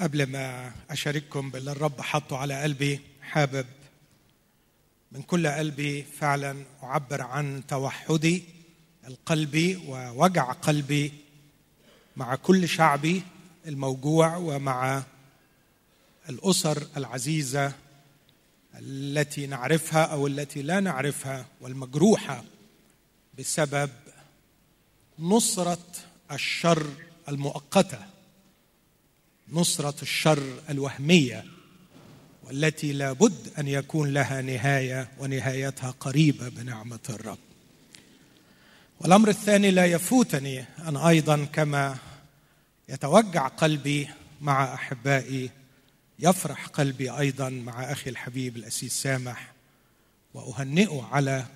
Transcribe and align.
قبل 0.00 0.26
ما 0.26 0.72
أشارككم 0.90 1.50
باللي 1.50 1.72
الرب 1.72 2.00
حطه 2.00 2.36
على 2.38 2.62
قلبي 2.62 3.00
حابب 3.22 3.66
من 5.12 5.22
كل 5.22 5.46
قلبي 5.46 6.02
فعلا 6.02 6.64
أعبر 6.82 7.22
عن 7.22 7.62
توحدي 7.68 8.44
القلبي 9.06 9.76
ووجع 9.76 10.52
قلبي 10.52 11.12
مع 12.16 12.34
كل 12.34 12.68
شعبي 12.68 13.22
الموجوع 13.66 14.36
ومع 14.36 15.02
الأسر 16.28 16.86
العزيزة 16.96 17.72
التي 18.74 19.46
نعرفها 19.46 20.04
أو 20.04 20.26
التي 20.26 20.62
لا 20.62 20.80
نعرفها 20.80 21.46
والمجروحة 21.60 22.44
بسبب 23.38 23.90
نصرة 25.18 25.86
الشر 26.32 26.86
المؤقتة. 27.28 28.15
نصرة 29.52 30.02
الشر 30.02 30.60
الوهمية 30.70 31.44
والتي 32.44 32.92
لابد 32.92 33.52
أن 33.58 33.68
يكون 33.68 34.12
لها 34.12 34.42
نهاية 34.42 35.08
ونهايتها 35.18 35.90
قريبة 35.90 36.48
بنعمة 36.48 36.98
الرب. 37.10 37.38
والأمر 39.00 39.28
الثاني 39.28 39.70
لا 39.70 39.86
يفوتني 39.86 40.64
أن 40.88 40.96
أيضا 40.96 41.44
كما 41.44 41.96
يتوجع 42.88 43.48
قلبي 43.48 44.08
مع 44.40 44.74
أحبائي 44.74 45.50
يفرح 46.18 46.66
قلبي 46.66 47.10
أيضا 47.10 47.48
مع 47.48 47.92
أخي 47.92 48.10
الحبيب 48.10 48.56
الأسيس 48.56 49.02
سامح 49.02 49.52
وأهنئه 50.34 51.08
على 51.12 51.46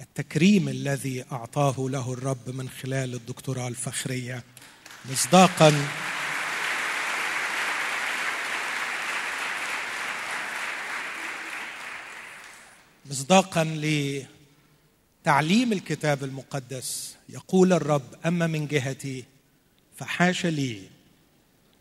التكريم 0.00 0.68
الذي 0.68 1.24
أعطاه 1.32 1.74
له 1.78 2.12
الرب 2.12 2.50
من 2.50 2.68
خلال 2.68 3.14
الدكتوراه 3.14 3.68
الفخرية. 3.68 4.44
مصداقا 5.10 5.72
مصداقا 13.10 13.64
لتعليم 15.24 15.72
الكتاب 15.72 16.24
المقدس. 16.24 17.16
يقول 17.28 17.72
الرب 17.72 18.02
أما 18.26 18.46
من 18.46 18.66
جهتي 18.66 19.24
فحاش 19.96 20.46
لي 20.46 20.82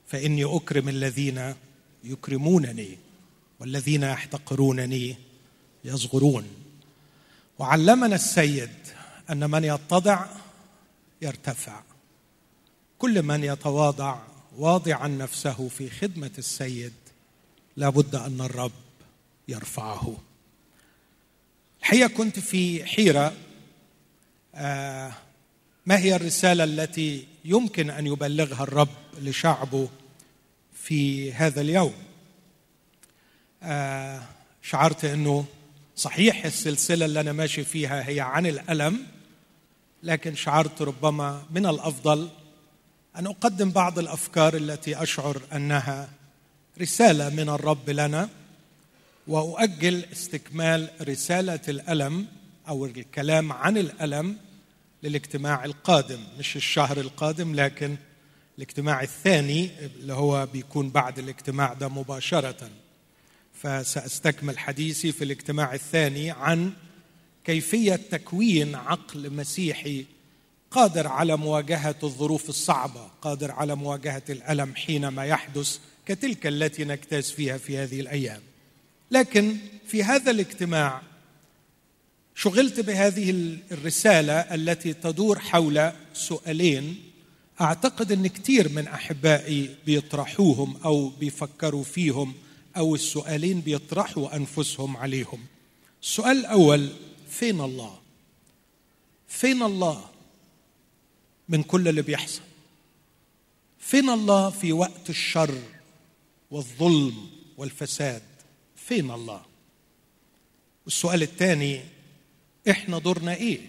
فإني 0.07 0.43
أكرم 0.43 0.89
الذين 0.89 1.55
يكرمونني 2.03 2.97
والذين 3.59 4.03
يحتقرونني 4.03 5.15
يصغرون. 5.83 6.47
وعلمنا 7.59 8.15
السيد 8.15 8.69
أن 9.29 9.49
من 9.49 9.63
يتضع 9.63 10.25
يرتفع. 11.21 11.81
كل 12.99 13.23
من 13.23 13.43
يتواضع 13.43 14.19
واضعا 14.57 15.07
نفسه 15.07 15.67
في 15.67 15.89
خدمة 15.89 16.31
السيد 16.37 16.93
لابد 17.77 18.15
أن 18.15 18.41
الرب 18.41 18.71
يرفعه. 19.47 20.17
الحقيقة 21.85 22.07
كنت 22.07 22.39
في 22.39 22.85
حيرة 22.85 23.33
آه 24.55 25.11
ما 25.85 25.97
هي 25.99 26.15
الرسالة 26.15 26.63
التي 26.63 27.27
يمكن 27.45 27.89
أن 27.89 28.07
يبلغها 28.07 28.63
الرب 28.63 28.89
لشعبه 29.21 29.89
في 30.73 31.33
هذا 31.33 31.61
اليوم؟ 31.61 31.93
آه 33.63 34.21
شعرت 34.61 35.05
أنه 35.05 35.45
صحيح 35.95 36.45
السلسلة 36.45 37.05
اللي 37.05 37.19
أنا 37.19 37.31
ماشي 37.31 37.63
فيها 37.63 38.09
هي 38.09 38.19
عن 38.19 38.45
الألم 38.45 39.05
لكن 40.03 40.35
شعرت 40.35 40.81
ربما 40.81 41.45
من 41.51 41.65
الأفضل 41.65 42.29
أن 43.17 43.27
أقدم 43.27 43.71
بعض 43.71 43.99
الأفكار 43.99 44.55
التي 44.55 45.03
أشعر 45.03 45.41
أنها 45.53 46.09
رسالة 46.81 47.29
من 47.29 47.49
الرب 47.49 47.89
لنا. 47.89 48.29
وأؤجل 49.27 50.05
استكمال 50.11 50.89
رسالة 51.01 51.59
الألم 51.67 52.25
أو 52.67 52.85
الكلام 52.85 53.51
عن 53.51 53.77
الألم 53.77 54.37
للاجتماع 55.03 55.65
القادم. 55.65 56.19
مش 56.39 56.55
الشهر 56.55 56.99
القادم 56.99 57.55
لكن 57.55 57.95
الاجتماع 58.57 59.01
الثاني 59.01 59.69
اللي 59.85 60.13
هو 60.13 60.45
بيكون 60.45 60.89
بعد 60.89 61.19
الاجتماع 61.19 61.73
ده 61.73 61.87
مباشرة. 61.87 62.69
فسأستكمل 63.53 64.59
حديثي 64.59 65.11
في 65.11 65.23
الاجتماع 65.23 65.73
الثاني 65.73 66.31
عن 66.31 66.73
كيفية 67.45 67.95
تكوين 67.95 68.75
عقل 68.75 69.33
مسيحي 69.33 70.05
قادر 70.71 71.07
على 71.07 71.37
مواجهة 71.37 71.95
الظروف 72.03 72.49
الصعبة 72.49 73.07
قادر 73.21 73.51
على 73.51 73.75
مواجهة 73.75 74.23
الألم 74.29 74.75
حينما 74.75 75.25
يحدث 75.25 75.79
كتلك 76.05 76.47
التي 76.47 76.85
نجتاز 76.85 77.31
فيها 77.31 77.57
في 77.57 77.77
هذه 77.77 77.99
الأيام. 77.99 78.41
لكن 79.11 79.57
في 79.87 80.03
هذا 80.03 80.31
الاجتماع 80.31 81.01
شغلت 82.35 82.79
بهذه 82.79 83.57
الرسالة 83.71 84.33
التي 84.33 84.93
تدور 84.93 85.39
حول 85.39 85.91
سؤالين 86.13 87.01
أعتقد 87.61 88.11
أن 88.11 88.27
كثير 88.27 88.69
من 88.69 88.87
أحبائي 88.87 89.75
بيطرحوهم 89.85 90.77
أو 90.85 91.09
بيفكروا 91.09 91.83
فيهم 91.83 92.33
أو 92.77 92.95
السؤالين 92.95 93.61
بيطرحوا 93.61 94.35
أنفسهم 94.35 94.97
عليهم. 94.97 95.45
السؤال 96.03 96.37
الأول 96.37 96.89
فين 97.29 97.61
الله؟ 97.61 97.99
فين 99.27 99.63
الله 99.63 100.09
من 101.49 101.63
كل 101.63 101.87
اللي 101.87 102.01
بيحصل؟ 102.01 102.41
فين 103.79 104.09
الله 104.09 104.49
في 104.49 104.73
وقت 104.73 105.09
الشر 105.09 105.61
والظلم 106.51 107.29
والفساد؟ 107.57 108.21
فين 108.87 109.11
الله؟ 109.11 109.41
والسؤال 110.85 111.21
الثاني 111.21 111.81
إحنا 112.69 112.99
دورنا 112.99 113.33
إيه؟ 113.33 113.59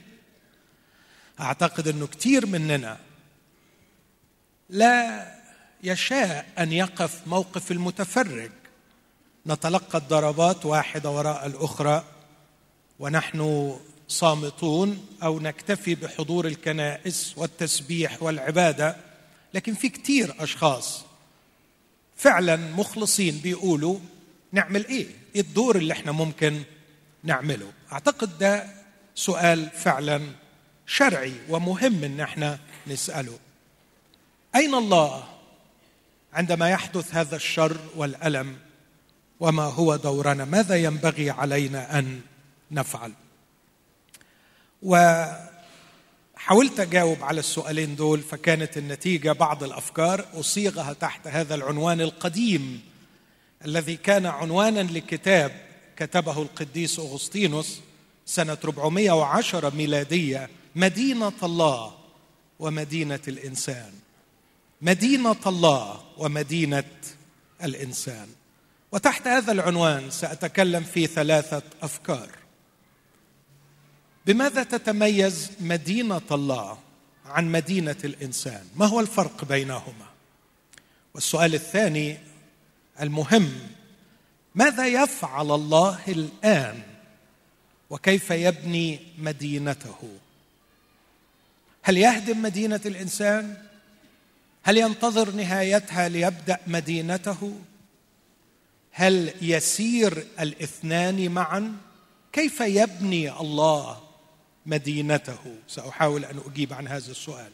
أعتقد 1.41 1.89
إنه 1.89 2.07
كثير 2.07 2.47
مننا 2.47 2.99
لا 4.71 5.27
يشاء 5.83 6.47
أن 6.59 6.73
يقف 6.73 7.27
موقف 7.27 7.73
المتفرج. 7.73 8.51
نتلقى 9.47 9.99
الضربات 9.99 10.67
واحدة 10.67 11.11
وراء 11.11 11.47
الأخرى 11.47 12.05
ونحن 12.99 13.73
صامتون 14.09 15.07
أو 15.23 15.41
نكتفي 15.41 15.95
بحضور 15.95 16.47
الكنائس 16.47 17.35
والتسبيح 17.37 18.23
والعبادة. 18.23 18.97
لكن 19.55 19.75
في 19.75 19.89
كثير 19.89 20.35
أشخاص 20.39 21.05
فعلا 22.17 22.57
مخلصين 22.57 23.39
بيقولوا 23.39 23.99
نعمل 24.53 24.87
إيه؟ 24.87 25.07
إيه 25.35 25.41
الدور 25.41 25.77
اللي 25.77 25.93
إحنا 25.93 26.13
ممكن 26.13 26.63
نعمله؟ 27.23 27.73
أعتقد 27.93 28.39
ده 28.39 28.67
سؤال 29.15 29.71
فعلا 29.71 30.21
شرعي 30.87 31.33
ومهم 31.49 32.05
إن 32.05 32.21
إحنا 32.21 32.59
نسأله. 32.87 33.39
أين 34.55 34.75
الله 34.75 35.25
عندما 36.33 36.71
يحدث 36.71 37.15
هذا 37.15 37.37
الشر 37.37 37.77
والألم 37.97 38.57
وما 39.41 39.63
هو 39.65 39.97
دورنا؟ 39.97 40.45
ماذا 40.45 40.77
ينبغي 40.77 41.31
علينا 41.31 41.99
أن 41.99 42.21
نفعل؟ 42.71 43.13
وحاولت 44.83 46.81
أجاوب 46.81 47.23
على 47.23 47.41
السؤالين 47.41 47.97
دول 47.97 48.21
فكانت 48.21 48.77
النتيجة 48.77 49.33
بعض 49.33 49.65
الأفكار 49.65 50.25
أصيغها 50.35 50.93
تحت 50.93 51.27
هذا 51.29 51.55
العنوان 51.55 52.01
القديم 52.01 52.83
الذي 53.65 53.97
كان 53.97 54.27
عنوانا 54.27 54.81
لكتاب 54.81 55.53
كتبه 55.97 56.43
القديس 56.43 56.99
أغسطينوس 56.99 57.81
سنة 58.27 58.59
410 58.65 59.71
ميلادية 59.71 60.51
مدينة 60.77 61.33
الله 61.43 61.95
ومدينة 62.59 63.21
الإنسان. 63.29 63.93
مدينة 64.83 65.37
الله 65.47 66.05
ومدينة 66.17 66.85
الإنسان. 67.65 68.29
وتحت 68.93 69.27
هذا 69.27 69.53
العنوان 69.53 70.11
سأتكلم 70.11 70.83
في 70.83 71.07
ثلاثة 71.07 71.63
أفكار. 71.83 72.31
بماذا 74.27 74.63
تتميز 74.63 75.51
مدينة 75.61 76.21
الله 76.31 76.79
عن 77.27 77.53
مدينة 77.53 77.97
الإنسان؟ 78.05 78.65
ما 78.77 78.87
هو 78.87 79.01
الفرق 79.01 79.45
بينهما؟ 79.45 80.07
والسؤال 81.15 81.55
الثاني 81.55 82.19
المهم 83.01 83.53
ماذا 84.55 84.87
يفعل 84.87 85.51
الله 85.51 85.99
الآن؟ 86.09 86.83
وكيف 87.91 88.31
يبني 88.31 89.01
مدينته؟ 89.19 90.19
هل 91.83 91.97
يهدم 91.97 92.43
مدينة 92.43 92.81
الإنسان؟ 92.87 93.57
هل 94.63 94.77
ينتظر 94.77 95.31
نهايتها 95.31 96.09
ليبدأ 96.09 96.59
مدينته؟ 96.67 97.53
هل 98.93 99.35
يسير 99.43 100.27
الاثنان 100.41 101.31
معا؟ 101.31 101.77
كيف 102.33 102.61
يبني 102.61 103.41
الله 103.41 104.03
مدينته؟ 104.67 105.57
سأحاول 105.69 106.25
أن 106.25 106.41
أجيب 106.47 106.73
عن 106.73 106.89
هذا 106.89 107.11
السؤال. 107.11 107.53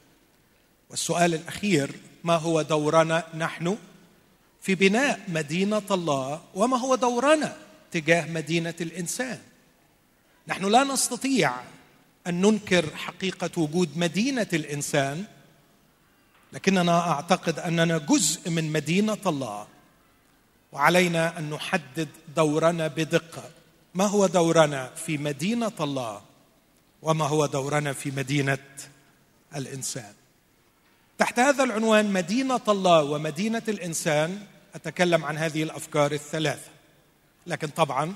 والسؤال 0.91 1.35
الأخير 1.35 1.91
ما 2.25 2.37
هو 2.37 2.63
دورنا 2.63 3.25
نحن؟ 3.37 3.79
في 4.63 4.75
بناء 4.75 5.21
مدينة 5.29 5.83
الله 5.91 6.43
وما 6.55 6.79
هو 6.79 6.95
دورنا 6.95 7.57
تجاه 7.91 8.31
مدينة 8.31 8.75
الإنسان. 8.81 9.39
نحن 10.49 10.65
لا 10.65 10.85
نستطيع 10.85 11.53
أن 12.27 12.41
ننكر 12.41 12.97
حقيقة 12.97 13.51
وجود 13.57 13.99
مدينة 13.99 14.47
الإنسان 14.53 15.25
لكننا 16.53 17.11
أعتقد 17.11 17.59
أننا 17.59 17.99
جزء 17.99 18.51
من 18.51 18.73
مدينة 18.73 19.19
الله 19.27 19.67
وعلينا 20.73 21.39
أن 21.39 21.51
نحدد 21.51 22.09
دورنا 22.37 22.89
بدقة. 22.89 23.51
ما 23.95 24.07
هو 24.07 24.27
دورنا 24.27 24.91
في 24.95 25.19
مدينة 25.19 25.73
الله 25.81 26.23
وما 27.03 27.27
هو 27.27 27.47
دورنا 27.47 27.93
في 27.93 28.11
مدينة 28.11 28.59
الإنسان؟ 29.57 30.13
تحت 31.19 31.39
هذا 31.39 31.65
العنوان 31.65 32.13
مدينة 32.13 32.61
الله 32.69 33.03
ومدينة 33.03 33.63
الإنسان 33.69 34.47
أتكلم 34.75 35.25
عن 35.25 35.39
هذه 35.39 35.63
الأفكار 35.63 36.13
الثلاثة. 36.13 36.71
لكن 37.47 37.69
طبعا 37.69 38.15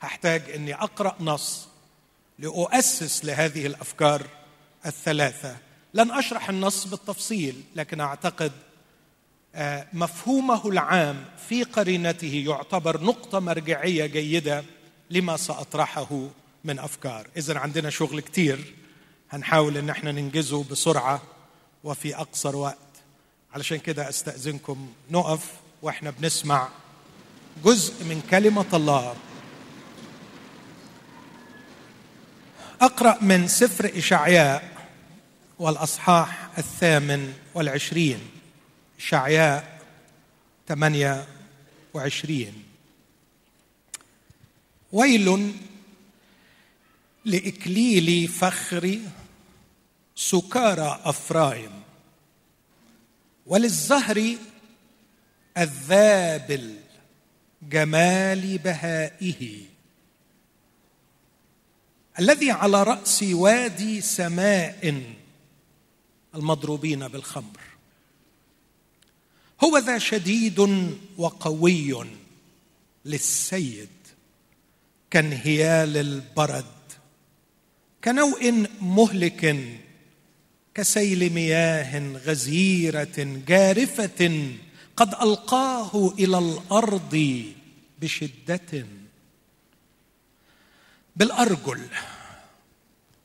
هحتاج 0.00 0.50
إني 0.50 0.74
أقرأ 0.74 1.16
نص 1.20 1.68
لاسس 2.38 3.24
لهذه 3.24 3.66
الأفكار 3.66 4.26
الثلاثة. 4.86 5.56
لن 5.94 6.10
أشرح 6.10 6.48
النص 6.48 6.86
بالتفصيل 6.86 7.62
لكن 7.76 8.00
أعتقد 8.00 8.52
آه، 9.54 9.86
مفهومه 9.92 10.68
العام 10.68 11.24
في 11.48 11.62
قرينته 11.62 12.44
يعتبر 12.46 13.00
نقطة 13.00 13.38
مرجعية 13.38 14.06
جيدة 14.06 14.64
لما 15.10 15.36
سأطرحه 15.36 16.28
من 16.64 16.78
أفكار. 16.78 17.26
اذا 17.36 17.58
عندنا 17.58 17.90
شغل 17.90 18.20
كتير. 18.20 18.74
هنحاول 19.30 19.76
إن 19.76 19.90
إحنا 19.90 20.12
ننجزه 20.12 20.64
بسرعة 20.64 21.22
وفي 21.84 22.16
أقصر 22.16 22.56
وقت. 22.56 22.76
علشان 23.54 23.78
كده 23.78 24.08
أستأذنكم. 24.08 24.92
نقف. 25.10 25.61
وإحنا 25.82 26.10
بنسمع 26.10 26.68
جزء 27.64 28.04
من 28.04 28.22
كلمة 28.30 28.66
الله. 28.74 29.16
أقرأ 32.80 33.18
من 33.22 33.48
سفر 33.48 33.98
إشعياء 33.98 34.86
والأصحاح 35.58 36.58
الثامن 36.58 37.34
والعشرين. 37.54 38.18
إشعياء 38.98 39.80
ثمانيه 40.68 41.26
وعشرين. 41.94 42.64
ويل 44.92 45.54
لإكليل 47.24 48.28
فخر 48.28 48.98
سكارى 50.16 51.00
أفرايم. 51.04 51.82
وللزهر 53.46 54.36
الذابل 55.58 56.76
جمال 57.62 58.58
بهائه. 58.58 59.58
الذي 62.18 62.50
على 62.50 62.82
رأس 62.82 63.22
وادي 63.22 64.00
سماء 64.00 65.02
المضروبين 66.34 67.08
بالخمر. 67.08 67.60
هو 69.64 69.78
ذا 69.78 69.98
شديد 69.98 70.58
وقوي 71.16 72.06
للسيد 73.04 73.88
كانهيال 75.10 75.96
البرد 75.96 76.64
كنوء 78.04 78.66
مهلك 78.80 79.56
كسيل 80.74 81.32
مياه 81.32 82.16
غزيرة 82.16 83.42
جارفة 83.48 84.52
قد 84.96 85.14
ألقاه 85.14 86.12
إلى 86.18 86.38
الأرض 86.38 87.44
بشدة. 88.00 88.86
بالأرجل 91.16 91.80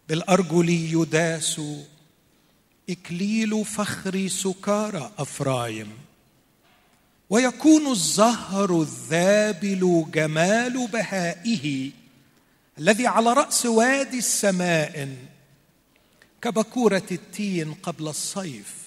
بالأرجل 0.10 0.70
يداس 0.70 1.62
إكليل 2.90 3.66
فخر 3.66 4.28
سكارى 4.28 5.12
أفرايم. 5.18 5.92
ويكون 7.30 7.92
الزهر 7.92 8.82
الذابل 8.82 10.06
جمال 10.14 10.88
بهائه 10.88 11.92
الذي 12.80 13.08
على 13.08 13.34
رأس 13.34 13.66
وادي 13.66 14.18
السماء 14.18 15.16
كبكورة 16.42 17.08
التين 17.12 17.74
قبل 17.74 18.08
الصيف. 18.08 18.87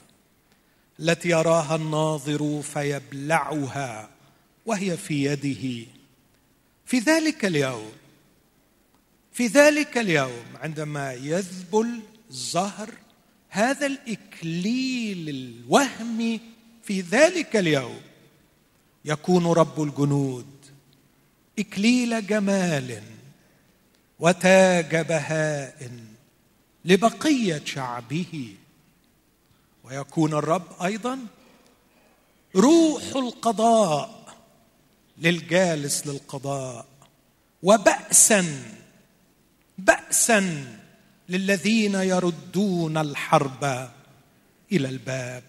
التي 1.00 1.28
يراها 1.28 1.76
الناظر 1.76 2.62
فيبلعها 2.62 4.10
وهي 4.66 4.96
في 4.96 5.24
يده. 5.24 5.86
في 6.86 6.98
ذلك 6.98 7.44
اليوم 7.44 7.92
في 9.32 9.46
ذلك 9.46 9.98
اليوم 9.98 10.44
عندما 10.54 11.12
يذبل 11.12 12.00
زهر 12.30 12.90
هذا 13.48 13.86
الإكليل 13.86 15.28
الوهمي 15.28 16.40
في 16.82 17.00
ذلك 17.00 17.56
اليوم 17.56 18.00
يكون 19.04 19.46
رب 19.46 19.82
الجنود 19.82 20.46
إكليل 21.58 22.26
جمال 22.26 23.02
وتاج 24.18 24.96
بهاء 24.96 25.90
لبقية 26.84 27.62
شعبه. 27.64 28.54
ويكون 29.90 30.32
الرب 30.34 30.82
أيضا 30.84 31.18
روح 32.56 33.02
القضاء 33.16 34.34
للجالس 35.18 36.06
للقضاء 36.06 36.86
وبأسا 37.62 38.62
بأسا 39.78 40.64
للذين 41.28 41.94
يردون 41.94 42.96
الحرب 42.96 43.90
إلى 44.72 44.88
الباب. 44.88 45.42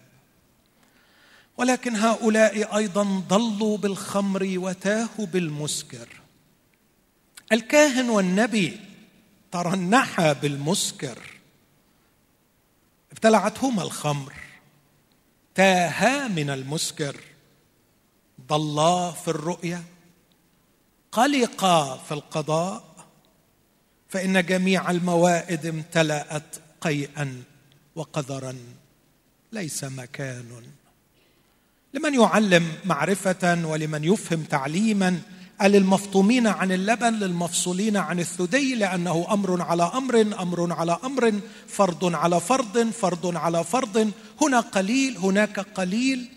ولكن 1.56 1.96
هؤلاء 1.96 2.76
أيضا 2.76 3.22
ضلوا 3.28 3.78
بالخمر 3.78 4.52
وتاهوا 4.56 5.26
بالمسكر. 5.26 6.08
الكاهن 7.52 8.10
والنبي 8.10 8.80
ترنحا 9.52 10.32
بالمسكر. 10.32 11.31
ابتلعتهما 13.12 13.82
الخمر. 13.82 14.32
تاها 15.54 16.28
من 16.28 16.50
المسكر. 16.50 17.16
ضلا 18.48 19.10
في 19.10 19.28
الرؤيا. 19.28 19.82
قلقا 21.12 21.96
في 21.96 22.12
القضاء. 22.14 22.84
فإن 24.08 24.46
جميع 24.46 24.90
الموائد 24.90 25.66
امتلأت 25.66 26.56
قيئا 26.80 27.42
وقذرا. 27.94 28.56
ليس 29.52 29.84
مكان. 29.84 30.62
لمن 31.94 32.20
يعلم 32.20 32.76
معرفة 32.84 33.66
ولمن 33.66 34.04
يفهم 34.04 34.42
تعليما 34.42 35.22
للمفطومين 35.68 36.46
عن 36.46 36.72
اللبن 36.72 37.14
للمفصولين 37.14 37.96
عن 37.96 38.20
الثدي 38.20 38.74
لأنه 38.74 39.26
أمر 39.30 39.62
على 39.62 39.82
أمر 39.94 40.20
أمر 40.20 40.72
على 40.72 40.98
أمر 41.04 41.40
فرض 41.68 42.14
على 42.14 42.40
فرض 42.40 42.90
فرض 42.90 43.36
على 43.36 43.64
فرض. 43.64 44.12
هنا 44.42 44.60
قليل 44.60 45.16
هناك 45.16 45.60
قليل. 45.60 46.28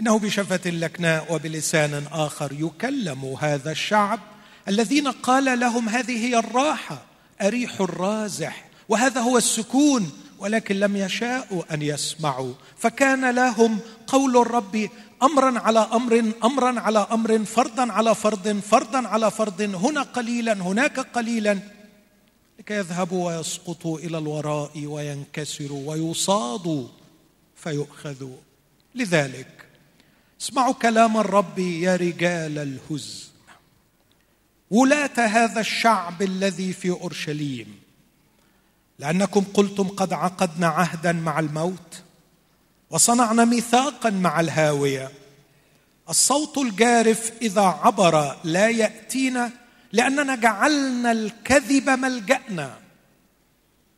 إنه 0.00 0.18
بشفة 0.18 0.70
لكناء 0.70 1.34
وبلسان 1.34 2.06
آخر 2.12 2.52
يكلم 2.52 3.36
هذا 3.40 3.70
الشعب. 3.70 4.20
الذين 4.68 5.08
قال 5.08 5.60
لهم 5.60 5.88
هذه 5.88 6.26
هي 6.26 6.38
الراحة 6.38 7.02
أريح 7.42 7.80
الرازح. 7.80 8.64
وهذا 8.88 9.20
هو 9.20 9.38
السكون 9.38 10.12
ولكن 10.38 10.76
لم 10.76 10.96
يشاءوا 10.96 11.74
أن 11.74 11.82
يسمعوا. 11.82 12.52
فكان 12.78 13.30
لهم 13.30 13.78
قول 14.06 14.36
الرب 14.36 14.88
امرا 15.22 15.58
على 15.58 15.78
أمر 15.78 16.32
امرا 16.44 16.80
على 16.80 16.98
أمر 16.98 17.44
فرضا 17.44 17.92
على 17.92 18.14
فرض 18.14 18.60
فرضا 18.60 19.08
على 19.08 19.30
فرض 19.30 19.60
هنا 19.60 20.02
قليلا 20.02 20.52
هناك 20.52 20.98
قليلا 20.98 21.58
لكي 22.58 22.74
يذهبوا 22.74 23.26
ويسقطوا 23.26 23.98
إلى 23.98 24.18
الوراء 24.18 24.86
وينكسروا 24.86 25.90
ويصادوا 25.90 26.88
فيؤخذوا. 27.56 28.36
لذلك 28.94 29.66
اسمعوا 30.40 30.74
كلام 30.74 31.16
الرب 31.16 31.58
يا 31.58 31.96
رجال 31.96 32.58
الهز. 32.58 33.30
ولاة 34.70 35.18
هذا 35.18 35.60
الشعب 35.60 36.22
الذي 36.22 36.72
في 36.72 36.90
أورشليم 36.90 37.80
لأنكم 38.98 39.44
قلتم 39.54 39.88
قد 39.88 40.12
عقدنا 40.12 40.66
عهدا 40.66 41.12
مع 41.12 41.38
الموت 41.38 42.02
وصنعنا 42.90 43.44
ميثاقا 43.44 44.10
مع 44.10 44.40
الهاوية. 44.40 45.10
الصوت 46.08 46.58
الجارف 46.58 47.32
إذا 47.42 47.62
عبر 47.62 48.36
لا 48.44 48.68
يأتينا 48.68 49.50
لأننا 49.92 50.34
جعلنا 50.34 51.12
الكذب 51.12 51.90
ملجأنا. 51.90 52.78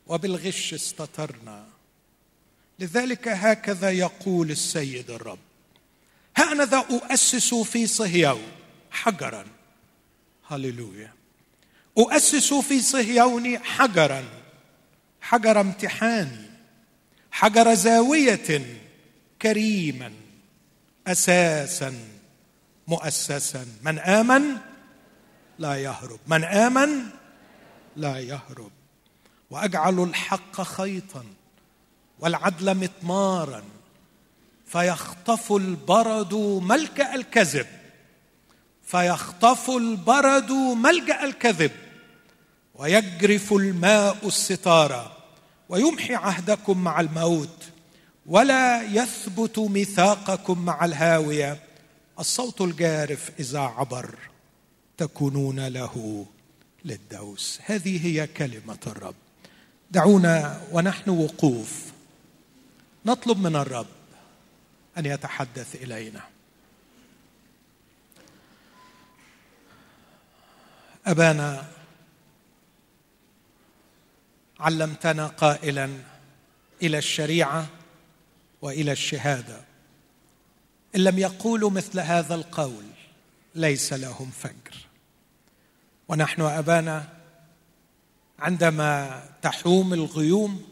وبالغش 0.07 0.73
استترنا. 0.73 1.65
لذلك 2.79 3.27
هكذا 3.27 3.91
يقول 3.91 4.51
السيد 4.51 5.11
الرب. 5.11 5.39
أنا 6.37 6.65
ذا 6.65 6.77
أؤسس 6.77 7.53
في 7.53 7.87
صهيون 7.87 8.41
حجرا. 8.91 9.45
هللويا. 10.47 11.13
أؤسس 11.97 12.53
في 12.53 12.81
صهيون 12.81 13.59
حجرا. 13.59 14.23
حجر 15.21 15.61
امتحان 15.61 16.49
حجر 17.31 17.73
زاوية. 17.73 18.82
كريما 19.43 20.11
أساسا 21.07 21.93
مؤسسا. 22.87 23.65
من 23.83 23.99
آمن؟ 23.99 24.41
لا 25.59 25.75
يهرب. 25.75 26.19
من 26.27 26.43
آمن؟ 26.43 26.89
لا 27.95 28.19
يهرب. 28.19 28.71
وأجعل 29.49 30.03
الحق 30.03 30.61
خيطا 30.61 31.23
والعدل 32.19 32.77
مطمارا 32.77 33.63
فيخطف 34.65 35.51
البرد 35.51 36.33
ملجا 36.63 37.15
الكذب. 37.15 37.67
فيخطف 38.83 39.69
البرد 39.69 40.51
ملجا 40.51 41.23
الكذب. 41.23 41.71
ويجرف 42.75 43.53
الماء 43.53 44.27
الستارة. 44.27 45.17
ويمحي 45.69 46.15
عهدكم 46.15 46.83
مع 46.83 46.99
الموت. 46.99 47.72
ولا 48.25 48.83
يثبت 48.83 49.59
ميثاقكم 49.59 50.65
مع 50.65 50.85
الهاوية. 50.85 51.63
الصوت 52.19 52.61
الجارف 52.61 53.31
إذا 53.39 53.59
عبر 53.59 54.15
تكونون 54.97 55.67
له 55.67 56.25
للدوس. 56.85 57.59
هذه 57.65 58.05
هي 58.05 58.27
كلمة 58.27 58.77
الرب. 58.87 59.15
دعونا 59.91 60.61
ونحن 60.71 61.09
وقوف. 61.09 61.91
نطلب 63.05 63.37
من 63.37 63.55
الرب 63.55 63.87
أن 64.97 65.05
يتحدث 65.05 65.75
إلينا. 65.75 66.21
أبانا 71.05 71.65
علمتنا 74.59 75.27
قائلا 75.27 75.89
إلى 76.81 76.97
الشريعة 76.97 77.67
وإلى 78.63 78.91
الشهادة. 78.91 79.61
إن 80.95 81.03
لم 81.03 81.19
يقولوا 81.19 81.69
مثل 81.69 81.99
هذا 81.99 82.35
القول 82.35 82.85
ليس 83.55 83.93
لهم 83.93 84.31
فجر 84.31 84.75
ونحن 86.07 86.41
أبانا 86.41 87.07
عندما 88.39 89.23
تحوم 89.41 89.93
الغيوم 89.93 90.63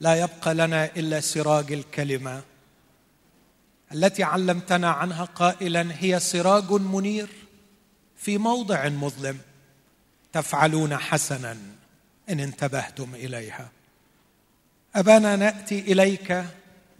لا 0.00 0.14
يبقى 0.14 0.54
لنا 0.54 0.84
إلا 0.84 1.20
سراج 1.20 1.72
الكلمة. 1.72 2.42
التي 3.92 4.22
علمتنا 4.22 4.90
عنها 4.90 5.24
قائلا 5.24 5.86
هي 5.98 6.20
سراج 6.20 6.70
منير 6.70 7.28
في 8.16 8.38
موضع 8.38 8.88
مظلم 8.88 9.38
تفعلون 10.32 10.96
حسنا 10.96 11.56
إن 12.30 12.40
انتبهتم 12.40 13.14
إليها. 13.14 13.70
أبانا 14.94 15.36
نأتي 15.36 15.80
إليك 15.80 16.44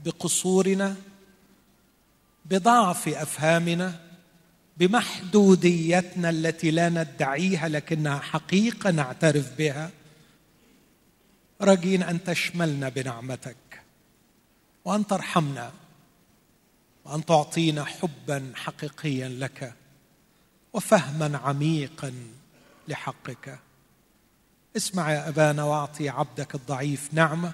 بقصورنا 0.05 0.97
بضعف 2.45 3.09
أفهامنا 3.09 4.01
بمحدوديتنا 4.77 6.31
التي 6.31 6.71
لا 6.71 6.89
ندعيها 6.89 7.69
لكنها 7.69 8.19
حقيقة 8.19 8.91
نعترف 8.91 9.59
بها. 9.59 9.91
راجين 11.61 12.03
أن 12.03 12.25
تشملنا 12.25 12.89
بنعمتك 12.89 13.83
وأن 14.85 15.07
ترحمنا 15.07 15.73
وأن 17.05 17.25
تعطينا 17.25 17.85
حبا 17.85 18.53
حقيقيا 18.55 19.29
لك 19.29 19.75
وفهما 20.73 21.39
عميقا 21.39 22.13
لحقك. 22.89 23.59
اسمع 24.77 25.13
يا 25.13 25.29
أبانا 25.29 25.65
وأعطي 25.65 26.09
عبدك 26.09 26.55
الضعيف 26.55 27.15
نعمة 27.15 27.53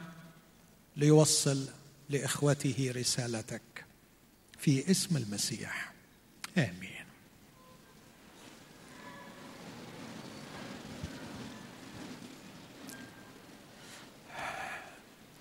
ليوصل 0.97 1.69
لإخوته 2.11 2.93
رسالتك 2.97 3.63
في 4.59 4.91
اسم 4.91 5.17
المسيح. 5.17 5.93
آمين. 6.59 6.91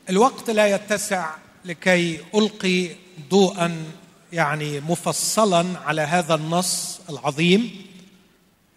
الوقت 0.10 0.50
لا 0.50 0.68
يتسع 0.68 1.36
لكي 1.66 2.20
ألقي 2.36 2.90
ضوءا 3.30 3.92
يعني 4.34 4.80
مفصلا 4.80 5.80
على 5.80 6.02
هذا 6.02 6.36
النص 6.36 7.02
العظيم 7.10 7.86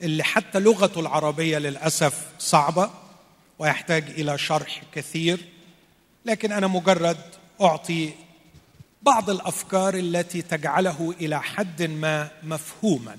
اللي 0.02 0.24
حتى 0.24 0.58
لغته 0.60 1.00
العربية 1.00 1.58
للأسف 1.58 2.26
صعبة 2.38 2.90
ويحتاج 3.58 4.10
إلى 4.10 4.38
شرح 4.38 4.82
كثير 4.94 5.40
لكن 6.24 6.52
أنا 6.52 6.66
مجرد 6.66 7.18
أعطي 7.62 8.12
بعض 9.02 9.30
الأفكار 9.30 9.94
التي 9.94 10.42
تجعله 10.42 11.14
إلى 11.20 11.42
حد 11.42 11.82
ما 11.82 12.30
مفهوما 12.42 13.18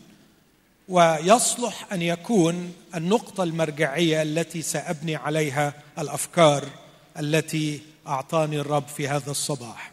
ويصلح 0.89 1.93
أن 1.93 2.01
يكون 2.01 2.73
النقطة 2.95 3.43
المرجعية 3.43 4.21
التي 4.21 4.62
سأبني 4.62 5.15
عليها 5.15 5.73
الأفكار 6.00 6.69
التي 7.19 7.81
أعطاني 8.07 8.59
الرب 8.59 8.88
في 8.88 9.07
هذا 9.07 9.31
الصباح. 9.31 9.91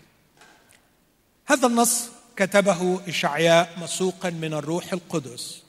هذا 1.47 1.67
النص 1.67 2.09
كتبه 2.37 3.01
إشعياء 3.09 3.79
مسوقا 3.79 4.31
من 4.31 4.55
الروح 4.55 4.93
القدس 4.93 5.63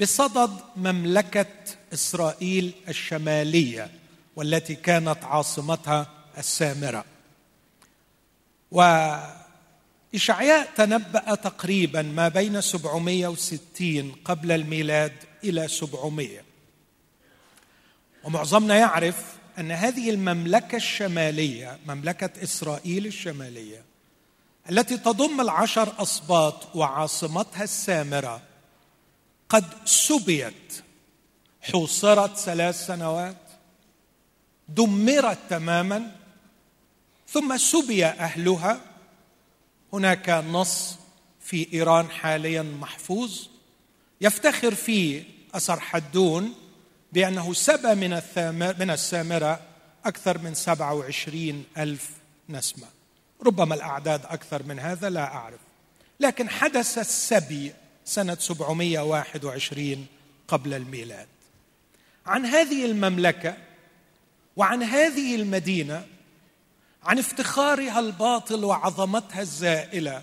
بصدد 0.00 0.50
مملكة 0.76 1.46
إسرائيل 1.94 2.72
الشمالية 2.88 3.90
والتي 4.36 4.74
كانت 4.74 5.24
عاصمتها 5.24 6.06
السامرة. 6.38 7.04
وإشعياء 8.72 10.68
تنبأ 10.76 11.34
تقريبا 11.34 12.02
ما 12.02 12.28
بين 12.28 12.60
760 12.60 14.12
قبل 14.24 14.52
الميلاد 14.52 15.12
إلى 15.44 15.68
700 15.68 16.40
ومعظمنا 18.24 18.76
يعرف 18.76 19.16
أن 19.58 19.72
هذه 19.72 20.10
المملكة 20.10 20.76
الشمالية 20.76 21.78
مملكة 21.86 22.42
إسرائيل 22.42 23.06
الشمالية 23.06 23.84
التي 24.70 24.98
تضم 24.98 25.40
العشر 25.40 25.92
أسباط 25.98 26.76
وعاصمتها 26.76 27.64
السامرة 27.64 28.42
قد 29.48 29.64
سبيت 29.84 30.82
حوصرت 31.60 32.36
ثلاث 32.36 32.86
سنوات 32.86 33.36
دمرت 34.68 35.38
تماما 35.50 36.21
ثم 37.32 37.56
سبي 37.56 38.06
أهلها. 38.06 38.80
هناك 39.92 40.30
نص 40.30 40.96
في 41.40 41.72
إيران 41.72 42.10
حاليا 42.10 42.62
محفوظ. 42.62 43.46
يفتخر 44.20 44.74
فيه 44.74 45.24
حدون 45.80 46.54
بأنه 47.12 47.52
سبى 47.52 47.94
من 47.94 48.10
من 48.78 48.90
السامرة 48.90 49.60
أكثر 50.04 50.38
من 50.38 50.54
سبعة 50.54 50.94
وعشرين 50.94 51.64
ألف 51.78 52.10
نسمة. 52.48 52.86
ربما 53.46 53.74
الأعداد 53.74 54.20
أكثر 54.26 54.62
من 54.62 54.78
هذا 54.78 55.10
لا 55.10 55.24
أعرف. 55.24 55.60
لكن 56.20 56.48
حدث 56.48 56.98
السبي 56.98 57.72
سنة 58.04 58.34
721 58.34 60.06
قبل 60.48 60.74
الميلاد. 60.74 61.26
عن 62.26 62.46
هذه 62.46 62.84
المملكة 62.84 63.56
وعن 64.56 64.82
هذه 64.82 65.34
المدينة 65.34 66.06
عن 67.04 67.18
افتخارها 67.18 67.98
الباطل 67.98 68.64
وعظمتها 68.64 69.40
الزائلة 69.40 70.22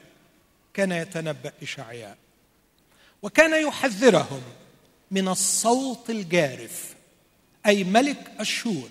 كان 0.74 0.91
يتنبأ 0.91 1.51
اشعياء 1.62 2.17
وكان 3.21 3.67
يحذرهم 3.67 4.41
من 5.12 5.27
الصوت 5.27 6.09
الجارف 6.09 6.95
أي 7.65 7.83
ملك 7.83 8.31
أشور 8.39 8.89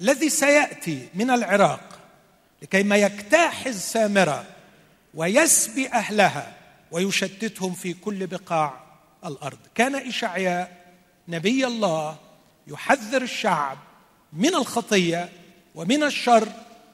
الذي 0.00 0.28
سيأتي 0.28 1.08
من 1.14 1.30
العراق 1.30 1.98
لكي 2.62 2.82
ما 2.82 2.96
يجتاح 2.96 3.66
السامرة 3.66 4.44
ويسبي 5.14 5.88
أهلها 5.88 6.56
ويشتتهم 6.90 7.74
في 7.74 7.94
كل 7.94 8.26
بقاع 8.26 8.80
الأرض. 9.24 9.58
كان 9.74 9.94
إشعياء 9.94 10.94
نبي 11.28 11.66
الله 11.66 12.16
يحذر 12.66 13.22
الشعب 13.22 13.78
من 14.32 14.54
الخطية 14.54 15.32
ومن 15.74 16.02
الشر 16.02 16.48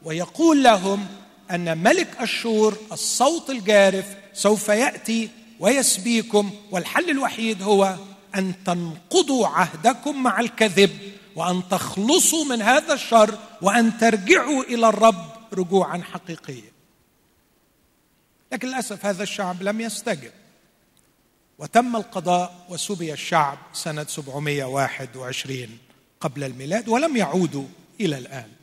ويقول 0.05 0.63
لهم 0.63 1.07
أن 1.51 1.79
ملك 1.79 2.17
أشور 2.19 2.79
الصوت 2.93 3.51
الجارف 3.51 4.17
سوف 4.35 4.69
يأتي 4.69 5.29
ويسبيكم 5.61 6.51
والحل 6.71 7.11
الوحيد 7.11 7.63
هو 7.63 7.97
أن 8.35 8.53
تنقضوا 8.65 9.47
عهدكم 9.47 10.23
مع 10.23 10.41
الكذب 10.41 11.13
وأن 11.37 11.63
تخلصوا 11.71 12.45
من 12.45 12.63
هذا 12.63 12.95
الشر 12.95 13.39
وأن 13.63 13.99
ترجعوا 13.99 14.63
إلى 14.63 14.89
الرب 14.89 15.33
رجوعا 15.53 16.03
حقيقيا. 16.13 16.73
لكن 18.53 18.69
للأسف 18.69 19.07
هذا 19.07 19.23
الشعب 19.23 19.63
لم 19.63 19.81
يستجب. 19.81 20.33
وتم 21.59 21.97
القضاء 21.97 22.67
وسبي 22.69 23.13
الشعب 23.13 23.59
سنة 23.73 24.05
721 24.05 25.79
قبل 26.21 26.45
الميلاد 26.45 26.89
ولم 26.89 27.17
يعودوا 27.17 27.67
إلى 28.01 28.19
الآن. 28.19 28.54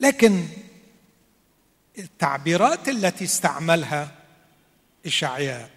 لكن 0.00 0.46
التعبيرات 1.98 2.88
التي 2.88 3.24
استعملها 3.24 4.10
اشعياء 5.06 5.70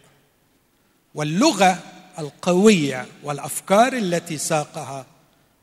واللغة 1.15 1.79
القوية 2.19 3.05
والأفكار 3.23 3.93
التي 3.93 4.37
ساقها 4.37 5.05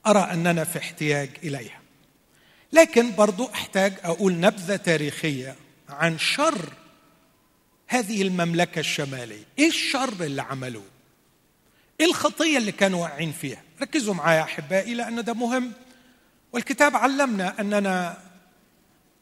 أرى 0.07 0.21
أننا 0.21 0.65
في 0.65 0.79
احتياج 0.79 1.31
إليها. 1.43 1.81
لكن 2.73 3.15
برضو 3.15 3.47
أحتاج 3.47 3.93
أقول 4.05 4.41
نبذة 4.41 4.77
تاريخية 4.77 5.57
عن 5.89 6.19
شر 6.19 6.73
هذه 7.89 8.23
المملكة 8.23 8.79
الشمالية. 8.79 9.45
إيه 9.59 9.69
الشر 9.69 10.13
اللي 10.21 10.43
عملوه؟ 10.43 10.85
إيه 12.01 12.07
الخطية 12.07 12.59
اللي 12.59 12.73
كانوا 12.73 13.03
واقعين 13.03 13.33
فيها؟ 13.33 13.63
ركزوا 13.83 14.15
معايا 14.15 14.43
أحبائي 14.43 14.95
لأن 14.95 15.25
ده 15.25 15.35
مهم. 15.35 15.73
والكتاب 16.53 16.97
علمنا 16.97 17.61
أننا 17.61 18.19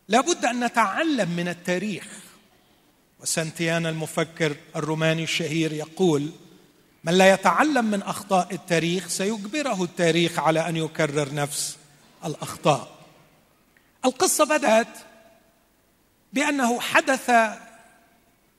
لابد 0.08 0.44
أن 0.44 0.64
نتعلم 0.64 1.30
من 1.30 1.48
التاريخ. 1.48 2.06
وسنتيانا 3.20 3.88
المفكر 3.88 4.56
الروماني 4.76 5.22
الشهير 5.22 5.72
يقول 5.72 6.30
من 7.04 7.12
لا 7.14 7.32
يتعلم 7.32 7.84
من 7.84 8.02
أخطاء 8.02 8.54
التاريخ 8.54 9.08
سيجبره 9.08 9.84
التاريخ 9.84 10.38
على 10.38 10.68
أن 10.68 10.76
يكرر 10.76 11.34
نفس 11.34 11.76
الأخطاء. 12.24 12.98
القصة 14.04 14.44
بدأت 14.44 14.98
بأنه 16.32 16.80
حدث 16.80 17.30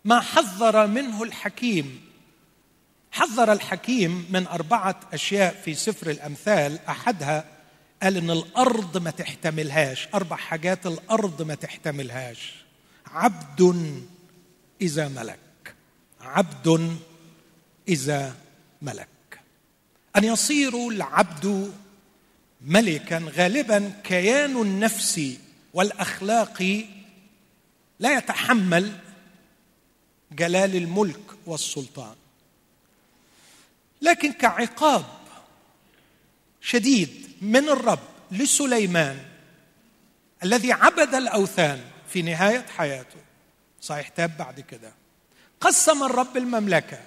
ما 0.06 0.20
حذر 0.20 0.88
منه 0.88 1.24
الحكيم. 1.24 2.10
حذر 3.12 3.52
الحكيم 3.52 4.26
من 4.30 4.48
أربعة 4.48 5.00
أشياء 5.14 5.62
في 5.66 5.76
سفر 5.76 6.10
الأمثال 6.10 6.80
أحدها 6.90 7.46
قال 8.04 8.18
إن 8.18 8.32
الأرض 8.32 8.98
ما 8.98 9.12
تحتملهاش. 9.12 10.08
أربع 10.14 10.36
حاجات 10.36 10.86
الأرض 10.86 11.42
ما 11.42 11.56
تحتملهاش. 11.56 12.54
عبد 13.08 13.62
إذا 14.82 15.08
ملك. 15.08 15.76
عبد 16.22 16.98
إذا 17.88 18.36
ملك. 18.82 19.08
أن 20.18 20.24
يصير 20.24 20.88
العبد 20.88 21.74
ملكا 22.62 23.18
غالبا 23.18 23.94
كيان 24.04 24.62
النفسي 24.62 25.40
والاخلاقي 25.74 26.86
لا 28.00 28.18
يتحمل 28.18 28.92
جلال 30.32 30.76
الملك 30.76 31.22
والسلطان. 31.46 32.16
لكن 34.02 34.32
كعقاب 34.32 35.06
شديد 36.62 37.29
من 37.42 37.70
الرب 37.70 38.00
لسليمان 38.32 39.26
الذي 40.44 40.72
عبد 40.72 41.16
الأوثان 41.16 41.82
في 42.10 42.22
نهاية 42.22 42.66
حياته. 42.78 43.20
صحيح 43.82 44.08
تاب 44.08 44.38
بعد 44.38 44.60
كده. 44.60 44.92
قسم 45.62 46.04
الرب 46.04 46.38
المملكة 46.38 47.00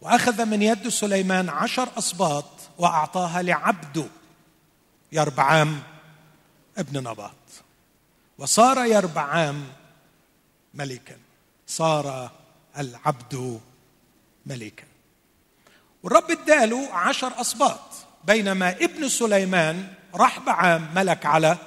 وأخذ 0.00 0.44
من 0.44 0.62
يد 0.62 0.88
سليمان 0.88 1.48
عشر 1.48 1.88
اسباط 1.98 2.50
وأعطاها 2.78 3.42
لعبده 3.42 4.06
يربعام 5.12 5.82
ابن 6.78 6.98
نباط. 6.98 7.32
وصار 8.38 8.84
يربعام 8.84 9.64
ملكا 10.74 11.16
صار 11.66 12.30
العبد 12.78 13.60
ملكا 14.46 14.84
والرب 16.02 16.30
اداله 16.30 16.94
عشر 16.94 17.40
اسباط 17.40 17.80
بينما 18.24 18.70
ابن 18.70 19.08
سليمان 19.08 19.88
رحبعام 20.14 20.88
ملك 20.94 21.26
على 21.26 21.58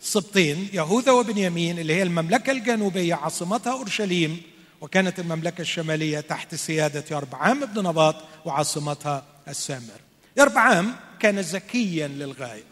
سبطين 0.00 0.68
يهوذا 0.72 1.12
وبنيامين 1.12 1.78
اللي 1.78 1.94
هي 1.94 2.02
المملكة 2.02 2.50
الجنوبية 2.50 3.14
عاصمتها 3.14 3.72
أورشليم 3.72 4.42
وكانت 4.80 5.18
المملكة 5.18 5.62
الشمالية 5.62 6.20
تحت 6.20 6.54
سيادة 6.54 7.04
يربعام 7.10 7.66
بن 7.66 7.86
نباط 7.86 8.16
وعاصمتها 8.44 9.24
السامر. 9.48 10.00
يربعام 10.36 10.96
كان 11.20 11.38
ذكيا 11.38 12.08
للغاية. 12.08 12.64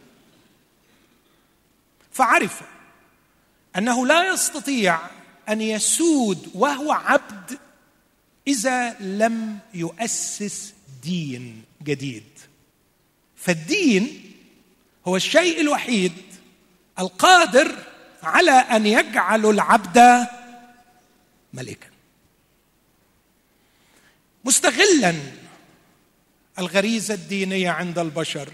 فعرف 2.12 2.60
أنه 3.76 4.06
لا 4.06 4.32
يستطيع 4.32 4.98
أن 5.48 5.60
يسود 5.60 6.50
وهو 6.54 6.92
عبد 6.92 7.58
إذا 8.48 8.96
لم 9.00 9.58
يؤسس 9.74 10.74
دين 11.02 11.62
جديد. 11.82 12.24
فالدين 13.40 14.32
هو 15.06 15.16
الشيء 15.16 15.60
الوحيد 15.60 16.12
القادر 16.98 17.74
على 18.22 18.50
أن 18.50 18.86
يجعل 18.86 19.46
العبد 19.46 20.26
ملكا. 21.52 21.86
مستغلا 24.44 25.14
الغريزة 26.58 27.14
الدينية 27.14 27.70
عند 27.70 27.98
البشر. 27.98 28.48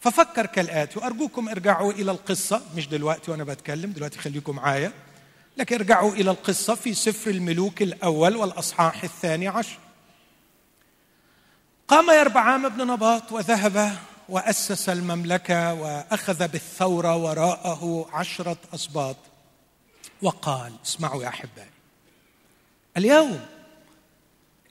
ففكر 0.00 0.46
كالآتي 0.46 0.98
وأرجوكم 0.98 1.48
ارجعوا 1.48 1.92
إلى 1.92 2.10
القصة 2.10 2.62
مش 2.76 2.88
دلوقتي 2.88 3.30
وأنا 3.30 3.44
بتكلم 3.44 3.92
دلوقتي 3.92 4.18
خليكم 4.18 4.56
معايا. 4.56 4.92
لكن 5.56 5.76
ارجعوا 5.76 6.12
إلى 6.12 6.30
القصة 6.30 6.74
في 6.74 6.94
سفر 6.94 7.30
الملوك 7.30 7.82
الأول 7.82 8.36
والأصحاح 8.36 9.04
الثاني 9.04 9.48
عشر. 9.48 9.78
قام 11.88 12.10
يربعام 12.10 12.68
بن 12.68 12.86
نباط 12.86 13.32
وذهب 13.32 13.98
وأسس 14.28 14.88
المملكة 14.88 15.74
وأخذ 15.74 16.48
بالثورة 16.48 17.16
وراءه 17.16 18.08
عشرة 18.12 18.56
أسباط. 18.74 19.16
وقال 20.22 20.72
اسمعوا 20.86 21.22
يا 21.22 21.28
أحبائي 21.28 21.70
اليوم 22.96 23.40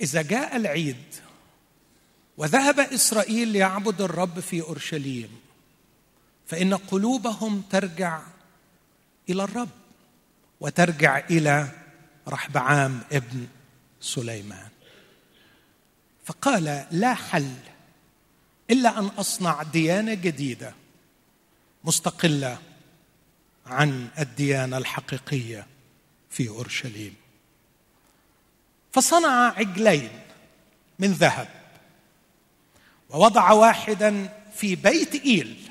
إذا 0.01 0.21
جاء 0.21 0.55
العيد 0.55 1.15
وذهب 2.37 2.79
إسرائيل 2.79 3.47
ليعبد 3.47 4.01
الرب 4.01 4.39
في 4.39 4.61
أورشليم 4.61 5.39
فإن 6.47 6.73
قلوبهم 6.73 7.63
ترجع 7.69 8.21
إلى 9.29 9.43
الرب 9.43 9.69
وترجع 10.59 11.17
إلى 11.17 11.67
رحبعام 12.27 13.01
ابن 13.11 13.47
سليمان. 14.01 14.69
فقال 16.27 16.85
لا 16.91 17.13
حل 17.13 17.53
إلا 18.69 18.99
أن 18.99 19.05
أصنع 19.05 19.63
ديانة 19.63 20.13
جديدة 20.13 20.73
مستقلة 21.83 22.57
عن 23.65 24.07
الديانة 24.19 24.77
الحقيقية 24.77 25.67
في 26.29 26.49
أورشليم. 26.49 27.15
فصنع 28.91 29.53
عجلين 29.57 30.09
من 30.99 31.11
ذهب 31.11 31.47
ووضع 33.09 33.51
واحدا 33.51 34.29
في 34.55 34.75
بيت 34.75 35.15
إيل 35.15 35.69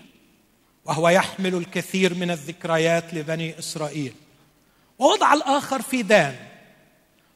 وهو 0.84 1.08
يحمل 1.08 1.54
الكثير 1.54 2.14
من 2.14 2.30
الذكريات 2.30 3.14
لبني 3.14 3.58
إسرائيل 3.58 4.14
ووضع 4.98 5.32
الآخر 5.34 5.82
في 5.82 6.02
دان 6.02 6.36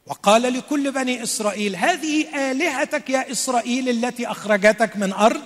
وقال 0.05 0.41
لكل 0.41 0.91
بني 0.91 1.23
إسرائيل 1.23 1.75
هذه 1.75 2.51
آلهتك 2.51 3.09
يا 3.09 3.31
إسرائيل 3.31 3.89
التي 3.89 4.27
أخرجتك 4.27 4.97
من 4.97 5.13
أرض 5.13 5.41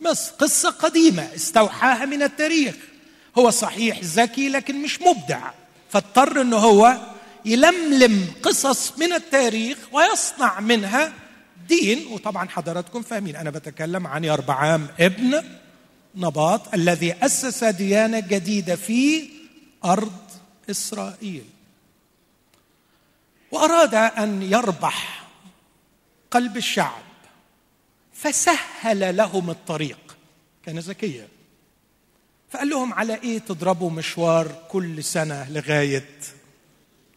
مصر. 0.00 0.32
قصة 0.38 0.70
قديمة 0.70 1.28
استوحاها 1.34 2.04
من 2.04 2.22
التاريخ. 2.22 2.74
هو 3.38 3.50
صحيح 3.50 4.00
ذكي 4.04 4.48
لكن 4.48 4.82
مش 4.82 5.00
مبدع. 5.02 5.50
فاضطر 5.90 6.40
إنه 6.40 6.56
هو 6.56 6.96
يلملم 7.44 8.26
قصص 8.42 8.98
من 8.98 9.12
التاريخ 9.12 9.78
ويصنع 9.92 10.60
منها 10.60 11.12
دين. 11.68 12.06
وطبعا 12.06 12.48
حضراتكم 12.48 13.02
فاهمين 13.02 13.36
أنا 13.36 13.50
بتكلم 13.50 14.06
عن 14.06 14.24
يربعام 14.24 14.86
ابن 15.00 15.44
نباط 16.14 16.74
الذي 16.74 17.14
أسس 17.22 17.64
ديانة 17.64 18.20
جديدة 18.20 18.76
في 18.76 19.28
أرض 19.84 20.12
إسرائيل. 20.70 21.44
وأراد 23.54 23.94
أن 23.94 24.42
يربح 24.42 25.24
قلب 26.30 26.56
الشعب 26.56 27.02
فسهل 28.12 29.16
لهم 29.16 29.50
الطريق. 29.50 30.16
كان 30.66 30.78
ذكيا 30.78 31.28
فقال 32.50 32.68
لهم 32.68 32.92
على 32.94 33.14
إيه 33.14 33.38
تضربوا 33.38 33.90
مشوار 33.90 34.64
كل 34.70 35.04
سنة 35.04 35.50
لغاية 35.50 36.18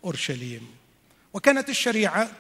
أورشليم؟ 0.04 0.68
وكانت 1.34 1.70
الشريعة 1.70 2.32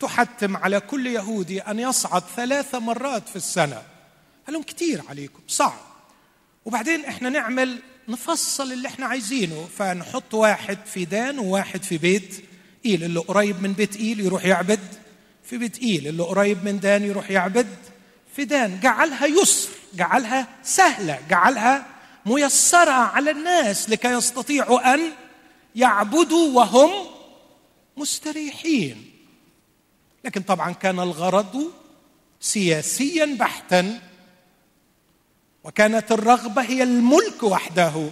تحتم 0.00 0.56
على 0.56 0.80
كل 0.80 1.06
يهودي 1.06 1.60
أن 1.60 1.78
يصعد 1.78 2.22
ثلاث 2.36 2.74
مرات 2.74 3.28
في 3.28 3.36
السنة. 3.36 3.82
قال 4.46 4.54
لهم 4.54 4.62
كتير 4.62 5.02
عليكم 5.08 5.40
صعب. 5.48 5.80
وبعدين 6.64 7.04
إحنا 7.04 7.28
نعمل 7.28 7.82
نفصل 8.08 8.72
اللي 8.72 8.88
إحنا 8.88 9.06
عايزينه 9.06 9.68
فنحط 9.78 10.34
واحد 10.34 10.78
في 10.86 11.04
دان 11.04 11.38
وواحد 11.38 11.82
في 11.82 11.98
بيت 11.98 12.47
إيل 12.86 13.04
اللي 13.04 13.20
قريب 13.20 13.62
من 13.62 13.72
بيت 13.72 13.96
إيل 13.96 14.20
يروح 14.20 14.44
يعبد 14.44 14.80
في 15.44 15.58
بيت 15.58 15.78
إيل 15.78 16.08
اللي 16.08 16.22
قريب 16.22 16.64
من 16.64 16.80
دان 16.80 17.04
يروح 17.04 17.30
يعبد 17.30 17.66
في 18.36 18.44
دان 18.44 18.80
جعلها 18.80 19.26
يسر 19.26 19.68
جعلها 19.94 20.48
سهلة 20.62 21.18
جعلها 21.30 21.86
ميسرة 22.26 22.90
على 22.90 23.30
الناس 23.30 23.90
لكي 23.90 24.08
يستطيعوا 24.08 24.94
أن 24.94 25.00
يعبدوا 25.74 26.56
وهم 26.56 26.90
مستريحين. 27.96 29.10
لكن 30.24 30.42
طبعا 30.42 30.72
كان 30.72 31.00
الغرض 31.00 31.72
سياسيا 32.40 33.36
بحتا 33.40 34.00
وكانت 35.64 36.12
الرغبة 36.12 36.62
هي 36.62 36.82
الملك 36.82 37.42
وحده. 37.42 38.10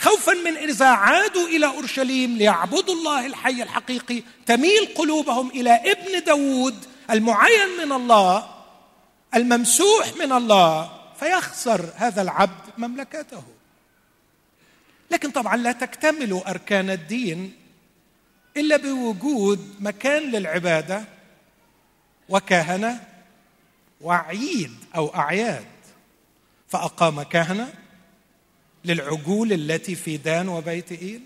خوفا 0.00 0.32
من 0.32 0.56
إذا 0.56 0.86
عادوا 0.86 1.48
إلى 1.48 1.66
أورشليم 1.66 2.36
ليعبدوا 2.36 2.94
الله 2.94 3.26
الحي 3.26 3.62
الحقيقي 3.62 4.22
تميل 4.46 4.94
قلوبهم 4.94 5.50
إلى 5.50 5.70
ابن 5.70 6.24
داود 6.24 6.84
المعين 7.10 7.68
من 7.84 7.92
الله 7.92 8.50
الممسوح 9.34 10.16
من 10.16 10.32
الله 10.32 10.90
فيخسر 11.20 11.92
هذا 11.96 12.22
العبد 12.22 12.70
مملكته. 12.78 13.42
لكن 15.10 15.30
طبعا 15.30 15.56
لا 15.56 15.72
تكتمل 15.72 16.42
أركان 16.46 16.90
الدين 16.90 17.54
إلا 18.56 18.76
بوجود 18.76 19.76
مكان 19.80 20.22
للعبادة 20.22 21.04
وكهنة 22.28 23.04
وعيد 24.00 24.74
أو 24.96 25.14
أعياد. 25.14 25.66
فأقام 26.68 27.22
كهنة 27.22 27.72
للعجول 28.84 29.52
التي 29.52 29.94
في 29.94 30.16
دان 30.16 30.48
وبيت 30.48 30.92
إيل. 30.92 31.20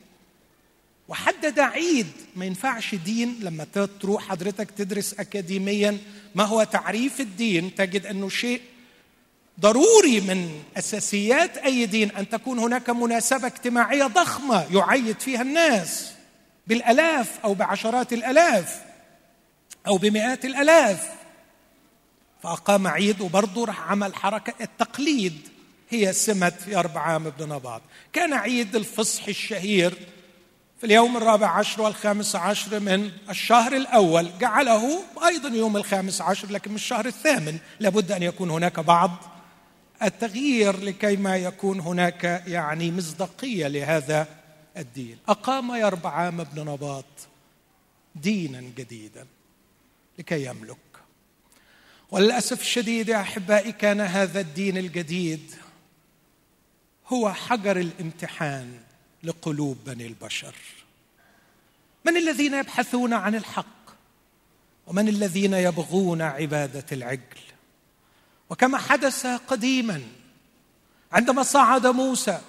وحدد 1.09 1.61
عيد 1.61 2.07
ما 2.37 2.45
ينفعش 2.45 2.95
دين 2.95 3.39
لما 3.41 3.67
تروح 4.01 4.29
حضرتك 4.29 4.71
تدرس 4.71 5.15
اكاديميا. 5.15 5.99
ما 6.35 6.45
هو 6.45 6.65
تعريف 6.65 7.21
الدين؟ 7.21 7.75
تجد 7.75 8.07
أنه 8.07 8.29
شيء 8.29 8.61
ضروري 9.61 10.21
من 10.21 10.63
أساسيات 10.77 11.57
أي 11.57 11.87
دين 11.87 12.11
أن 12.11 12.29
تكون 12.29 12.59
هناك 12.59 12.91
مناسبة 12.91 13.47
اجتماعية 13.47 14.05
ضخمة 14.05 14.67
يعيد 14.75 15.21
فيها 15.21 15.43
الناس 15.43 16.13
بالألاف 16.67 17.39
أو 17.45 17.55
بعشرات 17.55 18.13
الألاف 18.13 18.83
أو 19.87 19.97
بمئات 19.97 20.45
الألاف. 20.45 21.09
فأقام 22.43 22.87
عيد 22.87 23.21
وبرضه 23.21 23.65
راح 23.65 23.91
عمل 23.91 24.15
حركة 24.15 24.55
التقليد. 24.61 25.49
هي 25.95 26.13
سمه 26.13 26.51
في 26.51 26.77
عام 26.97 27.27
ابن 27.27 27.49
نباط. 27.49 27.83
كان 28.13 28.33
عيد 28.33 28.77
الفصح 28.77 29.29
الشهير 29.29 29.95
في 30.79 30.87
اليوم 30.87 31.17
الرابع 31.17 31.49
عشر 31.49 31.83
والخامس 31.83 32.37
عشر 32.37 32.81
من 32.81 33.11
الشهر 33.31 33.77
الأول. 33.77 34.31
جعله 34.41 35.03
أيضا 35.27 35.49
يوم 35.49 35.77
الخامس 35.77 36.21
عشر 36.21 36.51
لكن 36.51 36.71
من 36.71 36.77
الشهر 36.77 37.07
الثامن. 37.07 37.59
لابد 37.81 38.13
أن 38.13 38.23
يكون 38.23 38.51
هناك 38.51 38.81
بعض 38.81 39.11
التغيير 40.03 40.81
لكي 40.81 41.17
ما 41.17 41.37
يكون 41.37 41.81
هناك 41.81 42.43
يعني 42.47 42.93
مصداقية 42.93 43.69
لهذا 43.69 44.29
الدين. 44.77 45.19
أقام 45.29 45.75
يربعام 45.75 46.45
بن 46.45 46.61
نباط 46.61 47.05
دينا 48.15 48.61
جديدا 48.61 49.27
لكي 50.19 50.45
يملك. 50.45 50.77
وللأسف 52.11 52.61
الشديد 52.61 53.09
يا 53.09 53.21
أحبائي 53.21 53.73
كان 53.73 54.01
هذا 54.01 54.41
الدين 54.41 54.79
الجديد 54.79 55.55
هو 57.07 57.33
حجر 57.33 57.77
الامتحان 57.77 58.81
لقلوب 59.23 59.79
بني 59.87 60.07
البشر. 60.07 60.55
من 62.05 62.17
الذين 62.17 62.55
يبحثون 62.55 63.13
عن 63.13 63.35
الحق؟ 63.35 63.67
ومن 64.87 65.09
الذين 65.09 65.55
يبغون 65.55 66.23
عبادة 66.23 66.85
العجل؟ 66.93 67.41
وكما 68.51 68.79
حدث 68.79 69.27
قديما 69.27 70.03
عندما 71.13 71.43
صعد 71.43 71.87
موسى 71.87 72.41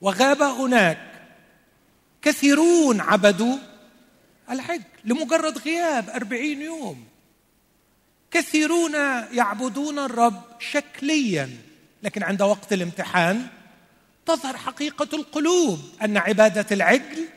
وغاب 0.00 0.42
هناك 0.42 1.28
كثيرون 2.22 3.00
عبدوا 3.00 3.56
العجل 4.50 4.82
لمجرد 5.04 5.58
غياب 5.58 6.10
أربعين 6.10 6.62
يوم. 6.62 7.04
كثيرون 8.30 8.94
يعبدون 9.32 9.98
الرب 9.98 10.42
شكليا. 10.58 11.65
لكن 12.02 12.22
عند 12.22 12.42
وقت 12.42 12.72
الامتحان 12.72 13.46
تظهر 14.26 14.56
حقيقة 14.56 15.08
القلوب 15.12 15.80
أن 16.02 16.16
عبادة 16.16 16.66
العجل 16.72 17.28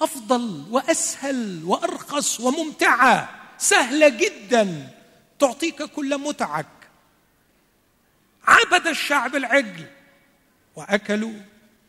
أفضل 0.00 0.64
وأسهل 0.70 1.64
وأرخص 1.64 2.40
وممتعة 2.40 3.40
سهلة 3.58 4.08
جدا 4.08 4.88
تعطيك 5.38 5.82
كل 5.82 6.18
متعك. 6.18 6.66
عبد 8.46 8.86
الشعب 8.86 9.36
العجل 9.36 9.86
وأكلوا 10.76 11.40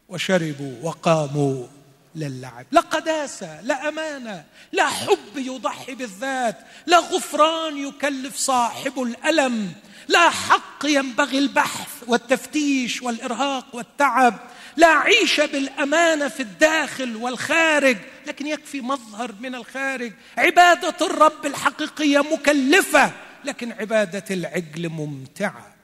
وشربوا 0.09 0.75
وقاموا 0.83 1.67
للعب. 2.15 2.65
لا 2.71 2.81
قداسة 2.81 3.61
لا 3.61 3.89
أمانة 3.89 4.45
لا 4.71 4.87
حب 4.87 5.37
يضحي 5.37 5.95
بالذات 5.95 6.57
لا 6.85 6.97
غفران 6.97 7.77
يكلف 7.77 8.35
صاحب 8.35 9.01
الألم. 9.01 9.73
لا 10.07 10.29
حق 10.29 10.85
ينبغي 10.85 11.37
البحث 11.37 12.03
والتفتيش 12.07 13.01
والإرهاق 13.01 13.75
والتعب. 13.75 14.39
لا 14.77 14.87
عيشة 14.87 15.45
بالأمانة 15.45 16.27
في 16.27 16.39
الداخل 16.39 17.15
والخارج 17.15 17.97
لكن 18.27 18.47
يكفي 18.47 18.81
مظهر 18.81 19.35
من 19.39 19.55
الخارج. 19.55 20.13
عبادة 20.37 21.05
الرب 21.05 21.45
الحقيقية 21.45 22.19
مكلفة 22.19 23.11
لكن 23.45 23.71
عبادة 23.71 24.23
العجل 24.31 24.89
ممتعة. 24.89 25.75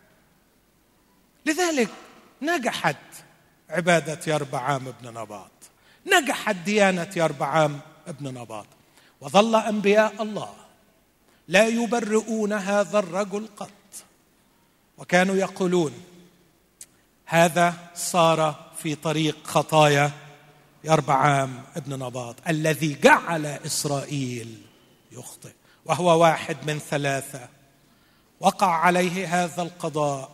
لذلك 1.45 1.89
نجحت 2.41 2.95
عبادة 3.69 4.33
يربعام 4.33 4.93
بن 5.01 5.09
نباط. 5.09 5.51
نجحت 6.05 6.55
ديانة 6.55 7.09
يربعام 7.15 7.79
ابن 8.07 8.27
نباط. 8.27 8.67
وظل 9.21 9.55
أنبياء 9.55 10.23
الله 10.23 10.55
لا 11.47 11.67
يبرئون 11.67 12.53
هذا 12.53 12.99
الرجل 12.99 13.47
قط. 13.57 13.71
وكانوا 15.01 15.35
يقولون 15.35 15.93
هذا 17.25 17.73
صار 17.95 18.71
في 18.77 18.95
طريق 18.95 19.37
خطايا 19.43 20.11
يربعام 20.83 21.63
ابن 21.75 21.93
نباط 22.03 22.35
الذي 22.47 22.97
جعل 23.03 23.45
إسرائيل 23.45 24.61
يخطئ 25.11 25.51
وهو 25.85 26.21
واحد 26.21 26.57
من 26.67 26.79
ثلاثة. 26.79 27.49
وقع 28.39 28.67
عليه 28.67 29.43
هذا 29.43 29.61
القضاء 29.61 30.31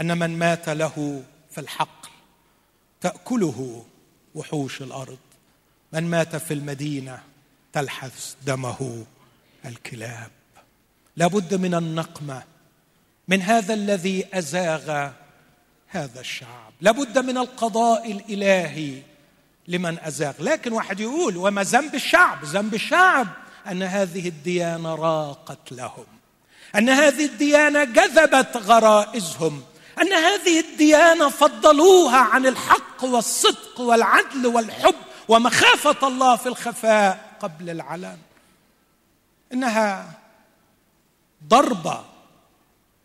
أن 0.00 0.18
من 0.18 0.38
مات 0.38 0.68
له 0.68 1.22
في 1.50 1.60
الحقل 1.60 2.08
تأكله 3.00 3.84
وحوش 4.34 4.82
الأرض 4.82 5.18
من 5.92 6.10
مات 6.10 6.36
في 6.36 6.54
المدينة 6.54 7.22
تلحث 7.72 8.34
دمه 8.46 9.04
الكلاب. 9.66 10.30
لابد 11.16 11.54
من 11.54 11.74
النقمة 11.74 12.42
من 13.30 13.42
هذا 13.42 13.74
الذي 13.74 14.26
أزاغ 14.34 15.10
هذا 15.88 16.20
الشعب. 16.20 16.72
لابد 16.80 17.18
من 17.18 17.38
القضاء 17.38 18.12
الإلهي 18.12 19.02
لمن 19.68 19.98
أزاغ. 19.98 20.32
لكن 20.38 20.72
واحد 20.72 21.00
يقول 21.00 21.36
وما 21.36 21.62
ذنب 21.62 21.94
الشعب؟ 21.94 22.44
ذنب 22.44 22.74
الشعب 22.74 23.28
أن 23.66 23.82
هذه 23.82 24.28
الديانة 24.28 24.94
راقت 24.94 25.72
لهم. 25.72 26.06
أن 26.76 26.88
هذه 26.88 27.24
الديانة 27.24 27.84
جذبت 27.84 28.56
غرائزهم. 28.56 29.62
أن 30.00 30.12
هذه 30.12 30.60
الديانة 30.60 31.28
فضلوها 31.28 32.18
عن 32.18 32.46
الحق 32.46 33.04
والصدق 33.04 33.80
والعدل 33.80 34.46
والحب 34.46 34.94
ومخافة 35.28 36.08
الله 36.08 36.36
في 36.36 36.46
الخفاء 36.46 37.36
قبل 37.40 37.70
العلن. 37.70 38.18
إنها 39.52 40.12
ضربة 41.48 42.09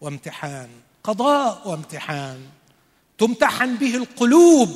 وامتحان 0.05 0.69
قضاء 1.03 1.69
وامتحان 1.69 2.39
تمتحن 3.17 3.75
به 3.75 3.95
القلوب. 3.95 4.69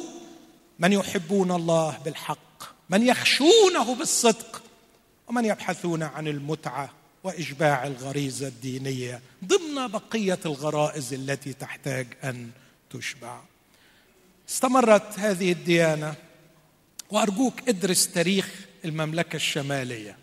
من 0.80 0.94
يحبون 0.94 1.52
الله 1.52 1.98
بالحق 2.06 2.64
من 2.90 3.08
يخشونه 3.08 3.96
بالصدق 3.96 4.62
ومن 5.28 5.46
يبحثون 5.46 6.04
عن 6.04 6.28
المتعة 6.28 6.90
وإشباع 7.24 7.88
الغريزة 7.88 8.48
الدينية 8.48 9.22
ضمن 9.46 9.88
بقية 9.88 10.40
الغرائز 10.46 11.14
التي 11.14 11.54
تحتاج 11.54 12.08
أن 12.24 12.50
تشبع. 12.90 13.42
استمرت 14.50 15.20
هذه 15.20 15.52
الديانة 15.52 16.16
وأرجوك 17.12 17.70
ادرس 17.70 18.08
تاريخ 18.08 18.50
المملكة 18.86 19.36
الشمالية. 19.36 20.18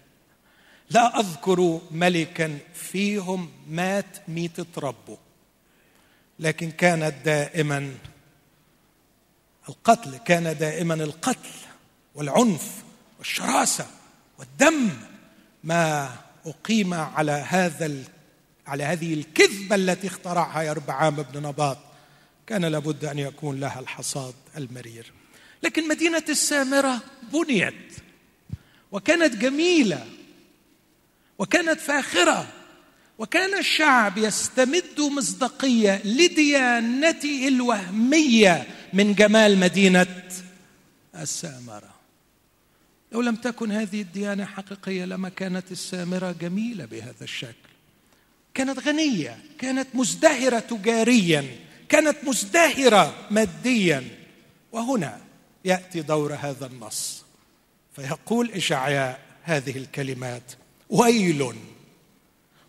لا 0.90 1.20
أذكر 1.20 1.81
ملكا 1.90 2.59
فيهم 2.75 3.51
مات 3.68 4.29
ميته 4.29 4.66
ربه 4.79 5.18
لكن 6.38 6.70
كانت 6.70 7.14
دائما 7.25 7.94
القتل 9.68 10.16
كان 10.16 10.59
دائما 10.59 10.94
القتل 10.94 11.51
والعنف 12.14 12.85
والشراسة 13.18 13.87
والدم. 14.38 14.90
ما 15.64 16.16
أقيم 16.46 16.94
على 16.94 17.33
هذا 17.33 18.05
على 18.66 18.85
هذه 18.85 19.14
الكذبة 19.14 19.77
التي 19.77 20.07
اخترعها 20.07 20.62
يربعام 20.62 21.16
بن 21.16 21.46
نباط. 21.46 21.79
كان 22.46 22.64
لابد 22.64 23.05
أن 23.05 23.18
يكون 23.18 23.61
لها 23.61 23.81
الحصاد 23.81 24.35
المرير. 24.57 25.12
لكن 25.62 25.88
مدينة 25.88 26.25
السامرة 26.29 27.01
بنيت 27.33 27.92
وكانت 28.92 29.37
جميلة. 29.37 30.07
وكانت 31.38 31.81
فاخرة. 31.81 32.46
وكان 33.18 33.59
الشعب 33.59 34.18
يستمد 34.18 35.01
مصداقية 35.01 36.03
لديانته 36.05 37.49
الوهمية 37.49 38.66
من 38.92 39.14
جمال 39.14 39.59
مدينة 39.59 40.07
السامرة. 41.14 41.94
لو 43.12 43.20
لم 43.20 43.37
تكن 43.37 43.72
هذه 43.72 44.01
الديانة 44.01 44.44
حقيقية 44.44 45.05
لما 45.05 45.29
كانت 45.29 45.72
السامرة 45.72 46.33
جميلة 46.40 46.85
بهذا 46.85 47.22
الشكل. 47.22 47.68
كانت 48.55 48.79
غنية 48.79 49.38
كانت 49.59 49.88
مزدهرة 49.94 50.59
تجاريا 50.59 51.44
كانت 51.88 52.16
مزدهرة 52.25 53.27
ماديا. 53.31 54.05
وهنا 54.72 55.20
يأتي 55.64 56.03
دور 56.03 56.35
هذا 56.35 56.66
النص 56.66 57.25
فيقول 57.96 58.51
إشعياء 58.51 59.20
هذه 59.42 59.79
الكلمات. 59.79 60.53
ويل. 60.90 61.53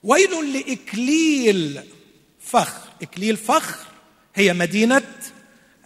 ويل 0.03 0.53
لإكليل 0.53 1.83
فخر. 2.39 2.87
إكليل 3.01 3.37
فخر 3.37 3.77
هي 4.35 4.53
مدينة 4.53 5.01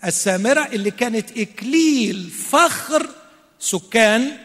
السامرة 0.06 0.66
اللي 0.66 0.92
كانت 0.92 1.38
إكليل 1.38 2.30
فخر 2.30 3.10
سكان 3.60 4.38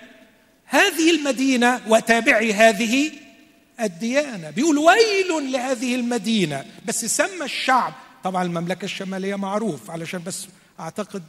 هذه 0.64 1.10
المدينة 1.10 1.80
وتابعي 1.88 2.52
هذه 2.52 3.12
الديانة. 3.80 4.50
بيقول 4.50 4.78
ويل 4.78 5.52
لهذه 5.52 5.94
المدينة 5.94 6.64
بس 6.86 7.04
سمى 7.04 7.44
الشعب. 7.44 7.92
طبعا 8.24 8.42
المملكة 8.44 8.84
الشمالية 8.84 9.34
معروف 9.36 9.90
علشان 9.90 10.22
بس 10.22 10.46
أعتقد 10.80 11.22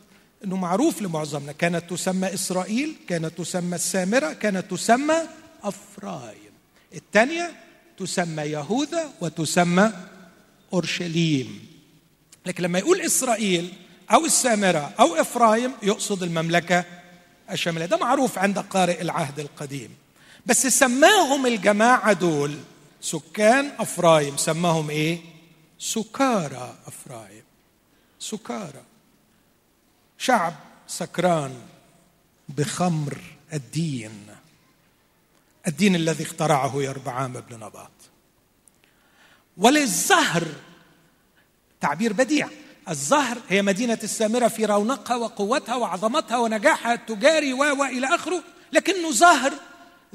إنه 0.44 0.56
معروف 0.58 1.02
لمعظمنا. 1.02 1.52
كانت 1.52 1.90
تسمى 1.90 2.34
إسرائيل 2.34 2.96
كانت 3.10 3.38
تسمى 3.38 3.76
السامرة 3.76 4.34
كانت 4.34 4.72
تسمى 4.72 5.16
افرايم 5.64 6.47
الثانية 6.94 7.56
تسمى 7.98 8.44
يهوذا 8.44 9.14
وتسمى 9.22 9.94
أورشليم. 10.74 11.68
لكن 12.46 12.64
لما 12.64 12.80
يقول 12.80 13.02
إسرائيل 13.02 13.74
أو 14.14 14.26
السامرة 14.26 14.94
أو 15.00 15.16
إفرايم 15.16 15.74
يقصد 15.84 16.24
المملكة 16.24 16.86
الشماليه 17.52 17.86
ده 17.86 17.98
معروف 17.98 18.38
عند 18.38 18.60
قارئ 18.60 19.02
العهد 19.02 19.40
القديم. 19.40 19.96
بس 20.46 20.68
سماهم 20.68 21.46
الجماعة 21.46 22.14
دول 22.14 22.58
سكان 23.02 23.72
إفرايم. 23.80 24.38
سماهم 24.38 24.90
إيه؟ 24.90 25.20
سكارى 25.80 26.76
إفرايم. 26.88 27.44
سكارى. 28.20 28.84
شعب 30.18 30.54
سكران 30.88 31.56
بخمر 32.50 33.18
الدين. 33.54 34.27
الدين 35.68 35.96
الذي 35.96 36.24
اخترعه 36.24 36.72
يربعام 36.76 37.34
بن 37.34 37.56
نباط. 37.56 37.92
وللزهر 39.58 40.44
تعبير 41.82 42.14
بديع. 42.14 42.50
الزهر 42.90 43.38
هي 43.50 43.62
مدينة 43.62 44.00
السامرة 44.04 44.48
في 44.48 44.66
رونقها 44.66 45.16
وقوتها 45.16 45.76
وعظمتها 45.76 46.38
ونجاحها 46.38 46.94
التجاري 46.94 47.54
و 47.54 47.84
إلى 47.84 48.16
آخره. 48.16 48.44
لكنه 48.72 49.12
زهر 49.12 49.54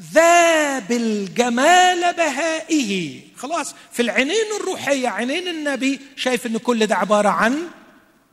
ذاب 0.00 0.92
الجمال 0.92 2.12
بهائه. 2.12 3.20
خلاص 3.36 3.74
في 3.92 4.02
العينين 4.02 4.46
الروحية 4.60 5.08
عينين 5.08 5.48
النبي 5.48 6.00
شايف 6.16 6.46
أن 6.46 6.56
كل 6.56 6.86
ده 6.86 6.96
عبارة 6.96 7.28
عن 7.28 7.68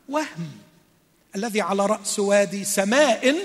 وهم. 0.09 0.51
الذي 1.35 1.61
على 1.61 1.85
رأس 1.85 2.19
وادي 2.19 2.65
سماء 2.65 3.35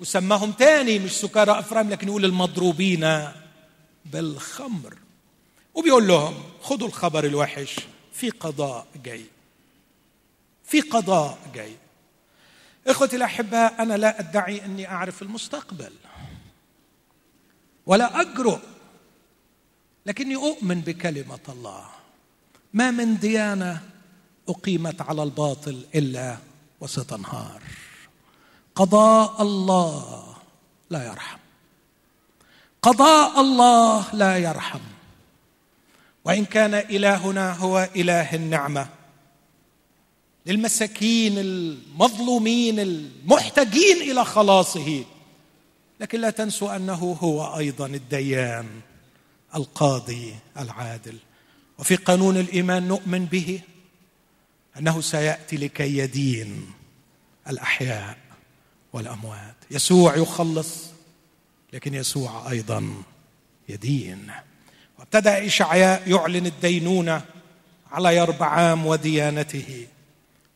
وسماهم 0.00 0.52
تاني 0.52 0.98
مش 0.98 1.12
سكارى 1.12 1.58
أفرام 1.58 1.90
لكن 1.90 2.08
يقول 2.08 2.24
المضروبين 2.24 3.28
بالخمر. 4.04 4.98
وبيقول 5.74 6.08
لهم 6.08 6.34
خذوا 6.62 6.88
الخبر 6.88 7.24
الوحش 7.24 7.76
في 8.12 8.30
قضاء 8.30 8.86
جاي. 9.04 9.24
في 10.64 10.80
قضاء 10.80 11.38
جاي. 11.54 11.76
إخوتي 12.86 13.16
الاحباء 13.16 13.82
أنا 13.82 13.94
لا 13.94 14.20
أدعي 14.20 14.64
أني 14.64 14.88
أعرف 14.88 15.22
المستقبل. 15.22 15.92
ولا 17.86 18.20
أجرؤ 18.20 18.58
لكني 20.06 20.36
أؤمن 20.36 20.80
بكلمة 20.80 21.38
الله. 21.48 21.84
ما 22.72 22.90
من 22.90 23.18
ديانة 23.18 23.82
أقيمت 24.48 25.00
على 25.00 25.22
الباطل 25.22 25.84
إلا 25.94 26.38
وستنهار. 26.80 27.62
قضاء 28.78 29.42
الله 29.42 30.24
لا 30.90 31.06
يرحم. 31.06 31.38
قضاء 32.82 33.40
الله 33.40 34.14
لا 34.14 34.38
يرحم. 34.38 34.80
وإن 36.24 36.44
كان 36.44 36.74
إلهنا 36.74 37.52
هو 37.52 37.88
إله 37.96 38.34
النعمة. 38.34 38.88
للمساكين 40.46 41.38
المظلومين 41.38 42.80
المحتاجين 42.80 44.10
إلى 44.10 44.24
خلاصه. 44.24 45.04
لكن 46.00 46.20
لا 46.20 46.30
تنسوا 46.30 46.76
أنه 46.76 47.18
هو 47.22 47.58
أيضا 47.58 47.86
الديان 47.86 48.80
القاضي 49.54 50.34
العادل. 50.58 51.18
وفي 51.78 51.96
قانون 51.96 52.36
الإيمان 52.36 52.88
نؤمن 52.88 53.24
به 53.24 53.60
أنه 54.78 55.00
سيأتي 55.00 55.56
لكي 55.56 55.98
يدين 55.98 56.70
الأحياء. 57.48 58.27
والأموات. 58.92 59.56
يسوع 59.70 60.16
يخلص 60.16 60.68
لكن 61.72 61.94
يسوع 61.94 62.50
أيضا 62.50 63.02
يدين. 63.68 64.30
وابتدأ 64.98 65.46
اشعياء 65.46 66.10
يعلن 66.10 66.46
الدينونة 66.46 67.22
على 67.92 68.16
يربعام 68.16 68.86
وديانته. 68.86 69.86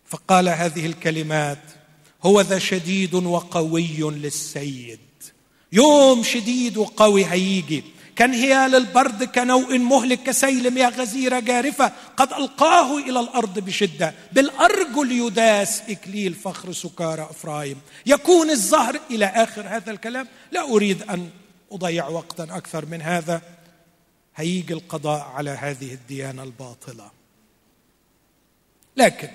فقال 0.07 0.49
هذه 0.49 0.87
الكلمات 0.87 1.63
هو 2.23 2.41
ذا 2.41 2.59
شديد 2.59 3.15
وقوي 3.15 4.01
للسيد. 4.01 4.99
يوم 5.73 6.23
شديد 6.23 6.77
وقوي 6.77 7.27
هيجي. 7.27 7.85
كان 8.17 8.33
هيال 8.33 8.75
البرد 8.75 9.25
كنوء 9.25 9.79
مهلك 9.79 10.23
كسيل 10.23 10.71
مياه 10.71 10.89
غزيرة 10.89 11.41
جارفة 11.41 11.93
قد 12.17 12.33
ألقاه 12.33 12.99
إلى 12.99 13.21
الأرض 13.21 13.59
بشدة. 13.59 14.15
بالأرجل 14.33 15.13
يداس 15.13 15.83
إكليل 15.89 16.35
فخر 16.35 16.73
سكارى 16.73 17.23
أفرايم. 17.23 17.81
يكون 18.07 18.51
الزهر 18.51 19.01
إلى 19.11 19.27
آخر 19.27 19.69
هذا 19.69 19.91
الكلام. 19.91 20.29
لا 20.53 20.61
أريد 20.61 21.03
أن 21.03 21.31
أضيع 21.73 22.09
وقتا 22.09 22.43
أكثر 22.51 22.87
من 22.87 23.03
هذا. 23.03 23.43
هيجي 24.37 24.73
القضاء 24.73 25.21
على 25.21 25.51
هذه 25.51 25.95
الديانة 25.95 26.43
الباطلة. 26.43 27.11
لكن 28.97 29.29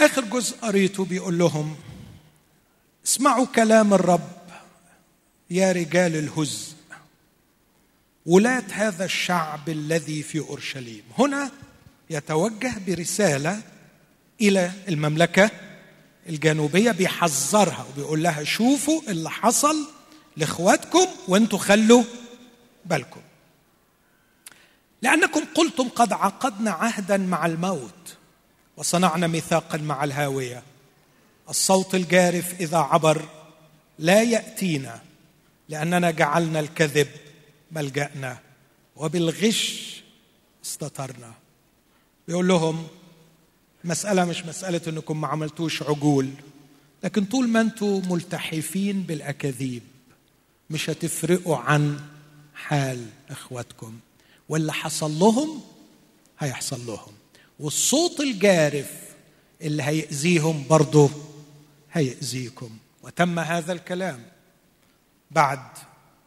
آخر 0.00 0.24
جزء 0.24 0.56
قريته 0.56 1.04
بيقول 1.04 1.38
لهم 1.38 1.76
اسمعوا 3.06 3.46
كلام 3.46 3.94
الرب. 3.94 4.39
يا 5.50 5.72
رجال 5.72 6.16
الهز 6.16 6.74
ولاة 8.26 8.64
هذا 8.72 9.04
الشعب 9.04 9.68
الذي 9.68 10.22
في 10.22 10.38
أورشليم. 10.38 11.02
هنا 11.18 11.50
يتوجه 12.10 12.72
برسالة 12.86 13.62
إلى 14.40 14.72
المملكة 14.88 15.50
الجنوبية 16.28 16.90
بيحذرها 16.92 17.86
وبيقول 17.90 18.22
لها 18.22 18.44
شوفوا 18.44 19.02
اللي 19.08 19.30
حصل 19.30 19.76
لإخواتكم 20.36 21.06
وانتوا 21.28 21.58
خلوا 21.58 22.04
بالكم. 22.84 23.20
لأنكم 25.02 25.44
قلتم 25.54 25.88
قد 25.88 26.12
عقدنا 26.12 26.70
عهدا 26.70 27.16
مع 27.16 27.46
الموت 27.46 28.16
وصنعنا 28.76 29.26
ميثاقا 29.26 29.78
مع 29.78 30.04
الهاوية. 30.04 30.62
الصوت 31.48 31.94
الجارف 31.94 32.60
إذا 32.60 32.78
عبر 32.78 33.28
لا 33.98 34.22
يأتينا 34.22 35.09
لأننا 35.70 36.10
جعلنا 36.10 36.60
الكذب 36.60 37.08
ملجأنا 37.72 38.38
وبالغش 38.96 39.90
استترنا 40.64 41.32
بيقول 42.28 42.48
لهم 42.48 42.86
مسألة 43.84 44.24
مش 44.24 44.44
مسألة 44.44 44.80
إنكم 44.88 45.20
ما 45.20 45.28
عملتوش 45.28 45.82
عجول 45.82 46.30
لكن 47.04 47.24
طول 47.24 47.48
ما 47.48 47.60
أنتم 47.60 48.02
ملتحفين 48.12 49.02
بالأكاذيب 49.02 49.82
مش 50.70 50.90
هتفرقوا 50.90 51.56
عن 51.56 52.00
حال 52.54 53.06
إخواتكم. 53.30 53.98
واللي 54.48 54.72
حصل 54.72 55.10
لهم 55.18 55.60
هيحصل 56.38 56.86
لهم 56.86 57.12
والصوت 57.60 58.20
الجارف 58.20 58.90
اللي 59.62 59.82
هيأذيهم 59.82 60.64
برضه 60.70 61.10
هيأذيكم. 61.92 62.70
وتم 63.02 63.38
هذا 63.38 63.72
الكلام. 63.72 64.22
بعد 65.30 65.60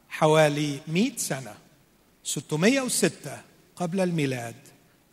حوالي 0.09 0.79
مئة 0.87 1.17
سنة 1.17 1.53
606 2.23 3.37
قبل 3.75 3.99
الميلاد 3.99 4.55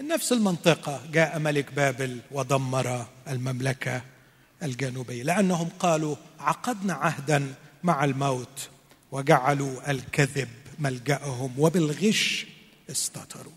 من 0.00 0.08
نفس 0.08 0.32
المنطقة 0.32 1.00
جاء 1.12 1.38
ملك 1.38 1.72
بابل 1.72 2.18
ودمر 2.30 3.06
المملكة 3.28 4.02
الجنوبية 4.62 5.22
لأنهم 5.22 5.68
قالوا 5.78 6.16
عقدنا 6.40 6.94
عهدا 6.94 7.54
مع 7.82 8.04
الموت 8.04 8.68
وجعلوا 9.12 9.90
الكذب 9.90 10.48
ملجأهم 10.78 11.54
وبالغش 11.58 12.46
استتروا 12.90 13.52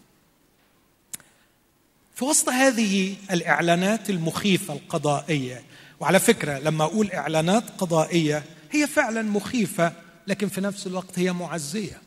في 2.16 2.26
وسط 2.26 2.50
هذه 2.50 3.16
الإعلانات 3.32 4.10
المخيفة 4.10 4.74
القضائية 4.74 5.64
وعلى 6.00 6.20
فكرة 6.20 6.60
لما 6.60 6.84
أقول 6.84 7.12
إعلانات 7.12 7.64
قضائية 7.78 8.44
هي 8.72 8.88
فعلا 8.88 9.22
مخيفة 9.22 9.94
لكن 10.28 10.48
في 10.48 10.62
نفس 10.62 10.88
الوقت 10.88 11.20
هي 11.20 11.34
معزية. 11.34 12.02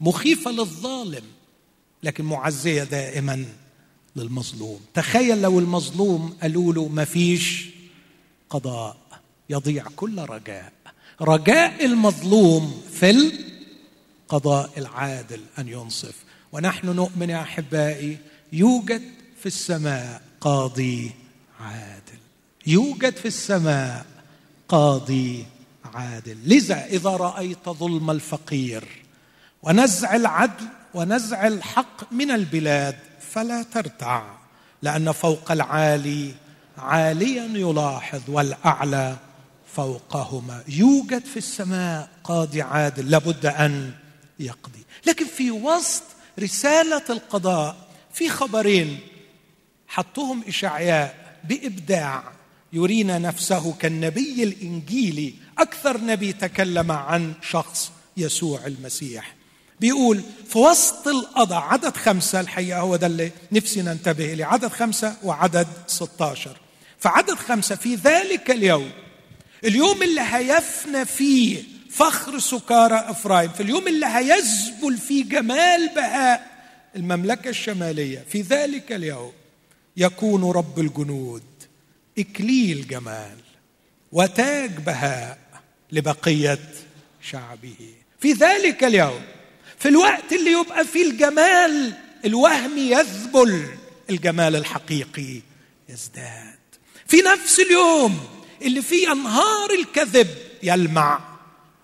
مخيفة 0.00 0.50
للظالم 0.50 1.24
لكن 2.02 2.24
معزية 2.24 2.84
دائما 2.84 3.46
للمظلوم. 4.16 4.80
تخيل 4.94 5.42
لو 5.42 5.58
المظلوم 5.58 6.36
قالوا 6.42 6.72
له 6.72 6.88
ما 6.88 7.04
فيش 7.04 7.66
قضاء 8.50 8.96
يضيع 9.50 9.84
كل 9.96 10.18
رجاء. 10.18 10.72
رجاء 11.20 11.84
المظلوم 11.84 12.82
في 12.92 13.30
القضاء 14.30 14.70
العادل 14.76 15.40
أن 15.58 15.68
ينصف. 15.68 16.14
ونحن 16.52 16.86
نؤمن 16.86 17.30
يا 17.30 17.42
أحبائي 17.42 18.18
يوجد 18.52 19.02
في 19.40 19.46
السماء 19.46 20.22
قاضي 20.40 21.10
عادل. 21.60 22.18
يوجد 22.66 23.16
في 23.16 23.28
السماء 23.28 24.06
قاضي 24.68 25.46
عادل. 25.94 26.36
لذا 26.44 26.86
إذا 26.86 27.10
رأيت 27.10 27.68
ظلم 27.68 28.10
الفقير 28.10 28.84
ونزع 29.62 30.16
العدل 30.16 30.64
ونزع 30.94 31.46
الحق 31.46 32.12
من 32.12 32.30
البلاد 32.30 32.98
فلا 33.32 33.62
ترتع 33.62 34.24
لأن 34.82 35.12
فوق 35.12 35.52
العالي 35.52 36.34
عاليا 36.78 37.44
يلاحظ 37.44 38.20
والأعلى 38.28 39.16
فوقهما. 39.74 40.62
يوجد 40.68 41.24
في 41.24 41.36
السماء 41.36 42.08
قاضي 42.24 42.62
عادل 42.62 43.10
لابد 43.10 43.46
أن 43.46 43.92
يقضي. 44.40 44.84
لكن 45.06 45.26
في 45.26 45.50
وسط 45.50 46.02
رسالة 46.40 47.02
القضاء 47.10 47.76
في 48.12 48.28
خبرين 48.28 48.98
حطهم 49.88 50.42
إشعياء 50.48 51.38
بإبداع 51.48 52.22
يرينا 52.72 53.18
نفسه 53.18 53.72
كالنبي 53.72 54.42
الإنجيلي 54.42 55.34
أكثر 55.58 56.00
نبي 56.00 56.32
تكلم 56.32 56.92
عن 56.92 57.32
شخص 57.42 57.92
يسوع 58.16 58.66
المسيح. 58.66 59.34
بيقول 59.80 60.20
في 60.48 60.58
وسط 60.58 61.08
القضاء 61.08 61.60
عدد 61.62 61.96
خمسة 61.96 62.40
الحقيقة 62.40 62.80
هو 62.80 62.96
ده 62.96 63.06
اللي 63.06 63.30
نفسي 63.52 63.82
ننتبه 63.82 64.32
إليه 64.32 64.44
عدد 64.44 64.68
خمسة 64.68 65.16
وعدد 65.22 65.66
16 65.86 66.56
فعدد 66.98 67.34
خمسة 67.34 67.76
في 67.76 67.94
ذلك 67.94 68.50
اليوم 68.50 68.90
اليوم 69.64 70.02
اللي 70.02 70.20
هيفنى 70.20 71.04
فيه 71.04 71.62
فخر 71.90 72.38
سكارى 72.38 72.94
إفرايم 72.94 73.50
في 73.52 73.62
اليوم 73.62 73.88
اللي 73.88 74.06
هيزبل 74.06 74.98
فيه 75.08 75.24
جمال 75.24 75.90
بهاء 75.96 76.46
المملكة 76.96 77.48
الشمالية 77.50 78.24
في 78.28 78.40
ذلك 78.40 78.92
اليوم 78.92 79.32
يكون 79.96 80.44
رب 80.50 80.78
الجنود 80.78 81.42
إكليل 82.18 82.88
جمال 82.88 83.36
وتاج 84.12 84.70
بهاء 84.70 85.38
لبقية 85.92 86.58
شعبه. 87.22 87.76
في 88.20 88.32
ذلك 88.32 88.84
اليوم 88.84 89.22
في 89.78 89.88
الوقت 89.88 90.32
اللي 90.32 90.52
يبقى 90.52 90.84
فيه 90.84 91.10
الجمال 91.10 91.92
الوهمي 92.24 92.80
يذبل 92.80 93.66
الجمال 94.10 94.56
الحقيقي 94.56 95.40
يزداد. 95.88 96.58
في 97.06 97.16
نفس 97.16 97.60
اليوم 97.60 98.20
اللي 98.62 98.82
فيه 98.82 99.12
أنهار 99.12 99.70
الكذب 99.70 100.28
يلمع 100.62 101.20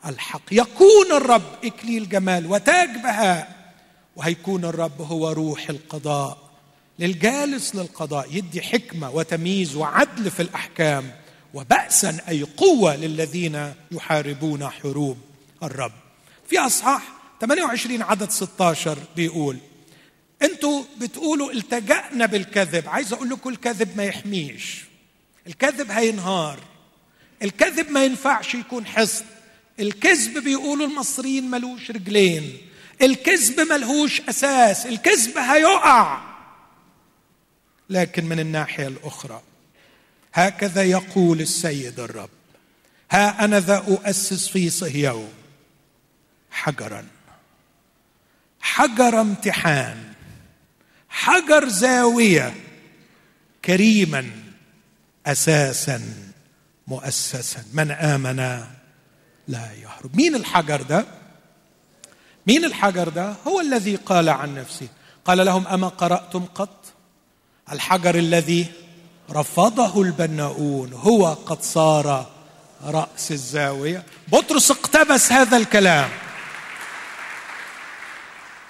الحق. 0.06 0.42
يكون 0.52 1.12
الرب 1.12 1.64
اكليل 1.64 2.08
جمال 2.08 2.46
وتاج 2.46 2.88
بهاء 2.88 3.72
وهيكون 4.16 4.64
الرب 4.64 5.02
هو 5.02 5.30
روح 5.30 5.70
القضاء. 5.70 6.50
للجالس 6.98 7.74
للقضاء 7.74 8.28
يدي 8.32 8.62
حكمة 8.62 9.10
وتمييز 9.10 9.76
وعدل 9.76 10.30
في 10.30 10.42
الأحكام. 10.42 11.10
وبأسا 11.54 12.18
أي 12.28 12.42
قوة 12.42 12.96
للذين 12.96 13.74
يحاربون 13.90 14.68
حروب 14.68 15.18
الرب. 15.62 15.92
في 16.48 16.58
أصحاح 16.58 17.02
28 17.40 18.02
عدد 18.02 18.30
16 18.30 18.98
بيقول 19.16 19.58
أنتوا 20.42 20.82
بتقولوا 20.98 21.52
التجأنا 21.52 22.26
بالكذب. 22.26 22.88
عايز 22.88 23.12
أقول 23.12 23.30
لكم 23.30 23.50
الكذب 23.50 23.96
ما 23.96 24.04
يحميش. 24.04 24.84
الكذب 25.46 25.90
هينهار. 25.90 26.58
الكذب 27.42 27.90
ما 27.90 28.04
ينفعش 28.04 28.54
يكون 28.54 28.86
حصن. 28.86 29.24
الكذب 29.80 30.44
بيقولوا 30.44 30.86
المصريين 30.86 31.50
ملوش 31.50 31.90
رجلين. 31.90 32.58
الكذب 33.02 33.60
ملهوش 33.60 34.20
أساس. 34.20 34.86
الكذب 34.86 35.38
هيقع. 35.38 36.20
لكن 37.90 38.24
من 38.24 38.40
الناحية 38.40 38.86
الأخرى 38.88 39.42
هكذا 40.34 40.82
يقول 40.82 41.40
السيد 41.40 42.00
الرب. 42.00 42.30
ها 43.10 43.44
أنا 43.44 43.60
ذا 43.60 43.76
أؤسس 43.76 44.48
في 44.48 44.70
صهيون. 44.70 45.32
حجرا. 46.50 47.06
حجر 48.60 49.20
امتحان. 49.20 50.12
حجر 51.08 51.68
زاوية. 51.68 52.54
كريما. 53.64 54.30
أساسا. 55.26 56.02
مؤسسا. 56.86 57.64
من 57.72 57.90
آمن 57.90 58.36
لا 59.48 59.72
يهرب 59.82 60.16
مين 60.16 60.34
الحجر 60.34 60.82
ده؟ 60.82 61.04
مين 62.46 62.64
الحجر 62.64 63.08
ده؟ 63.08 63.34
هو 63.46 63.60
الذي 63.60 63.96
قال 63.96 64.28
عن 64.28 64.54
نفسه. 64.54 64.88
قال 65.24 65.46
لهم 65.46 65.66
أما 65.66 65.88
قرأتم 65.88 66.44
قط؟ 66.44 66.84
الحجر 67.72 68.14
الذي 68.14 68.66
رفضه 69.32 70.02
البناؤون. 70.02 70.92
هو 70.92 71.36
قد 71.46 71.62
صار 71.62 72.26
رأس 72.84 73.30
الزاوية. 73.30 74.04
بطرس 74.28 74.70
اقتبس 74.70 75.32
هذا 75.32 75.56
الكلام. 75.56 76.08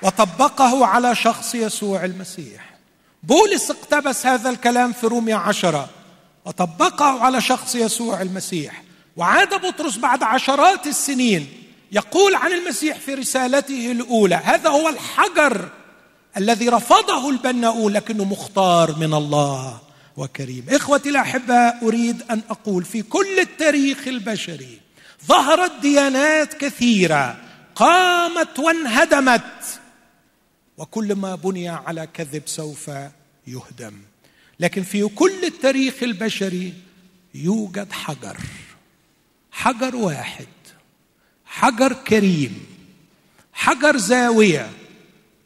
وطبقه 0.03 0.87
على 0.87 1.14
شخص 1.14 1.55
يسوع 1.55 2.05
المسيح. 2.05 2.70
بولس 3.23 3.70
اقتبس 3.70 4.27
هذا 4.27 4.51
الكلام 4.51 4.92
في 4.92 5.07
روميا 5.07 5.37
عشرة. 5.37 5.88
وطبقه 6.44 7.20
على 7.25 7.40
شخص 7.40 7.75
يسوع 7.75 8.23
المسيح. 8.23 8.83
وعاد 9.16 9.66
بطرس 9.66 9.96
بعد 9.96 10.23
عشرات 10.23 10.87
السنين 10.87 11.53
يقول 11.92 12.35
عن 12.35 12.53
المسيح 12.53 12.99
في 12.99 13.14
رسالته 13.14 13.92
الأولى. 13.92 14.35
هذا 14.35 14.70
هو 14.70 14.88
الحجر 14.88 15.68
الذي 16.37 16.68
رفضه 16.68 17.31
البناؤون 17.31 17.92
لكنه 17.92 18.25
مختار 18.25 18.96
من 18.96 19.14
الله. 19.14 19.89
وكريم. 20.20 20.64
إخوتي 20.68 21.09
الأحباء 21.09 21.78
أريد 21.83 22.22
أن 22.30 22.42
أقول 22.50 22.85
في 22.85 23.02
كل 23.02 23.38
التاريخ 23.38 24.09
البشري 24.09 24.80
ظهرت 25.26 25.72
ديانات 25.83 26.54
كثيرة 26.54 27.40
قامت 27.74 28.59
وانهدمت 28.59 29.80
وكل 30.76 31.14
ما 31.14 31.35
بني 31.35 31.68
على 31.68 32.08
كذب 32.14 32.42
سوف 32.46 32.90
يهدم. 33.46 33.94
لكن 34.60 34.83
في 34.83 35.08
كل 35.08 35.44
التاريخ 35.44 35.94
البشري 36.02 36.75
يوجد 37.35 37.92
حجر 37.92 38.37
حجر 39.52 39.96
واحد 39.96 40.46
حجر 41.44 41.92
كريم 41.92 42.66
حجر 43.52 43.96
زاوية 43.96 44.71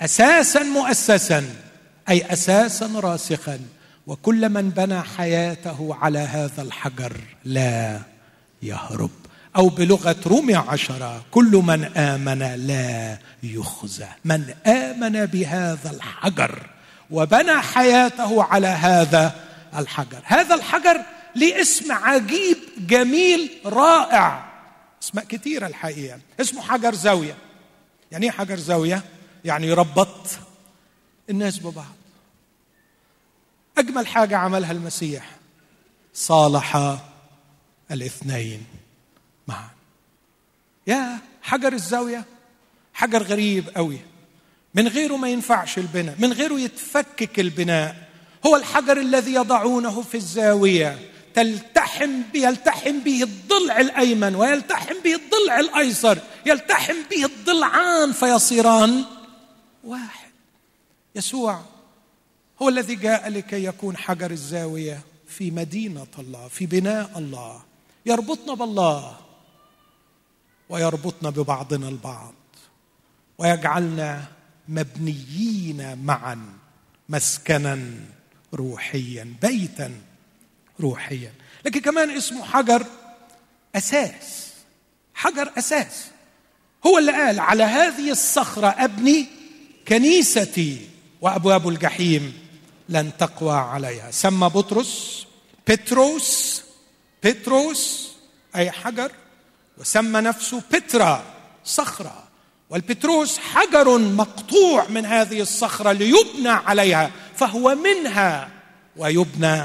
أساسا 0.01 0.63
مؤسسا 0.63 1.45
أي 2.09 2.33
أساسا 2.33 2.87
راسخا. 2.87 3.61
وكل 4.07 4.49
من 4.49 4.71
بنى 4.71 5.03
حياته 5.03 5.97
على 6.01 6.19
هذا 6.19 6.63
الحجر 6.63 7.21
لا 7.45 8.01
يهرب. 8.63 9.11
أو 9.57 9.69
بلغة 9.69 10.17
روميا 10.27 10.59
عشره 10.59 11.25
كل 11.31 11.63
من 11.65 11.85
آمن 11.85 12.39
لا 12.67 13.19
يخزى. 13.43 14.07
من 14.25 14.55
آمن 14.67 15.27
بهذا 15.27 15.91
الحجر 15.91 16.67
وبنى 17.11 17.57
حياته 17.63 18.43
على 18.43 18.67
هذا 18.67 19.35
الحجر. 19.77 20.21
هذا 20.25 20.55
الحجر 20.55 21.01
ليه 21.37 21.61
اسم 21.61 21.93
عجيب 21.93 22.57
جميل 22.79 23.51
رائع. 23.67 24.45
اسماء 25.03 25.25
كثيره 25.25 25.67
الحقيقة. 25.67 26.19
اسمه 26.41 26.63
حجر 26.63 26.95
زاوية. 26.95 27.35
يعني 28.13 28.27
إيه 28.27 28.33
حجر 28.33 28.57
زاوية؟ 28.57 29.03
يعني 29.45 29.67
يربط 29.67 30.27
الناس 31.31 31.59
ببعض. 31.59 31.95
أجمل 33.79 34.07
حاجة 34.07 34.37
عملها 34.37 34.73
المسيح. 34.73 35.31
صالح 36.15 36.99
الاثنين 37.91 38.65
معا. 39.49 39.69
يا 40.87 41.19
حجر 41.43 41.73
الزاوية 41.73 42.25
حجر 42.95 43.23
غريب 43.23 43.71
قوي. 43.77 43.99
من 44.75 44.89
غيره 44.89 45.17
ما 45.17 45.29
ينفعش 45.29 45.79
البناء 45.79 46.15
من 46.19 46.33
غيره 46.33 46.61
يتفكك 46.61 47.41
البناء. 47.41 48.09
هو 48.47 48.57
الحجر 48.57 48.97
الذي 48.97 49.35
يضعونه 49.35 50.03
في 50.03 50.17
الزاوية. 50.17 51.11
تلتحم 51.35 52.23
يلتحم 52.35 52.99
به 53.01 53.23
الضلع 53.23 53.81
الأيمن 53.81 54.35
ويلتحم 54.35 54.95
به 55.05 55.15
الضلع 55.15 55.61
الأيسر. 55.61 56.19
يلتحم 56.47 56.97
به 57.11 57.25
الضلعان 57.25 58.13
فيصيران 58.13 59.05
واحد. 59.85 60.31
يسوع 61.15 61.61
هو 62.63 62.69
الذي 62.69 62.95
جاء 62.95 63.29
لكي 63.29 63.65
يكون 63.65 63.97
حجر 63.97 64.31
الزاوية 64.31 65.01
في 65.29 65.51
مدينة 65.51 66.07
الله 66.19 66.49
في 66.49 66.67
بناء 66.67 67.19
الله. 67.19 67.63
يربطنا 68.07 68.55
بالله 68.55 69.17
ويربطنا 70.69 71.31
ببعضنا 71.31 71.89
البعض. 71.89 72.35
ويجعلنا 73.39 74.25
مبنيين 74.69 75.99
معا 76.05 76.39
مسكنا 77.09 77.91
روحيا 78.55 79.35
بيتا 79.43 79.93
روحيا. 80.81 81.33
لكن 81.65 81.81
كمان 81.81 82.11
اسمه 82.11 82.45
حجر 82.45 82.87
أساس. 83.75 84.53
حجر 85.15 85.53
أساس. 85.59 86.05
هو 86.87 86.99
اللي 86.99 87.13
قال 87.13 87.41
على 87.41 87.63
هذه 87.63 88.11
الصخرة 88.11 88.67
أبني 88.67 89.27
كنيستي 89.89 90.89
وأبواب 91.21 91.69
الجحيم 91.69 92.44
لن 92.89 93.17
تقوى 93.19 93.57
عليها. 93.57 94.11
سمى 94.11 94.49
بطرس 94.49 95.27
بتروس 95.69 96.63
بتروس 97.25 98.11
أي 98.57 98.71
حجر 98.71 99.13
وسمى 99.79 100.21
نفسه 100.21 100.63
بترا 100.73 101.25
صخرة. 101.65 102.25
والبتروس 102.71 103.39
حجر 103.39 103.99
مقطوع 103.99 104.89
من 104.89 105.07
هذه 105.07 105.41
الصخرة 105.41 105.93
ليبنى 105.93 106.49
عليها 106.49 107.11
فهو 107.37 107.75
منها 107.75 108.49
ويبنى 108.97 109.63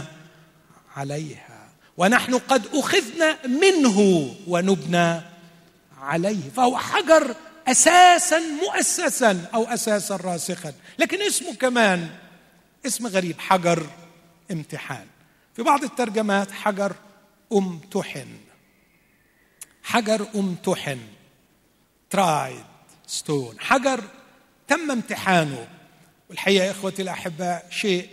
عليها. 0.95 1.70
ونحن 1.97 2.38
قد 2.38 2.67
أخذنا 2.74 3.38
منه 3.47 4.30
ونبنى 4.47 5.22
عليه. 6.01 6.49
فهو 6.55 6.78
حجر 6.78 7.36
أساسا 7.67 8.39
مؤسسا 8.39 9.45
أو 9.53 9.63
أساسا 9.63 10.15
راسخا. 10.15 10.74
لكن 10.99 11.22
اسمه 11.22 11.53
كمان 11.53 12.09
اسم 12.86 13.07
غريب 13.07 13.39
حجر 13.39 13.89
امتحان. 14.51 15.05
في 15.55 15.63
بعض 15.63 15.84
الترجمات 15.84 16.51
حجر 16.51 16.95
امتحن. 17.53 18.38
حجر 19.84 20.27
امتحن. 20.36 20.99
ترايد 22.09 22.63
ستون 23.07 23.59
حجر 23.59 24.03
تم 24.67 24.91
امتحانه. 24.91 25.67
والحقيقة 26.30 26.65
يا 26.65 26.71
إخوتي 26.71 27.01
الأحباء 27.01 27.67
شيء 27.69 28.09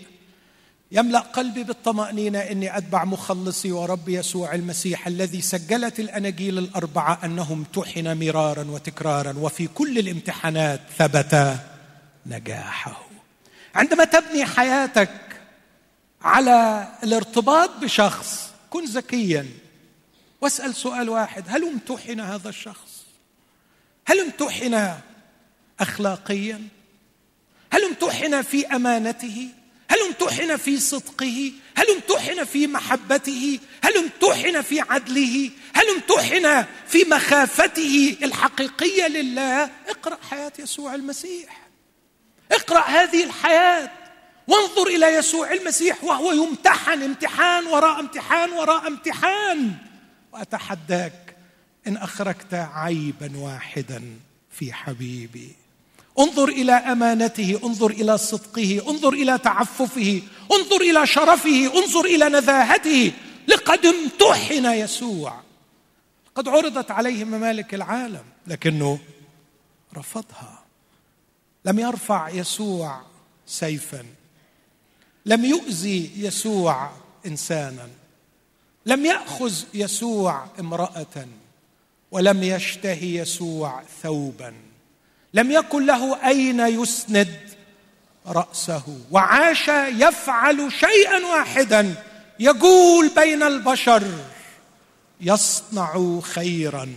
يملأ 0.92 1.18
قلبي 1.18 1.64
بالطمأنينة 1.64 2.38
إني 2.38 2.78
أتبع 2.78 3.04
مخلصي 3.04 3.72
وربي 3.72 4.14
يسوع 4.14 4.54
المسيح 4.54 5.06
الذي 5.06 5.40
سجلت 5.40 6.00
الأناجيل 6.00 6.58
الأربعة 6.58 7.18
انه 7.24 7.52
امتحن 7.52 8.18
مرارا 8.18 8.64
وتكرارا 8.64 9.32
وفي 9.38 9.66
كل 9.66 9.98
الامتحانات 9.98 10.80
ثبت 10.98 11.56
نجاحه. 12.26 13.06
عندما 13.76 14.04
تبني 14.04 14.44
حياتك 14.44 15.10
على 16.22 16.88
الارتباط 17.02 17.70
بشخص 17.70 18.50
كن 18.70 18.84
ذكيا. 18.84 19.46
واسأل 20.40 20.74
سؤال 20.74 21.08
واحد 21.08 21.44
هل 21.48 21.68
امتحن 21.68 22.20
هذا 22.20 22.48
الشخص؟ 22.48 23.04
هل 24.06 24.20
امتحن 24.20 24.94
اخلاقيا؟ 25.80 26.62
هل 27.72 27.84
امتحن 27.84 28.42
في 28.42 28.66
أمانته؟ 28.66 29.48
هل 29.90 29.98
امتحن 30.08 30.56
في 30.56 30.78
صدقه؟ 30.78 31.52
هل 31.74 31.86
امتحن 31.90 32.44
في 32.44 32.66
محبته؟ 32.66 33.58
هل 33.84 33.96
امتحن 33.96 34.62
في 34.62 34.80
عدله؟ 34.80 35.50
هل 35.74 35.84
امتحن 35.88 36.64
في 36.88 37.04
مخافته 37.04 38.16
الحقيقية 38.22 39.08
لله؟ 39.08 39.70
اقرأ 39.88 40.18
حياة 40.30 40.52
يسوع 40.58 40.94
المسيح. 40.94 41.65
اقرأ 42.52 42.80
هذه 42.80 43.24
الحياة. 43.24 43.90
وانظر 44.48 44.86
إلى 44.86 45.06
يسوع 45.06 45.52
المسيح 45.52 46.04
وهو 46.04 46.32
يمتحن 46.32 47.02
امتحان 47.02 47.66
وراء 47.66 48.00
امتحان 48.00 48.52
وراء 48.52 48.86
امتحان. 48.86 49.72
وأتحداك 50.32 51.36
إن 51.86 51.96
أخرجت 51.96 52.54
عيبا 52.54 53.32
واحدا 53.36 54.02
في 54.50 54.72
حبيبي. 54.72 55.54
انظر 56.18 56.48
إلى 56.48 56.72
أمانته 56.72 57.60
انظر 57.64 57.90
إلى 57.90 58.18
صدقه 58.18 58.82
انظر 58.88 59.12
إلى 59.12 59.38
تعففه 59.38 60.22
انظر 60.52 60.80
إلى 60.80 61.06
شرفه 61.06 61.72
انظر 61.76 62.04
إلى 62.04 62.28
نزاهته. 62.28 63.12
لقد 63.48 63.86
امتحن 63.86 64.64
يسوع. 64.64 65.40
قد 66.34 66.48
عرضت 66.48 66.90
عليه 66.90 67.24
ممالك 67.24 67.74
العالم 67.74 68.24
لكنه 68.46 68.98
رفضها. 69.96 70.55
لم 71.66 71.78
يرفع 71.78 72.28
يسوع 72.28 73.00
سيفا. 73.46 74.04
لم 75.26 75.44
يؤذي 75.44 76.10
يسوع 76.16 76.90
انسانا. 77.26 77.88
لم 78.86 79.06
يأخذ 79.06 79.54
يسوع 79.74 80.46
امرأة. 80.60 81.26
ولم 82.10 82.42
يشتهي 82.42 83.16
يسوع 83.16 83.82
ثوبا. 84.02 84.54
لم 85.34 85.50
يكن 85.50 85.86
له 85.86 86.28
أين 86.28 86.60
يسند 86.60 87.40
رأسه. 88.26 88.98
وعاش 89.10 89.68
يفعل 89.88 90.72
شيئا 90.72 91.26
واحدا. 91.26 92.04
يقول 92.40 93.10
بين 93.16 93.42
البشر 93.42 94.02
يصنع 95.20 96.20
خيرا 96.20 96.94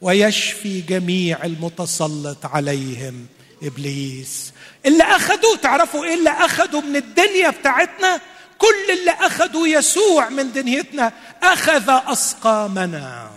ويشفي 0.00 0.80
جميع 0.80 1.44
المتسلط 1.44 2.46
عليهم. 2.46 3.26
إبليس. 3.62 4.52
اللي 4.86 5.02
اخذوا 5.02 5.56
تعرفوا 5.56 6.04
إيه 6.04 6.14
اللي 6.14 6.30
اخذوا 6.30 6.80
من 6.80 6.96
الدنيا 6.96 7.50
بتاعتنا؟ 7.50 8.20
كل 8.58 8.92
اللي 8.98 9.10
اخذوا 9.10 9.66
يسوع 9.66 10.28
من 10.28 10.52
دنيتنا 10.52 11.12
أخذ 11.42 11.84
أسقامنا 11.88 13.30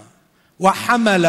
وحمل 0.59 1.25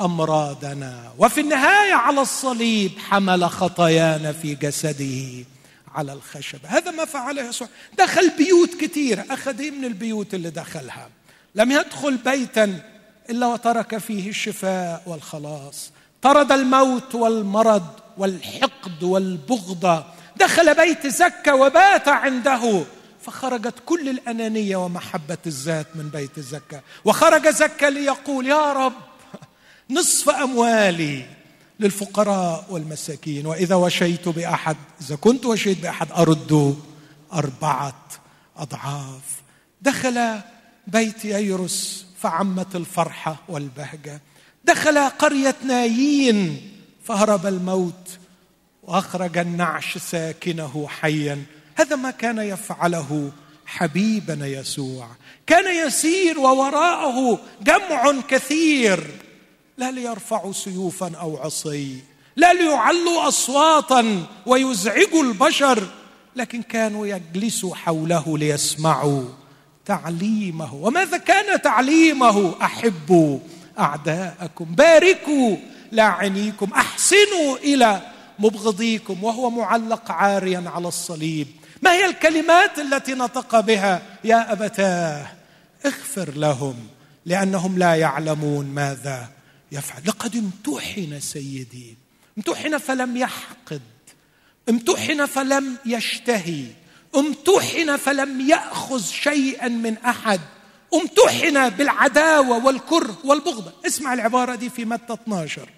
أمراضنا. 0.00 1.12
وفي 1.18 1.40
النهاية 1.40 1.92
على 1.92 2.20
الصليب 2.20 2.90
حمل 2.98 3.50
خطايانا 3.50 4.32
في 4.32 4.54
جسده 4.54 5.44
على 5.94 6.12
الخشب 6.12 6.58
هذا 6.64 6.90
ما 6.90 7.04
فعله 7.04 7.42
يسوع. 7.42 7.68
دخل 7.98 8.30
بيوت 8.38 8.74
كثيره 8.80 9.24
أخذ 9.30 9.60
إيه 9.60 9.70
من 9.70 9.84
البيوت 9.84 10.34
اللي 10.34 10.50
دخلها؟ 10.50 11.08
لم 11.54 11.72
يدخل 11.72 12.16
بيتا 12.16 12.80
إلا 13.30 13.46
وترك 13.46 13.98
فيه 13.98 14.28
الشفاء 14.28 15.02
والخلاص. 15.06 15.90
طرد 16.22 16.52
الموت 16.52 17.14
والمرض 17.14 17.86
والحقد 18.18 19.02
والبغضه 19.02 20.04
دخل 20.36 20.74
بيت 20.74 21.06
زكا 21.06 21.52
وبات 21.52 22.08
عنده 22.08 22.84
فخرجت 23.22 23.74
كل 23.86 24.08
الأنانية 24.08 24.76
ومحبة 24.76 25.38
الذات 25.46 25.86
من 25.94 26.08
بيت 26.08 26.40
زكا. 26.40 26.80
وخرج 27.04 27.48
زكا 27.48 27.86
ليقول 27.86 28.46
يا 28.46 28.72
رب 28.72 28.92
نصف 29.90 30.28
أموالي 30.28 31.26
للفقراء 31.80 32.66
والمساكين 32.70 33.46
وإذا 33.46 33.74
وشيت 33.74 34.28
بأحد 34.28 34.76
إذا 35.00 35.16
كنت 35.16 35.46
وشيت 35.46 35.80
بأحد 35.82 36.12
أرد 36.12 36.76
أربعة 37.32 38.02
أضعاف. 38.56 39.42
دخل 39.82 40.40
بيت 40.86 41.24
ييرس 41.24 42.06
فعمت 42.18 42.76
الفرحة 42.76 43.36
والبهجة. 43.48 44.20
دخل 44.64 44.98
قرية 44.98 45.56
نايين 45.64 46.70
فهرب 47.04 47.46
الموت 47.46 48.08
وأخرج 48.82 49.38
النعش 49.38 49.98
ساكنه 49.98 50.86
حيا. 50.88 51.42
هذا 51.74 51.96
ما 51.96 52.10
كان 52.10 52.38
يفعله 52.38 53.32
حبيبنا 53.66 54.46
يسوع. 54.46 55.08
كان 55.46 55.86
يسير 55.86 56.38
ووراءه 56.38 57.38
جمع 57.62 58.20
كثير. 58.28 59.10
لا 59.78 59.90
ليرفعوا 59.90 60.52
سيوفا 60.52 61.12
أو 61.16 61.36
عصي 61.36 61.98
لا 62.36 62.52
ليعلوا 62.52 63.28
اصواتا 63.28 64.26
ويزعجوا 64.46 65.22
البشر 65.22 65.86
لكن 66.36 66.62
كانوا 66.62 67.06
يجلسوا 67.06 67.74
حوله 67.74 68.38
ليسمعوا 68.38 69.24
تعليمه. 69.84 70.74
وماذا 70.74 71.16
كان 71.16 71.62
تعليمه؟ 71.62 72.54
أحبوا. 72.62 73.38
أعداءكم. 73.78 74.64
باركوا 74.64 75.56
لاعنيكم 75.92 76.72
أحسنوا 76.72 77.56
إلى 77.56 78.00
مبغضيكم 78.38 79.24
وهو 79.24 79.50
معلق 79.50 80.10
عاريا 80.10 80.64
على 80.66 80.88
الصليب. 80.88 81.46
ما 81.82 81.92
هي 81.92 82.06
الكلمات 82.06 82.78
التي 82.78 83.14
نطق 83.14 83.60
بها؟ 83.60 84.02
يا 84.24 84.52
أبتاه 84.52 85.26
اغفر 85.86 86.30
لهم 86.30 86.74
لأنهم 87.26 87.78
لا 87.78 87.94
يعلمون 87.94 88.66
ماذا 88.66 89.28
يفعل. 89.72 90.02
لقد 90.06 90.36
امتحن 90.36 91.20
سيدي. 91.20 91.96
امتحن 92.38 92.78
فلم 92.78 93.16
يحقد. 93.16 93.82
امتحن 94.68 95.26
فلم 95.26 95.76
يشتهي. 95.86 96.64
امتحن 97.16 97.96
فلم 97.96 98.50
يأخذ 98.50 99.04
شيئا 99.04 99.68
من 99.68 99.96
أحد. 99.98 100.40
امتحن 100.94 101.68
بالعداوة 101.68 102.64
والكره 102.66 103.18
والبغضة. 103.24 103.72
اسمع 103.86 104.14
العبارة 104.14 104.54
دي 104.54 104.70
في 104.70 104.84
متى 104.84 105.12
12 105.12 105.68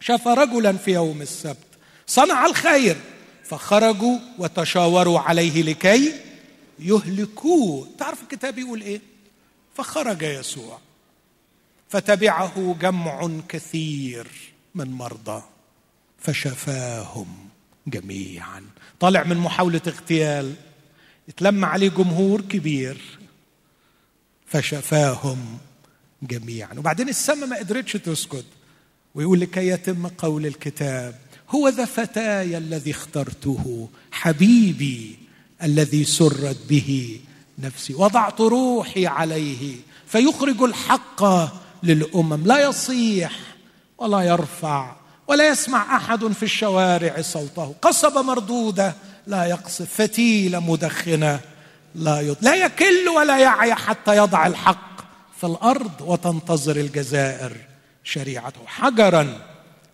شاف 0.00 0.28
رجلا 0.28 0.72
في 0.72 0.90
يوم 0.92 1.22
السبت 1.22 1.66
صنع 2.06 2.46
الخير 2.46 2.96
فخرجوا 3.44 4.18
وتشاوروا 4.38 5.18
عليه 5.20 5.62
لكي 5.62 6.12
يهلكوه. 6.78 7.88
تعرف 7.98 8.22
الكتاب 8.22 8.58
يقول 8.58 8.80
إيه؟ 8.80 9.00
فخرج 9.76 10.22
يسوع 10.22 10.78
فتبعه 11.88 12.76
جمع 12.80 13.30
كثير 13.48 14.26
من 14.74 14.92
مرضى 14.92 15.42
فشفاهم 16.18 17.26
جميعا. 17.86 18.64
طالع 19.00 19.24
من 19.24 19.36
محاولة 19.36 19.80
اغتيال 19.86 20.54
يتلم 21.28 21.64
عليه 21.64 21.88
جمهور 21.88 22.40
كبير. 22.40 23.00
فشفاهم 24.52 25.58
جميعا. 26.22 26.74
وبعدين 26.78 27.08
السماء 27.08 27.46
ما 27.46 27.56
قدرتش 27.56 27.92
تسكت 27.92 28.44
ويقول 29.14 29.40
لكي 29.40 29.68
يتم 29.68 30.06
قول 30.06 30.46
الكتاب 30.46 31.14
هو 31.50 31.68
ذا 31.68 31.84
فتاي 31.84 32.58
الذي 32.58 32.90
اخترته 32.90 33.88
حبيبي 34.12 35.18
الذي 35.62 36.04
سرت 36.04 36.56
به 36.68 37.20
نفسي 37.58 37.94
وضعت 37.94 38.40
روحي 38.40 39.06
عليه 39.06 39.76
فيخرج 40.06 40.62
الحق 40.62 41.24
للأمم 41.82 42.46
لا 42.46 42.68
يصيح 42.68 43.38
ولا 43.98 44.20
يرفع 44.20 44.96
ولا 45.28 45.48
يسمع 45.48 45.96
أحد 45.96 46.26
في 46.26 46.42
الشوارع 46.42 47.20
صوته 47.20 47.74
قصبه 47.82 48.22
مردوده 48.22 48.94
لا 49.26 49.44
يقصف 49.44 49.94
فتيله 49.94 50.60
مدخنة 50.60 51.40
لا 51.94 52.20
يض... 52.20 52.36
لا 52.40 52.54
يكل 52.54 53.08
ولا 53.08 53.38
يعي 53.38 53.74
حتى 53.74 54.16
يضع 54.16 54.46
الحق 54.46 55.00
في 55.40 55.46
الأرض 55.46 56.00
وتنتظر 56.00 56.76
الجزائر 56.76 57.56
شريعته. 58.04 58.60
حجرا 58.66 59.46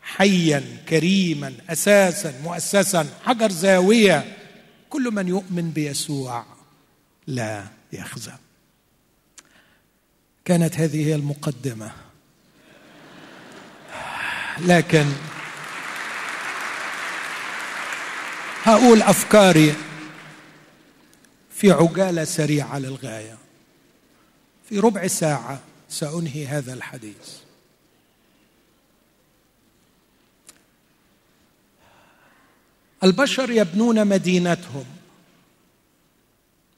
حيا 0.03 0.64
كريما 0.88 1.55
أساسا 1.70 2.34
مؤسسا 2.44 3.07
حجر 3.24 3.51
زاوية. 3.51 4.36
كل 4.90 5.11
من 5.12 5.28
يؤمن 5.28 5.70
بيسوع 5.70 6.44
لا 7.26 7.64
يخزى 7.92 8.32
كانت 10.44 10.76
هذه 10.76 11.07
هي 11.07 11.14
المقدمة. 11.14 11.90
لكن 14.59 15.07
هقول 18.62 19.03
أفكاري 19.03 19.74
في 21.59 21.70
عجالة 21.70 22.24
سريعة 22.24 22.78
للغاية. 22.78 23.38
في 24.68 24.78
ربع 24.78 25.06
ساعة 25.06 25.61
سأنهي 25.88 26.46
هذا 26.46 26.74
الحديث. 26.74 27.36
البشر 33.04 33.50
يبنون 33.50 34.06
مدينتهم 34.06 34.84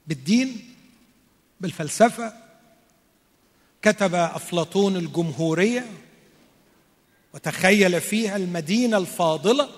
بالدين 0.06 0.74
بالفلسفة. 1.60 2.34
كتب 3.82 4.14
أفلاطون 4.14 4.96
الجمهورية 4.96 5.86
وتخيل 7.34 8.00
فيها 8.00 8.36
المدينة 8.36 8.96
الفاضلة. 8.98 9.70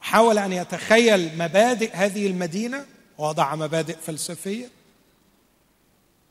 حاول 0.00 0.38
أن 0.38 0.52
يتخيل 0.52 1.38
مبادئ 1.38 1.92
هذه 1.92 2.26
المدينة. 2.26 2.86
ووضع 3.20 3.54
مبادئ 3.54 3.96
فلسفية. 3.96 4.70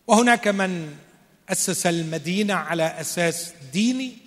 وهناك 0.07 0.47
من 0.47 0.95
أسس 1.49 1.87
المدينة 1.87 2.53
على 2.53 2.83
أساس 2.83 3.53
ديني 3.73 4.17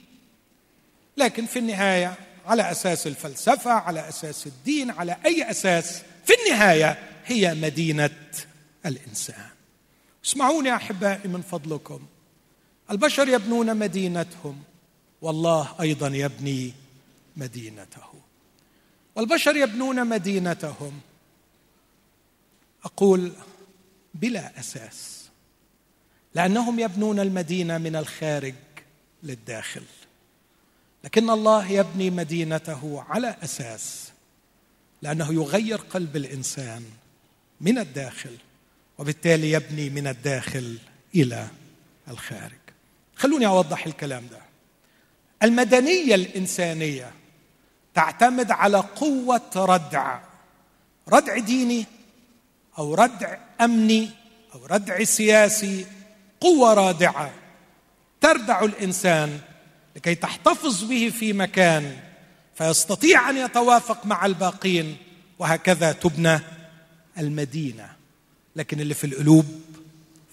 لكن 1.16 1.46
في 1.46 1.58
النهاية 1.58 2.14
على 2.46 2.70
أساس 2.70 3.06
الفلسفة 3.06 3.70
على 3.70 4.08
أساس 4.08 4.46
الدين 4.46 4.90
على 4.90 5.16
أي 5.26 5.50
أساس 5.50 6.02
في 6.24 6.32
النهاية 6.42 6.98
هي 7.26 7.54
مدينة 7.54 8.10
الإنسان. 8.86 9.48
اسمعوني 10.24 10.76
أحبائي 10.76 11.28
من 11.28 11.42
فضلكم. 11.42 12.06
البشر 12.90 13.28
يبنون 13.28 13.76
مدينتهم. 13.76 14.62
والله 15.22 15.74
أيضا 15.80 16.08
يبني 16.08 16.72
مدينته. 17.36 18.12
والبشر 19.16 19.56
يبنون 19.56 20.06
مدينتهم. 20.06 21.00
أقول 22.84 23.32
بلا 24.14 24.60
أساس 24.60 25.28
لأنهم 26.34 26.80
يبنون 26.80 27.20
المدينة 27.20 27.78
من 27.78 27.96
الخارج 27.96 28.54
للداخل. 29.22 29.82
لكن 31.04 31.30
الله 31.30 31.70
يبني 31.70 32.10
مدينته 32.10 33.04
على 33.08 33.36
أساس 33.44 34.12
لأنه 35.02 35.34
يغير 35.34 35.76
قلب 35.76 36.16
الإنسان 36.16 36.84
من 37.60 37.78
الداخل 37.78 38.36
وبالتالي 38.98 39.52
يبني 39.52 39.90
من 39.90 40.06
الداخل 40.06 40.78
إلى 41.14 41.48
الخارج. 42.08 42.58
خلوني 43.16 43.46
أوضح 43.46 43.86
الكلام 43.86 44.26
ده. 44.30 44.38
المدنية 45.42 46.14
الإنسانية 46.14 47.12
تعتمد 47.94 48.50
على 48.50 48.78
قوة 48.78 49.50
ردع 49.56 50.20
ردع 51.08 51.38
ديني 51.38 51.86
أو 52.78 52.94
ردع 52.94 53.38
أمني 53.60 54.10
أو 54.54 54.66
ردع 54.66 55.04
سياسي 55.04 55.86
قوة 56.40 56.74
رادعة 56.74 57.34
تردع 58.20 58.64
الإنسان 58.64 59.40
لكي 59.96 60.14
تحتفظ 60.14 60.84
به 60.84 61.12
في 61.18 61.32
مكان 61.32 62.00
فيستطيع 62.54 63.30
أن 63.30 63.36
يتوافق 63.36 64.06
مع 64.06 64.26
الباقين 64.26 64.96
وهكذا 65.38 65.92
تبنى 65.92 66.40
المدينة. 67.18 67.92
لكن 68.56 68.80
اللي 68.80 68.94
في 68.94 69.04
القلوب 69.04 69.60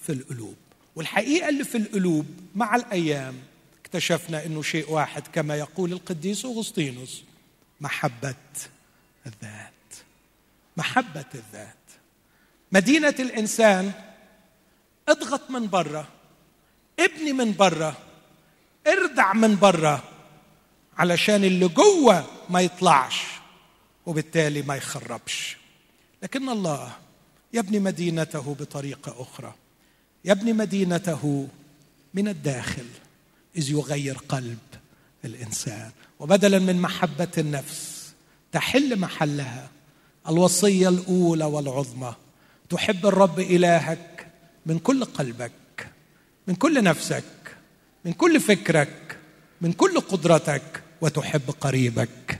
في 0.05 0.11
القلوب. 0.11 0.55
والحقيقة 0.95 1.49
اللي 1.49 1.63
في 1.63 1.77
القلوب 1.77 2.25
مع 2.55 2.75
الأيام 2.75 3.35
اكتشفنا 3.81 4.45
إنه 4.45 4.61
شيء 4.61 4.91
واحد 4.91 5.23
كما 5.33 5.55
يقول 5.55 5.93
القديس 5.93 6.45
أغسطينوس 6.45 7.23
محبة 7.81 8.35
الذات. 9.25 9.73
محبة 10.77 11.25
الذات. 11.35 11.78
مدينة 12.71 13.15
الإنسان 13.19 13.91
اضغط 15.09 15.51
من 15.51 15.67
بره 15.67 16.07
ابني 16.99 17.33
من 17.33 17.53
بره 17.53 17.97
اردع 18.87 19.33
من 19.33 19.55
بره 19.55 20.03
علشان 20.97 21.43
اللي 21.43 21.67
جوه 21.67 22.25
ما 22.49 22.61
يطلعش 22.61 23.21
وبالتالي 24.05 24.61
ما 24.61 24.75
يخربش. 24.75 25.57
لكن 26.23 26.49
الله 26.49 26.91
يبني 27.53 27.79
مدينته 27.79 28.55
بطريقة 28.59 29.15
أخرى. 29.21 29.53
يبني 30.25 30.53
مدينته 30.53 31.47
من 32.13 32.27
الداخل 32.27 32.85
إذ 33.57 33.71
يغير 33.71 34.17
قلب 34.17 34.57
الإنسان. 35.25 35.91
وبدلا 36.19 36.59
من 36.59 36.81
محبة 36.81 37.31
النفس 37.37 38.11
تحل 38.51 38.99
محلها 38.99 39.69
الوصية 40.27 40.89
الأولى 40.89 41.45
والعظمى. 41.45 42.15
تحب 42.69 43.05
الرب 43.05 43.39
إلهك 43.39 44.27
من 44.65 44.79
كل 44.79 45.05
قلبك 45.05 45.51
من 46.47 46.55
كل 46.55 46.83
نفسك 46.83 47.23
من 48.05 48.13
كل 48.13 48.39
فكرك 48.39 49.17
من 49.61 49.73
كل 49.73 49.99
قدرتك 49.99 50.83
وتحب 51.01 51.49
قريبك 51.61 52.39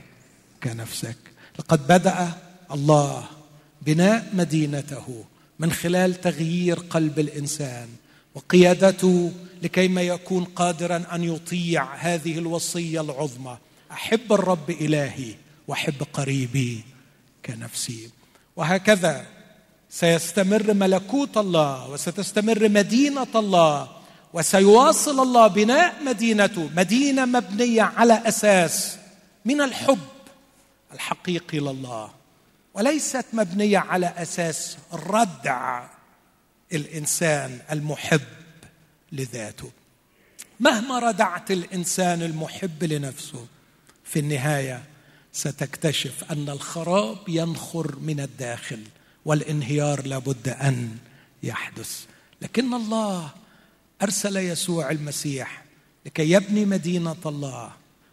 كنفسك. 0.62 1.16
لقد 1.58 1.86
بدأ 1.86 2.32
الله 2.72 3.24
بناء 3.82 4.30
مدينته 4.32 5.24
من 5.58 5.72
خلال 5.72 6.20
تغيير 6.20 6.78
قلب 6.78 7.18
الإنسان 7.18 7.88
وقيادته 8.34 9.32
لكيما 9.62 10.02
يكون 10.02 10.44
قادرا 10.44 11.04
أن 11.12 11.24
يطيع 11.24 11.94
هذه 11.94 12.38
الوصية 12.38 13.00
العظمى. 13.00 13.58
أحب 13.90 14.32
الرب 14.32 14.70
إلهي 14.70 15.34
وأحب 15.68 16.02
قريبي 16.12 16.84
كنفسي. 17.46 18.10
وهكذا 18.56 19.26
سيستمر 19.90 20.74
ملكوت 20.74 21.36
الله 21.36 21.88
وستستمر 21.90 22.68
مدينة 22.68 23.26
الله 23.34 23.88
وسيواصل 24.32 25.20
الله 25.20 25.46
بناء 25.46 26.02
مدينته 26.04 26.70
مدينة 26.76 27.24
مبنية 27.24 27.82
على 27.82 28.22
أساس 28.28 28.96
من 29.44 29.60
الحب 29.60 29.98
الحقيقي 30.92 31.58
لله 31.58 32.10
وليست 32.74 33.24
مبنية 33.32 33.78
على 33.78 34.14
أساس 34.16 34.76
ردع 34.92 35.86
الإنسان 36.72 37.58
المحب 37.72 38.20
لذاته. 39.12 39.70
مهما 40.60 40.98
ردعت 40.98 41.50
الإنسان 41.50 42.22
المحب 42.22 42.84
لنفسه 42.84 43.46
في 44.04 44.18
النهاية 44.18 44.82
ستكتشف 45.32 46.32
أن 46.32 46.48
الخراب 46.48 47.18
ينخر 47.28 47.96
من 47.96 48.20
الداخل. 48.20 48.80
والانهيار 49.24 50.06
لابد 50.06 50.48
أن 50.48 50.96
يحدث. 51.42 52.04
لكن 52.42 52.74
الله 52.74 53.30
أرسل 54.02 54.36
يسوع 54.36 54.90
المسيح 54.90 55.64
لكي 56.06 56.30
يبني 56.30 56.64
مدينة 56.64 57.16
الله. 57.26 57.72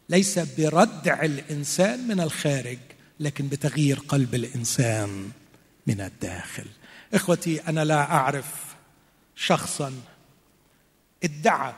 ليس 0.09 0.39
بردع 0.39 1.21
الإنسان 1.23 2.07
من 2.07 2.19
الخارج 2.19 2.77
لكن 3.19 3.47
بتغيير 3.47 3.99
قلب 3.99 4.35
الإنسان 4.35 5.31
من 5.87 6.01
الداخل. 6.01 6.65
إخوتي 7.13 7.61
أنا 7.61 7.85
لا 7.85 8.11
أعرف 8.11 8.75
شخصا 9.35 9.93
ادعى 11.23 11.73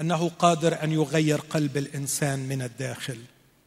أنه 0.00 0.28
قادر 0.28 0.84
أن 0.84 0.92
يغير 0.92 1.40
قلب 1.40 1.76
الإنسان 1.76 2.38
من 2.38 2.62
الداخل 2.62 3.18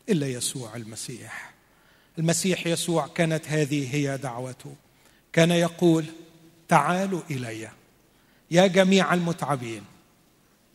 إلا 0.09 0.27
يسوع 0.27 0.75
المسيح. 0.75 1.53
المسيح 2.19 2.67
يسوع 2.67 3.07
كانت 3.07 3.47
هذه 3.47 3.95
هي 3.95 4.17
دعوته. 4.17 4.75
كان 5.34 5.51
يقول 5.51 6.05
تعالوا 6.67 7.21
إلي 7.31 7.69
يا 8.51 8.67
جميع 8.67 9.13
المتعبين 9.13 9.84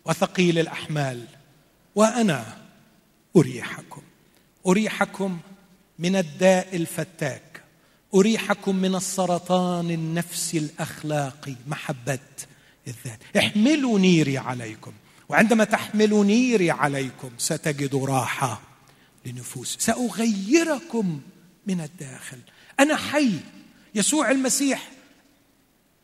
وثقيل 0.04 0.58
الأحمال 0.58 1.24
وأنا 1.94 2.56
أريحكم. 3.36 4.02
أريحكم 4.66 5.38
من 5.98 6.16
الداء 6.16 6.76
الفتاك. 6.76 7.62
أريحكم 8.14 8.76
من 8.76 8.94
السرطان 8.94 9.90
النفسي 9.90 10.58
الأخلاقي 10.58 11.54
محبة 11.66 12.18
الذات. 12.88 13.18
احملوا 13.36 13.98
نيري 13.98 14.38
عليكم. 14.38 14.92
وعندما 15.28 15.64
تحملوا 15.64 16.24
نيري 16.24 16.70
عليكم 16.70 17.30
ستجدوا 17.38 18.06
راحة 18.06 18.60
لنفوسكم. 19.26 19.76
سأغيركم 19.80 21.20
من 21.66 21.80
الداخل. 21.80 22.38
أنا 22.80 22.96
حي 22.96 23.32
يسوع 23.98 24.30
المسيح 24.30 24.90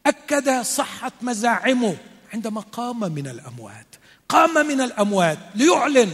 أكد 0.06 0.62
صحة 0.62 1.12
مزاعمه 1.22 1.96
عندما 2.32 2.60
قام 2.60 3.12
من 3.12 3.28
الأموات. 3.28 3.86
قام 4.28 4.66
من 4.66 4.80
الأموات 4.80 5.38
ليعلن 5.54 6.12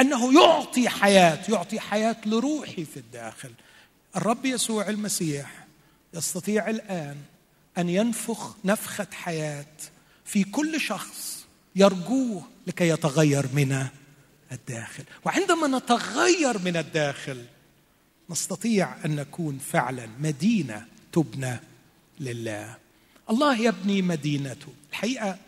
أنه 0.00 0.34
يعطي 0.42 0.88
حياة 0.88 1.38
يعطي 1.48 1.80
حياة 1.80 2.16
لروحي 2.26 2.84
في 2.84 2.96
الداخل. 2.96 3.50
الرب 4.16 4.46
يسوع 4.46 4.88
المسيح 4.88 5.66
يستطيع 6.14 6.70
الآن 6.70 7.16
أن 7.78 7.88
ينفخ 7.88 8.56
نفخة 8.64 9.06
حياة 9.12 9.66
في 10.24 10.44
كل 10.44 10.80
شخص 10.80 11.46
يرجوه 11.76 12.42
لكي 12.66 12.88
يتغير 12.88 13.46
من 13.54 13.86
الداخل. 14.52 15.04
وعندما 15.24 15.78
نتغير 15.78 16.58
من 16.58 16.76
الداخل 16.76 17.44
نستطيع 18.30 19.04
أن 19.04 19.16
نكون 19.16 19.58
فعلا 19.58 20.08
مدينة 20.20 20.91
تبنى 21.12 21.60
لله. 22.20 22.76
الله 23.30 23.60
يبني 23.60 24.02
مدينته. 24.02 24.68
الحقيقة 24.90 25.38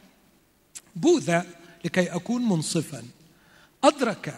بوذا 0.97 1.47
لكي 1.85 2.15
أكون 2.15 2.49
منصفا. 2.49 3.03
أدرك 3.85 4.35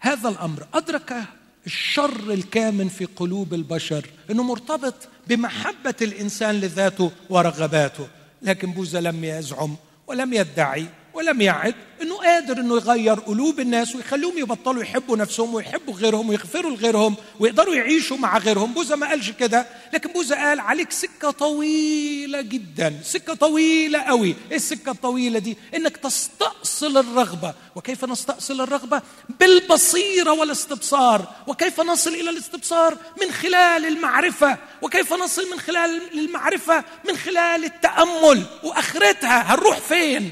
هذا 0.00 0.28
الأمر. 0.28 0.66
أدرك 0.74 1.24
الشر 1.66 2.32
الكامن 2.32 2.88
في 2.88 3.04
قلوب 3.04 3.54
البشر. 3.54 4.06
إنه 4.30 4.42
مرتبط 4.42 4.94
بمحبة 5.26 5.94
الإنسان 6.02 6.54
لذاته 6.54 7.12
ورغباته. 7.30 8.08
لكن 8.42 8.72
بوذا 8.72 9.00
لم 9.00 9.24
يزعم 9.24 9.76
ولم 10.06 10.32
يدعي 10.32 10.86
ولم 11.14 11.40
يعد 11.40 11.74
إنه 12.02 12.15
قادر 12.26 12.60
إنه 12.60 12.74
يغير 12.74 13.14
قلوب 13.14 13.60
الناس 13.60 13.96
ويخليهم 13.96 14.38
يبطلوا 14.38 14.82
يحبوا 14.82 15.16
نفسهم 15.16 15.54
ويحبوا 15.54 15.94
غيرهم 15.94 16.28
ويغفروا 16.28 16.70
لغيرهم 16.70 17.16
ويقدروا 17.40 17.74
يعيشوا 17.74 18.16
مع 18.16 18.38
غيرهم. 18.38 18.72
بوذا 18.72 18.96
ما 18.96 19.08
قالش 19.08 19.30
كده 19.30 19.66
لكن 19.94 20.12
بوذا 20.12 20.36
قال 20.36 20.60
عليك 20.60 20.92
سكة 20.92 21.30
طويلة 21.30 22.40
جدا 22.40 23.00
سكة 23.04 23.34
طويلة 23.34 23.98
قوي. 23.98 24.34
إيه 24.50 24.56
السكة 24.56 24.92
الطويلة 24.92 25.38
دي؟ 25.38 25.56
إنك 25.74 25.96
تستأصل 25.96 26.96
الرغبة. 26.98 27.54
وكيف 27.76 28.04
نستأصل 28.04 28.60
الرغبة؟ 28.60 29.02
بالبصيرة 29.40 30.32
والاستبصار. 30.32 31.28
وكيف 31.46 31.80
نصل 31.80 32.14
إلى 32.14 32.30
الاستبصار؟ 32.30 32.96
من 33.22 33.32
خلال 33.32 33.86
المعرفة. 33.86 34.58
وكيف 34.82 35.12
نصل 35.12 35.50
من 35.50 35.60
خلال 35.60 36.00
المعرفة؟ 36.14 36.84
من 37.08 37.16
خلال 37.16 37.64
التأمل. 37.64 38.42
وآخرتها 38.62 39.54
هنروح 39.54 39.78
فين؟ 39.78 40.30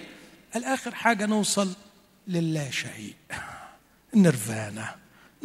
الآخر 0.56 0.94
حاجة 0.94 1.26
نوصل 1.26 1.68
للا 2.28 2.70
شيء. 2.70 3.14
نيرفانا. 4.14 4.94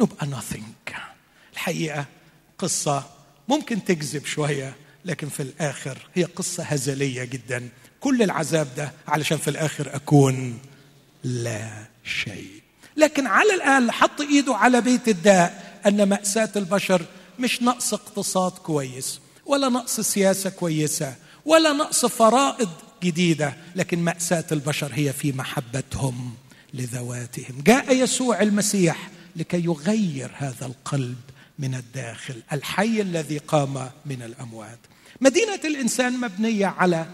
نبقى 0.00 0.26
nothing. 0.26 0.92
الحقيقة 1.52 2.04
قصة 2.58 3.04
ممكن 3.48 3.84
تكذب 3.84 4.24
شوية 4.26 4.74
لكن 5.04 5.28
في 5.28 5.40
الآخر 5.42 5.98
هي 6.14 6.24
قصة 6.24 6.62
هزلية 6.64 7.24
جدا. 7.24 7.68
كل 8.00 8.22
العذاب 8.22 8.68
ده 8.76 8.92
علشان 9.08 9.38
في 9.38 9.50
الآخر 9.50 9.96
أكون 9.96 10.58
لا 11.24 11.70
شيء. 12.04 12.60
لكن 12.96 13.26
على 13.26 13.54
الأقل 13.54 13.90
حط 13.90 14.20
إيده 14.20 14.54
على 14.56 14.80
بيت 14.80 15.08
الداء 15.08 15.80
أن 15.86 16.08
مأساة 16.08 16.50
البشر 16.56 17.02
مش 17.38 17.62
نقص 17.62 17.94
اقتصاد 17.94 18.52
كويس 18.52 19.20
ولا 19.46 19.68
نقص 19.68 20.00
سياسة 20.00 20.50
كويسة 20.50 21.14
ولا 21.44 21.72
نقص 21.72 22.06
فرائض 22.06 22.70
جديدة 23.02 23.56
لكن 23.76 23.98
مأساة 23.98 24.44
البشر 24.52 24.90
هي 24.94 25.12
في 25.12 25.32
محبتهم. 25.32 26.34
لذواتهم. 26.74 27.60
جاء 27.66 27.96
يسوع 27.96 28.42
المسيح 28.42 29.10
لكي 29.36 29.64
يغير 29.64 30.30
هذا 30.34 30.66
القلب 30.66 31.20
من 31.58 31.74
الداخل 31.74 32.42
الحي 32.52 33.00
الذي 33.00 33.38
قام 33.38 33.90
من 34.06 34.22
الأموات. 34.22 34.78
مدينة 35.20 35.60
الإنسان 35.64 36.20
مبنية 36.20 36.66
على 36.66 37.06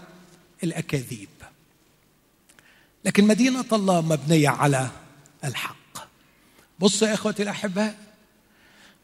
الأكاذيب 0.63 1.29
لكن 3.05 3.27
مدينة 3.27 3.65
الله 3.73 4.01
مبنية 4.01 4.49
على 4.49 4.89
الحق. 5.43 6.07
بصوا 6.79 7.07
يا 7.07 7.13
إخوتي 7.13 7.43
الأحباء 7.43 7.97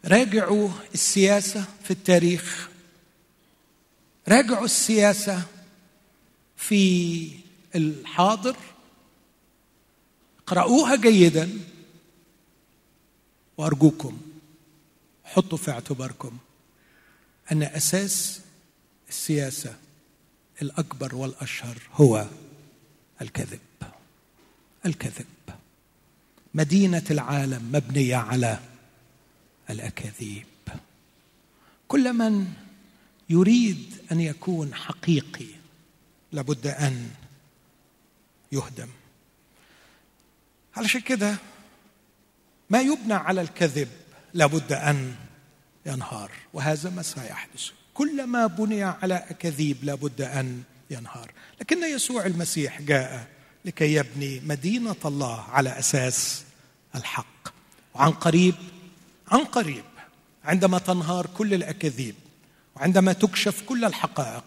راجعوا 0.06 0.70
السياسة 0.94 1.66
في 1.84 1.92
التاريخ. 1.92 2.70
راجعوا 4.28 4.66
السياسة 4.66 5.42
في 6.58 7.30
الحاضر. 7.76 8.56
اقرأوها 10.48 10.96
جيدا 10.96 11.60
وأرجوكم 13.58 14.22
حطوا 15.24 15.58
في 15.58 15.72
اعتباركم 15.72 16.38
أن 17.52 17.64
أساس 17.64 18.42
السياسة 19.10 19.76
الأكبر 20.62 21.16
والأشهر 21.16 21.78
هو 21.94 22.28
الكذب 23.22 23.60
الكذب. 24.86 25.26
مدينة 26.54 27.04
العالم 27.12 27.72
مبنية 27.74 28.16
على 28.16 28.60
الأكاذيب. 29.70 30.46
كل 31.88 32.14
من 32.14 32.54
يريد 33.30 33.94
أن 34.12 34.20
يكون 34.20 34.74
حقيقي 34.74 35.48
لابد 36.32 36.68
أن 36.68 37.12
يهدم. 38.52 38.90
علشان 40.78 41.02
كده 41.02 41.36
ما 42.70 42.82
يبنى 42.82 43.14
على 43.14 43.42
الكذب 43.42 43.88
لابد 44.34 44.74
أن 44.74 45.16
ينهار 45.86 46.32
وهذا 46.54 46.90
ما 46.90 47.02
سيحدث. 47.02 47.70
كل 47.94 48.24
ما 48.24 48.48
بني 48.48 48.84
على 48.84 49.16
اكاذيب 49.16 49.78
لابد 49.84 50.22
أن 50.22 50.64
ينهار. 50.90 51.32
لكن 51.62 51.84
يسوع 51.84 52.26
المسيح 52.26 52.82
جاء 52.82 53.28
لكي 53.66 53.94
يبني 53.94 54.42
مدينة 54.46 54.96
الله 55.06 55.42
على 55.42 55.80
أساس 55.80 56.44
الحق. 56.96 57.54
وعن 57.96 58.12
قريب 58.12 58.56
عن 59.28 59.44
قريب 59.44 59.84
عندما 60.46 60.80
تنهار 60.80 61.28
كل 61.38 61.54
الأكاذيب 61.54 62.16
وعندما 62.76 63.14
تكشف 63.14 63.62
كل 63.62 63.86
الحقائق 63.86 64.44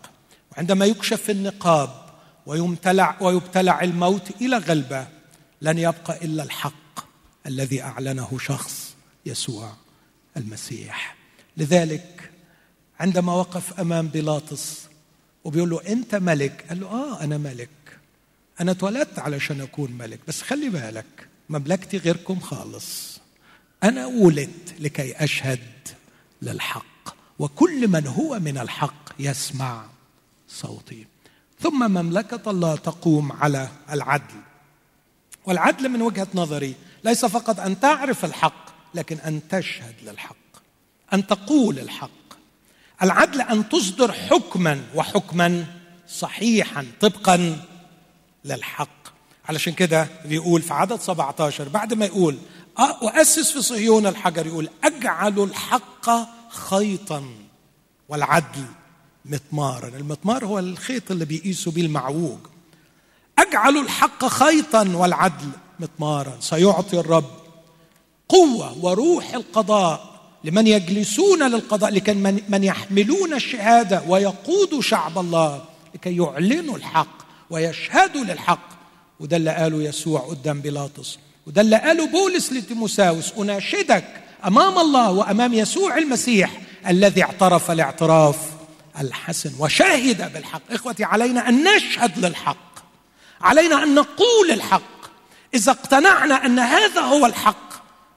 عندما 0.57 0.87
يكشف 0.87 1.31
النقاب 1.31 1.91
ويمتلع 2.47 3.17
ويبتلع 3.21 3.83
الموت 3.83 4.31
إلى 4.41 4.57
غلبة 4.57 5.07
لن 5.67 5.79
يبقى 5.79 6.25
إلا 6.25 6.43
الحق 6.43 7.07
الذي 7.47 7.83
أعلنه 7.83 8.39
شخص 8.39 8.95
يسوع 9.27 9.73
المسيح. 10.37 11.17
لذلك 11.57 12.31
عندما 13.01 13.35
وقف 13.35 13.81
أمام 13.81 14.09
بيلاطس 14.09 14.87
وبيقول 15.45 15.71
له 15.71 15.89
أنت 15.89 16.15
ملك 16.15 16.65
قال 16.69 16.81
له 16.81 16.87
آه 16.87 17.25
أنا 17.25 17.39
ملك. 17.39 17.69
أنا 18.61 18.71
اتولدت 18.71 19.19
علشان 19.19 19.61
أكون 19.61 19.93
ملك 19.93 20.21
بس 20.29 20.43
خلي 20.43 20.69
بالك 20.69 21.29
مملكتي 21.49 21.99
غيركم 21.99 22.41
خالص. 22.41 23.21
أنا 23.83 24.07
ولدت 24.07 24.75
لكي 24.79 25.25
أشهد 25.25 25.89
للحق 26.43 27.17
وكل 27.39 27.89
من 27.89 28.07
هو 28.07 28.39
من 28.39 28.59
الحق 28.59 29.13
يسمع 29.19 29.87
صوتي. 30.49 31.07
ثم 31.61 31.91
مملكة 31.91 32.51
الله 32.51 32.77
تقوم 32.77 33.33
على 33.33 33.69
العدل. 33.91 34.46
والعدل 35.47 35.89
من 35.89 36.03
وجهة 36.03 36.29
نظري 36.35 36.75
ليس 37.05 37.25
فقط 37.25 37.61
أن 37.61 37.81
تعرف 37.81 38.25
الحق 38.25 38.67
لكن 38.95 39.19
أن 39.19 39.41
تشهد 39.49 39.95
للحق 40.03 40.37
أن 41.13 41.27
تقول 41.27 41.79
الحق. 41.79 42.11
العدل 43.03 43.41
أن 43.41 43.69
تصدر 43.69 44.13
حكما 44.13 44.81
وحكما 44.95 45.65
صحيحا 46.09 46.87
طبقا 47.01 47.59
للحق. 48.45 48.89
علشان 49.49 49.73
كده 49.73 50.09
بيقول 50.25 50.63
في 50.63 50.75
عدد 50.75 51.01
17 51.01 51.69
بعد 51.69 51.95
ما 51.95 52.05
يقول 52.07 52.39
وأسس 53.03 53.51
في 53.53 53.63
صهيون 53.63 54.07
الحجر 54.07 54.47
يقول 54.47 54.69
أجعل 54.85 55.39
الحق 55.39 56.11
خيطا 56.49 57.25
والعدل 58.09 58.65
مطمارا. 59.25 59.89
المطمار 59.89 60.45
هو 60.45 60.59
الخيط 60.59 61.11
اللي 61.11 61.25
بيقيسوا 61.25 61.73
بيه 61.73 61.83
المعوج 61.83 62.39
أجعل 63.39 63.77
الحق 63.77 64.27
خيطا 64.27 64.89
والعدل 64.95 65.49
مطمارا. 65.81 66.37
سيعطي 66.41 66.99
الرب 66.99 67.31
قوة 68.29 68.85
وروح 68.85 69.35
القضاء 69.35 70.17
لمن 70.45 70.67
يجلسون 70.67 71.43
للقضاء 71.43 71.91
لكن 71.91 72.23
من, 72.23 72.41
من 72.49 72.65
يحملون 72.65 73.35
الشهادة 73.35 74.03
ويقودوا 74.09 74.83
شعب 74.83 75.19
الله 75.19 75.65
لكي 75.95 76.17
يعلنوا 76.17 76.77
الحق 76.77 77.17
ويشهدوا 77.51 78.25
للحق. 78.25 78.69
وده 79.21 79.37
اللي 79.37 79.51
قاله 79.51 79.83
يسوع 79.83 80.21
قدام 80.21 80.61
بيلاطس. 80.61 81.19
وده 81.47 81.61
اللي 81.61 81.77
قاله 81.77 82.07
بولس 82.07 82.53
لتيموساوس 82.53 83.33
أناشدك 83.39 84.05
أمام 84.47 84.79
الله 84.79 85.11
وأمام 85.11 85.55
يسوع 85.55 85.99
المسيح 85.99 86.61
الذي 86.89 87.23
اعترف 87.23 87.71
الاعتراف 87.71 88.37
الحسن 89.01 89.53
وشهد 89.59 90.33
بالحق. 90.33 90.63
إخوتي 90.71 91.05
علينا 91.05 91.49
أن 91.49 91.65
نشهد 91.77 92.19
للحق. 92.27 92.76
علينا 93.41 93.83
أن 93.83 93.95
نقول 93.95 94.51
الحق. 94.51 94.97
إذا 95.55 95.73
اقتنعنا 95.73 96.47
أن 96.47 96.59
هذا 96.59 97.01
هو 97.01 97.27
الحق 97.27 97.67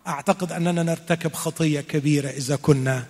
أعتقد 0.07 0.51
أننا 0.51 0.83
نرتكب 0.83 1.33
خطية 1.33 1.81
كبيرة 1.81 2.29
إذا 2.29 2.55
كنا 2.55 3.05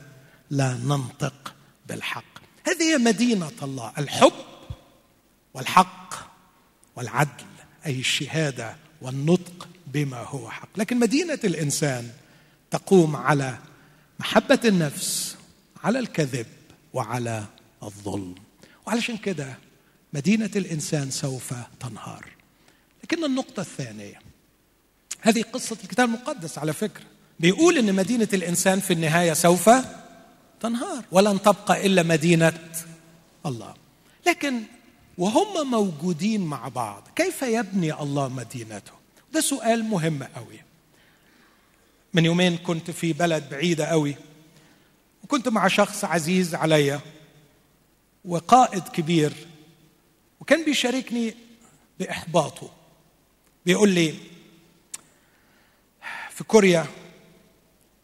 لا 0.50 0.74
ننطق 0.74 1.54
بالحق. 1.88 2.24
هذه 2.68 2.84
هي 2.84 2.98
مدينة 2.98 3.52
الله 3.64 3.92
الحب 3.98 4.34
والحق 5.54 6.14
والعدل 6.96 7.46
أي 7.86 8.00
الشهادة 8.00 8.76
والنطق 9.02 9.68
بما 9.88 10.18
هو 10.18 10.50
حق. 10.50 10.70
لكن 10.78 11.00
مدينة 11.00 11.40
الإنسان 11.44 12.10
تقوم 12.72 13.16
على 13.16 13.58
محبة 14.20 14.60
النفس 14.66 15.36
على 15.84 16.00
الكذب 16.00 16.48
وعلى 16.94 17.46
الظلم. 17.84 18.36
وعلشان 18.88 19.18
كده 19.18 19.58
مدينة 20.14 20.52
الإنسان 20.56 21.12
سوف 21.12 21.54
تنهار. 21.80 22.26
لكن 23.04 23.26
النقطة 23.26 23.62
الثانية 23.62 24.22
هذه 25.22 25.42
قصة 25.42 25.78
الكتاب 25.84 26.10
المقدس 26.10 26.58
على 26.58 26.74
فكرة. 26.74 27.04
بيقول 27.40 27.78
إن 27.78 27.96
مدينة 27.96 28.28
الإنسان 28.34 28.80
في 28.80 28.94
النهاية 28.94 29.34
سوف 29.34 29.70
تنهار 30.62 31.04
ولن 31.12 31.42
تبقى 31.42 31.86
إلا 31.86 32.04
مدينة 32.04 32.72
الله. 33.46 33.74
لكن 34.28 34.62
وهم 35.18 35.72
موجودين 35.72 36.42
مع 36.42 36.68
بعض 36.68 37.08
كيف 37.16 37.42
يبني 37.42 37.94
الله 37.94 38.28
مدينته؟ 38.28 38.92
ده 39.34 39.42
سؤال 39.42 39.84
مهم 39.84 40.24
قوي 40.24 40.60
من 42.14 42.26
يومين 42.26 42.58
كنت 42.58 42.92
في 42.92 43.14
بلد 43.14 43.50
بعيدة 43.52 43.86
قوي 43.86 44.16
وكنت 45.24 45.50
مع 45.50 45.68
شخص 45.68 46.06
عزيز 46.06 46.56
عليا 46.56 47.00
وقائد 48.26 48.84
كبير 48.84 49.34
وكان 50.42 50.66
بيشاركني 50.66 51.36
بإحباطه. 52.00 52.72
بيقول 53.66 53.90
لي 53.90 54.16
في 56.32 56.44
كوريا 56.44 56.86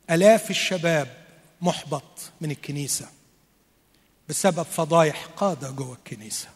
آلاف 0.09 0.49
الشباب 0.49 1.25
محبط 1.61 2.31
من 2.41 2.51
الكنيسة 2.51 3.09
بسبب 4.29 4.63
فضايح 4.63 5.25
قادة 5.25 5.69
جوه 5.71 5.93
الكنيسة. 5.95 6.47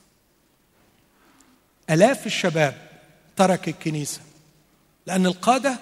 آلاف 1.89 2.25
الشباب 2.25 2.89
ترك 3.37 3.67
الكنيسة 3.69 4.21
لأن 5.07 5.25
القادة 5.25 5.79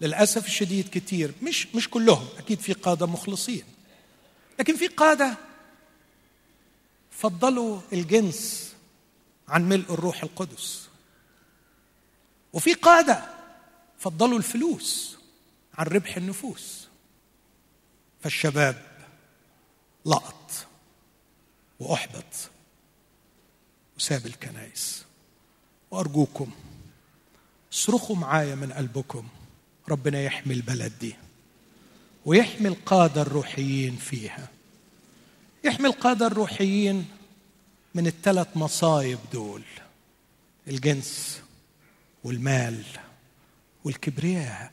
للأسف 0.00 0.46
الشديد 0.46 0.88
كتير 0.92 1.32
مش 1.42 1.66
مش 1.74 1.88
كلهم 1.90 2.28
أكيد 2.38 2.60
في 2.60 2.72
قادة 2.72 3.06
مخلصين 3.06 3.62
لكن 4.58 4.76
في 4.76 4.86
قادة 4.86 5.36
فضلوا 7.20 7.80
الجنس 7.92 8.72
عن 9.48 9.68
ملء 9.68 9.92
الروح 9.94 10.22
القدس. 10.22 10.88
وفي 12.52 12.74
قاده 12.74 13.24
فضلوا 13.98 14.38
الفلوس 14.38 15.16
عن 15.74 15.86
ربح 15.86 16.16
النفوس. 16.16 16.88
فالشباب 18.20 19.06
لقط 20.06 20.66
وأحبط 21.80 22.50
وساب 23.96 24.26
الكنائس. 24.26 25.04
وأرجوكم 25.90 26.50
اصرخوا 27.72 28.16
معايا 28.16 28.54
من 28.54 28.72
قلبكم 28.72 29.28
ربنا 29.88 30.22
يحمي 30.22 30.54
البلد 30.54 30.92
دي 30.98 31.16
ويحمي 32.24 32.68
القادة 32.68 33.22
الروحيين 33.22 33.96
فيها. 33.96 34.48
يحمي 35.64 35.88
القاده 35.88 36.26
الروحيين 36.26 37.08
من 37.94 38.06
الثلاث 38.06 38.56
مصايب 38.56 39.18
دول. 39.32 39.62
الجنس 40.68 41.40
والمال 42.24 42.84
والكبرياء 43.84 44.72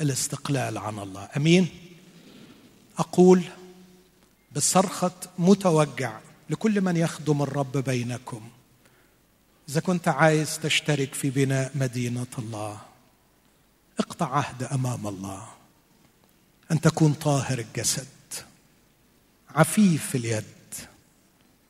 الاستقلال 0.00 0.78
عن 0.78 0.98
الله. 0.98 1.28
أمين؟ 1.36 1.68
أقول 2.98 3.42
بصرخة 4.56 5.12
متوجع 5.38 6.18
لكل 6.50 6.80
من 6.80 6.96
يخدم 6.96 7.42
الرب 7.42 7.76
بينكم. 7.76 8.48
إذا 9.68 9.80
كنت 9.80 10.08
عايز 10.08 10.58
تشترك 10.58 11.14
في 11.14 11.30
بناء 11.30 11.72
مدينة 11.74 12.26
الله 12.38 12.80
اقطع 13.98 14.36
عهد 14.36 14.62
أمام 14.62 15.06
الله. 15.06 15.48
أن 16.72 16.80
تكون 16.80 17.12
طاهر 17.12 17.58
الجسد. 17.58 18.06
عفيف 19.54 20.14
اليد 20.14 20.44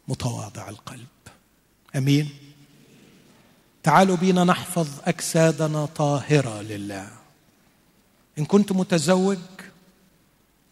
متواضع 0.08 0.68
القلب. 0.68 1.06
أمين؟ 1.96 2.30
تعالوا 3.82 4.16
بينا 4.16 4.44
نحفظ 4.44 4.88
أجسادنا 5.04 5.86
طاهرة 5.86 6.62
لله. 6.62 7.10
إن 8.38 8.44
كنت 8.44 8.72
متزوج 8.72 9.38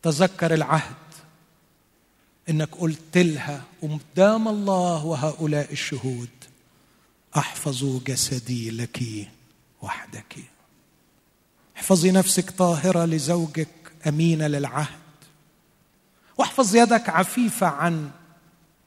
تذكر 0.03 0.55
العهد 0.55 0.95
إنك 2.49 2.75
قلت 2.75 3.19
لها 3.19 3.63
قدام 3.83 4.49
الله 4.49 5.05
وهؤلاء 5.05 5.73
الشهود 5.73 6.29
أحفظ 7.37 8.03
جسدي 8.05 8.71
لك 8.71 9.29
وحدك 9.83 10.37
احفظي 11.77 12.11
نفسك 12.11 12.51
طاهرة 12.51 13.05
لزوجك 13.05 13.69
أمينة 14.07 14.47
للعهد. 14.47 15.06
واحفظ 16.39 16.77
يدك 16.77 17.09
عفيفة 17.09 17.67
عن 17.67 18.11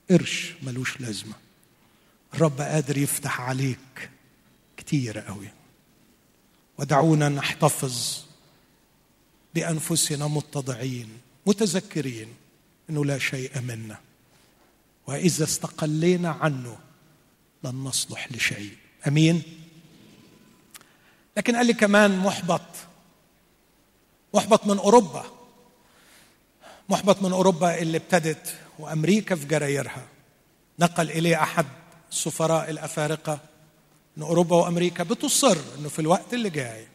قرش 0.10 0.54
ملوش 0.64 1.02
لازمة. 1.02 1.34
الرب 2.34 2.62
قادر 2.62 2.98
يفتح 2.98 3.42
عليك 3.42 4.10
كتير 4.78 5.20
قوي. 5.20 5.50
ودعونا 6.78 7.30
نحتفظ 7.30 8.24
بأنفسنا 9.56 10.28
متضعين 10.28 11.10
متذكرين 11.46 12.28
إنه 12.90 13.06
لا 13.06 13.20
شيء 13.20 13.62
منا. 13.62 14.00
وإذا 15.08 15.44
استقلينا 15.44 16.30
عنه 16.30 16.78
لن 17.64 17.76
نصلح 17.76 18.32
لشيء. 18.32 18.78
أمين؟ 19.08 19.44
لكن 21.38 21.56
قال 21.56 21.66
لي 21.66 21.74
كمان 21.74 22.20
محبط 22.20 22.62
محبط 24.34 24.68
من 24.68 24.78
أوروبا. 24.78 25.39
محبط 26.90 27.22
من 27.22 27.32
أوروبا 27.32 27.78
اللي 27.78 27.98
ابتدت 27.98 28.56
وأمريكا 28.80 29.36
في 29.36 29.46
جرايرها. 29.46 30.06
نقل 30.80 31.12
إليه 31.12 31.44
أحد 31.44 31.66
السفراء 32.12 32.70
الأفارقة 32.70 33.40
ان 34.18 34.24
أوروبا 34.24 34.56
وأمريكا 34.56 35.04
بتصر 35.04 35.58
إنه 35.80 35.90
في 35.90 36.00
الوقت 36.00 36.34
اللي 36.34 36.50
جاي 36.50 36.88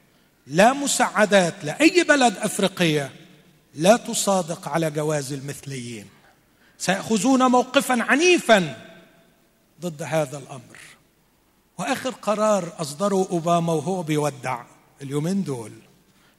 لا 0.46 0.72
مساعدات 0.72 1.54
لأي 1.64 2.04
بلد 2.08 2.36
أفريقية 2.36 3.12
لا 3.74 3.96
تصادق 3.96 4.68
على 4.68 4.90
جواز 4.90 5.32
المثليين. 5.32 6.06
سيأخذون 6.78 7.50
موقفا 7.50 8.02
عنيفا 8.02 8.86
ضد 9.80 10.02
هذا 10.02 10.38
الأمر. 10.38 10.78
وآخر 11.78 12.10
قرار 12.10 12.72
أصدره 12.78 13.28
أوباما 13.30 13.72
وهو 13.72 14.02
بيودع 14.02 14.62
اليومين 15.02 15.42
دول. 15.44 15.72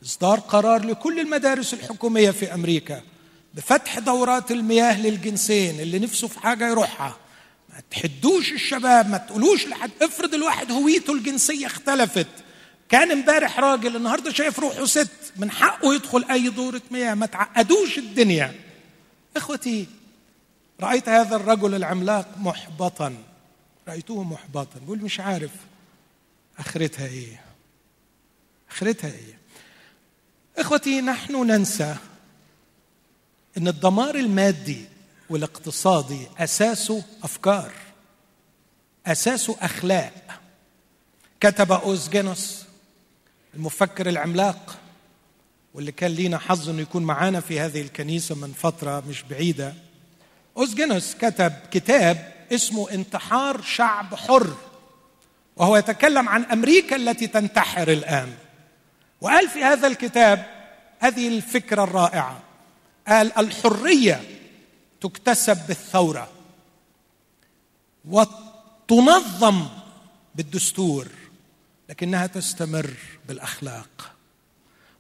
إصدار 0.03 0.39
قرار 0.39 0.85
لكل 0.85 1.19
المدارس 1.19 1.73
الحكومية 1.73 2.31
في 2.31 2.53
أمريكا 2.53 3.01
بفتح 3.55 3.99
دورات 3.99 4.51
المياه 4.51 5.01
للجنسين 5.01 5.79
اللي 5.79 5.99
نفسه 5.99 6.27
في 6.27 6.39
حاجة 6.39 6.69
يروحها. 6.69 7.17
ما 7.69 7.81
تحدوش 7.91 8.51
الشباب 8.51 9.09
ما 9.09 9.17
تقولوش 9.17 9.67
لحد. 9.67 9.91
افرض 10.01 10.33
الواحد 10.33 10.71
هويته 10.71 11.13
الجنسية 11.13 11.65
اختلفت. 11.65 12.27
كان 12.89 13.11
امبارح 13.11 13.59
راجل 13.59 13.95
النهارده 13.95 14.31
شايف 14.31 14.59
روحه 14.59 14.85
ست 14.85 15.33
من 15.37 15.51
حقه 15.51 15.95
يدخل 15.95 16.25
أي 16.31 16.49
دورة 16.49 16.81
مياه. 16.91 17.13
ما 17.13 17.25
تعقدوش 17.25 17.97
الدنيا. 17.97 18.55
إخوتي 19.37 19.87
رأيت 20.81 21.09
هذا 21.09 21.35
الرجل 21.35 21.75
العملاق 21.75 22.27
محبطا. 22.37 23.15
رأيته 23.87 24.23
محبطا. 24.23 24.79
بيقول 24.79 24.99
مش 24.99 25.19
عارف 25.19 25.51
آخرتها 26.59 27.07
إيه. 27.07 27.41
آخرتها 28.71 29.11
إيه. 29.11 29.39
إخوتي 30.57 31.01
نحن 31.01 31.47
ننسى 31.47 31.95
إن 33.57 33.67
الدمار 33.67 34.15
المادي 34.15 34.85
والاقتصادي 35.29 36.27
اساسه 36.37 37.03
أفكار 37.23 37.71
اساسه 39.07 39.55
أخلاق. 39.61 40.13
كتب 41.39 41.71
اوزجينوس 41.71 42.63
المفكر 43.53 44.09
العملاق 44.09 44.77
واللي 45.73 45.91
كان 45.91 46.11
لينا 46.11 46.37
حظ 46.37 46.69
إنه 46.69 46.81
يكون 46.81 47.03
معانا 47.03 47.39
في 47.39 47.59
هذه 47.59 47.81
الكنيسة 47.81 48.35
من 48.35 48.53
فترة 48.53 49.03
مش 49.09 49.23
بعيدة. 49.23 49.73
اوزجينوس 50.57 51.15
كتب 51.15 51.53
كتاب 51.71 52.33
اسمه 52.53 52.91
انتحار 52.91 53.61
شعب 53.61 54.15
حر 54.15 54.55
وهو 55.55 55.77
يتكلم 55.77 56.29
عن 56.29 56.43
أمريكا 56.43 56.95
التي 56.95 57.27
تنتحر 57.27 57.91
الآن. 57.91 58.33
وقال 59.21 59.49
في 59.49 59.63
هذا 59.63 59.87
الكتاب 59.87 60.45
هذه 60.99 61.27
الفكرة 61.27 61.83
الرائعة 61.83 62.39
قال 63.07 63.37
الحرية 63.37 64.39
تكتسب 65.01 65.57
بالثورة 65.67 66.29
وتنظم 68.05 69.65
بالدستور 70.35 71.07
لكنها 71.89 72.27
تستمر 72.27 72.93
بالأخلاق. 73.27 74.11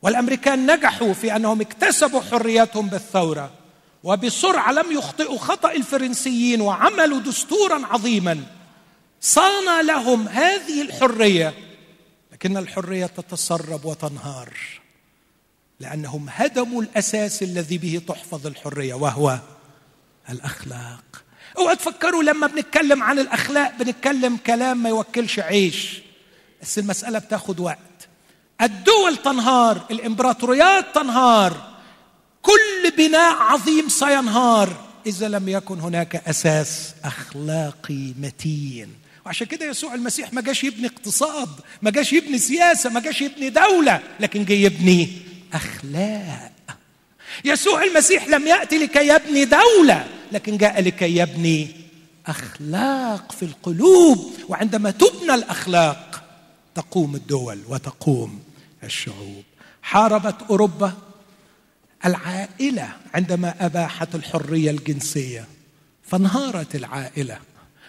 والأمريكان 0.01 0.71
نجحوا 0.71 1.13
في 1.13 1.35
أنهم 1.35 1.61
اكتسبوا 1.61 2.21
حريتهم 2.21 2.87
بالثورة 2.87 3.51
وبسرعة 4.03 4.71
لم 4.71 4.91
يخطئوا 4.91 5.37
خطأ 5.37 5.71
الفرنسيين 5.71 6.61
وعملوا 6.61 7.19
دستورا 7.19 7.85
عظيما 7.85 8.43
صان 9.21 9.85
لهم 9.85 10.27
هذه 10.27 10.81
الحرية 10.81 11.53
لكن 12.31 12.57
الحرية 12.57 13.05
تتسرب 13.05 13.85
وتنهار. 13.85 14.57
لأنهم 15.79 16.25
هدموا 16.29 16.81
الأساس 16.81 17.43
الذي 17.43 17.77
به 17.77 18.01
تحفظ 18.07 18.47
الحرية 18.47 18.93
وهو 18.93 19.39
الأخلاق. 20.29 21.23
أوعى 21.57 21.75
تفكروا 21.75 22.23
لما 22.23 22.47
بنتكلم 22.47 23.03
عن 23.03 23.19
الأخلاق 23.19 23.77
بنتكلم 23.79 24.37
كلام 24.37 24.83
ما 24.83 24.89
يوكلش 24.89 25.39
عيش. 25.39 26.01
بس 26.61 26.79
المسألة 26.79 27.19
بتاخد 27.19 27.59
وقت. 27.59 28.07
الدول 28.61 29.17
تنهار 29.17 29.85
الإمبراطوريات 29.91 30.85
تنهار. 30.95 31.75
كل 32.41 32.91
بناء 32.97 33.35
عظيم 33.35 33.89
سينهار. 33.89 34.85
إذا 35.05 35.27
لم 35.27 35.49
يكن 35.49 35.79
هناك 35.79 36.15
أساس 36.15 36.93
أخلاقي 37.03 38.13
متين. 38.19 38.93
وعشان 39.25 39.47
كده 39.47 39.65
يسوع 39.65 39.93
المسيح 39.93 40.33
ما 40.33 40.41
جاش 40.41 40.63
يبني 40.63 40.87
اقتصاد 40.87 41.49
ما 41.81 41.91
جاش 41.91 42.13
يبني 42.13 42.37
سياسة 42.39 42.89
ما 42.89 42.99
جاش 42.99 43.21
يبني 43.21 43.49
دولة 43.49 44.01
لكن 44.19 44.45
جاي 44.45 44.61
يبني 44.61 45.24
أخلاق. 45.55 46.51
يسوع 47.45 47.83
المسيح 47.83 48.27
لم 48.27 48.47
يأتي 48.47 48.77
لكي 48.77 49.07
يبني 49.07 49.45
دولة 49.45 50.07
لكن 50.31 50.57
جاء 50.57 50.81
لكي 50.81 51.17
يبني 51.17 51.75
أخلاق 52.27 53.31
في 53.31 53.45
القلوب. 53.45 54.33
وعندما 54.49 54.91
تبنى 54.91 55.33
الأخلاق 55.33 56.23
تقوم 56.75 57.15
الدول 57.15 57.59
وتقوم 57.69 58.43
الشعوب. 58.83 59.43
حاربت 59.81 60.35
أوروبا 60.49 60.93
العائلة 62.05 62.89
عندما 63.13 63.65
أباحت 63.65 64.15
الحرية 64.15 64.71
الجنسية 64.71 65.45
فانهارت 66.03 66.75
العائلة. 66.75 67.39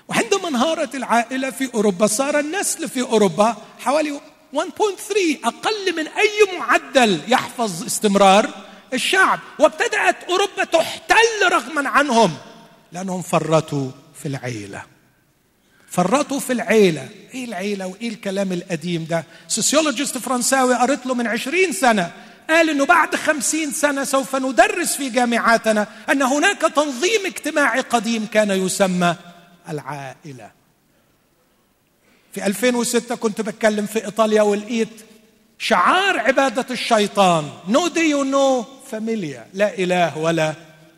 وعندما 0.09 0.49
انهارت 0.49 0.95
العائلة 0.95 1.51
في 1.51 1.75
أوروبا 1.75 2.07
صار 2.07 2.39
النسل 2.39 2.89
في 2.89 3.01
أوروبا 3.01 3.57
حوالي 3.79 4.21
1.3 4.53 5.39
أقل 5.45 5.97
من 5.97 6.07
أي 6.09 6.59
معدل 6.59 7.21
يحفظ 7.29 7.85
استمرار 7.85 8.51
الشعب. 8.95 9.41
وابتدأت 9.59 10.25
أوروبا 10.25 10.65
تحتل 10.65 11.53
رغما 11.53 11.89
عنهم 11.89 12.37
لأنهم 12.93 13.23
فرطوا 13.23 13.91
في 14.23 14.29
العيلة. 14.29 14.83
فرطوا 15.91 16.41
في 16.41 16.53
العيلة. 16.53 17.09
إيه 17.35 17.45
العيلة 17.45 17.87
وإيه 17.87 18.09
الكلام 18.09 18.53
القديم 18.53 19.07
ده؟ 19.11 19.25
سوسيولوجيست 19.49 20.19
فرنساوي 20.19 20.75
قريت 20.75 21.07
له 21.07 21.15
من 21.15 21.27
عشرين 21.27 21.73
سنة. 21.73 22.13
قال 22.51 22.71
إنه 22.71 22.87
بعد 22.87 23.17
خمسين 23.17 23.73
سنة 23.73 24.05
سوف 24.05 24.37
ندرس 24.37 24.97
في 24.97 25.11
جامعاتنا 25.11 25.87
أن 26.11 26.23
هناك 26.23 26.61
تنظيم 26.61 27.27
اجتماعي 27.27 27.81
قديم 27.81 28.27
كان 28.27 28.51
يسمى 28.51 29.17
العائلة. 29.69 30.51
في 32.37 32.47
2006 32.47 33.15
كنت 33.15 33.41
بتكلم 33.41 33.87
في 33.87 34.05
إيطاليا 34.05 34.43
ولقيت 34.43 34.89
شعار 35.59 36.19
عبادة 36.19 36.67
الشيطان. 36.71 37.51
No 37.69 37.89
Dio 37.89 38.25
no 38.25 38.65
famiglia 38.91 39.47
لا 39.55 39.79
إله 39.79 40.19
ولا 40.19 40.55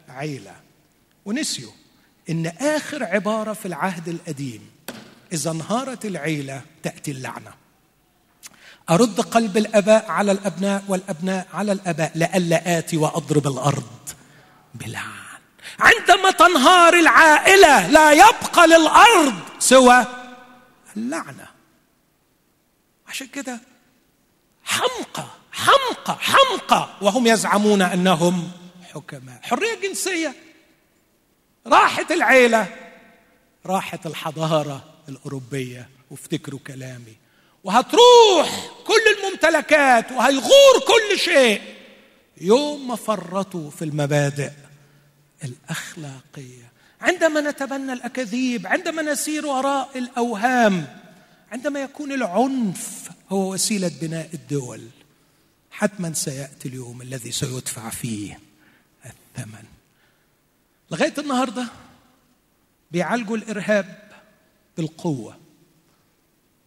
عيلة. 0.08 0.52
ونسيوا 1.24 1.72
إن 2.30 2.46
آخر 2.60 3.04
عبارة 3.04 3.52
في 3.52 3.66
العهد 3.66 4.08
القديم 4.08 4.60
إذا 5.32 5.50
انهارت 5.50 6.04
العيلة 6.04 6.60
تأتي 6.82 7.10
اللعنة. 7.10 7.50
أرد 8.90 9.20
قلب 9.20 9.56
الأباء 9.56 10.10
على 10.10 10.32
الأبناء 10.32 10.84
والأبناء 10.88 11.46
على 11.54 11.72
الأباء 11.72 12.12
لئلا 12.14 12.78
آتي 12.78 12.96
وأضرب 12.96 13.46
الأرض 13.46 14.08
بلعن 14.74 15.28
عندما 15.80 16.30
تنهار 16.30 16.94
العائلة 16.94 17.88
لا 17.88 18.12
يبقى 18.12 18.66
للأرض 18.66 19.34
سوى 19.58 20.06
اللعنه 20.98 21.48
عشان 23.06 23.26
كده 23.26 23.60
حمقى 24.64 25.26
حمقى 25.52 26.18
حمقى. 26.20 26.88
وهم 27.02 27.26
يزعمون 27.26 27.82
أنهم 27.82 28.50
حكماء. 28.94 29.40
حرية 29.42 29.74
جنسية. 29.82 30.34
راحت 31.66 32.12
العيلة 32.12 32.76
راحت 33.66 34.06
الحضارة 34.06 34.94
الأوروبية. 35.08 35.88
وافتكروا 36.10 36.60
كلامي. 36.66 37.16
وهتروح 37.64 38.70
كل 38.86 39.02
الممتلكات 39.18 40.12
وهيغور 40.12 40.78
كل 40.86 41.18
شيء. 41.18 41.62
يوم 42.40 42.88
ما 42.88 42.96
فرطوا 42.96 43.70
في 43.70 43.84
المبادئ 43.84 44.50
الأخلاقية 45.44 46.67
عندما 47.00 47.40
نتبنى 47.40 47.92
الأكاذيب 47.92 48.66
عندما 48.66 49.02
نسير 49.02 49.46
وراء 49.46 49.98
الأوهام 49.98 50.86
عندما 51.52 51.80
يكون 51.82 52.12
العنف 52.12 53.10
هو 53.30 53.52
وسيلة 53.52 53.92
بناء 54.00 54.30
الدول 54.34 54.82
حتما 55.70 56.12
سيأتي 56.12 56.68
اليوم 56.68 57.02
الذي 57.02 57.32
سيدفع 57.32 57.90
فيه 57.90 58.40
الثمن. 59.06 59.64
لغاية 60.90 61.14
النهارده 61.18 61.66
بيعالجوا 62.90 63.36
الإرهاب 63.36 64.10
بالقوة 64.76 65.36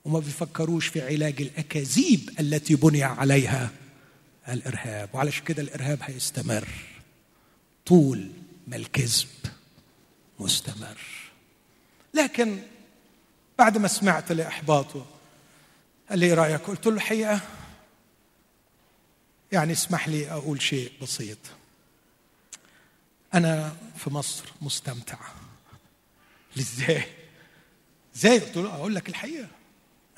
وما 0.06 0.20
بيفكروش 0.20 0.88
في 0.88 1.02
علاج 1.02 1.42
الأكاذيب 1.42 2.30
التي 2.40 2.76
بني 2.76 3.04
عليها 3.04 3.70
الإرهاب 4.50 5.10
وعلشان 5.14 5.44
كده 5.44 5.62
الإرهاب 5.62 6.00
هيستمر 6.02 6.68
طول 7.86 8.30
ما 8.68 8.76
الكذب 8.76 9.28
مستمر. 10.42 10.98
لكن 12.14 12.62
بعد 13.60 13.78
ما 13.78 13.88
سمعت 13.88 14.32
لإحباطه 14.32 15.06
قال 16.10 16.20
لي 16.20 16.26
إيه 16.26 16.34
رأيك؟ 16.34 16.62
قلت 16.62 16.86
له 16.86 16.94
الحقيقة 16.94 17.42
يعني 19.52 19.74
اسمح 19.74 20.08
لي 20.08 20.32
أقول 20.32 20.62
شيء 20.62 20.92
بسيط. 21.02 21.38
أنا 23.34 23.76
في 23.98 24.10
مصر 24.10 24.44
مستمتع. 24.62 25.18
إزاي؟ 26.60 27.04
إزاي؟ 28.16 28.40
قلت 28.40 28.58
له 28.58 28.76
أقول 28.76 28.96
لك 28.96 29.10
الحقيقة 29.10 29.48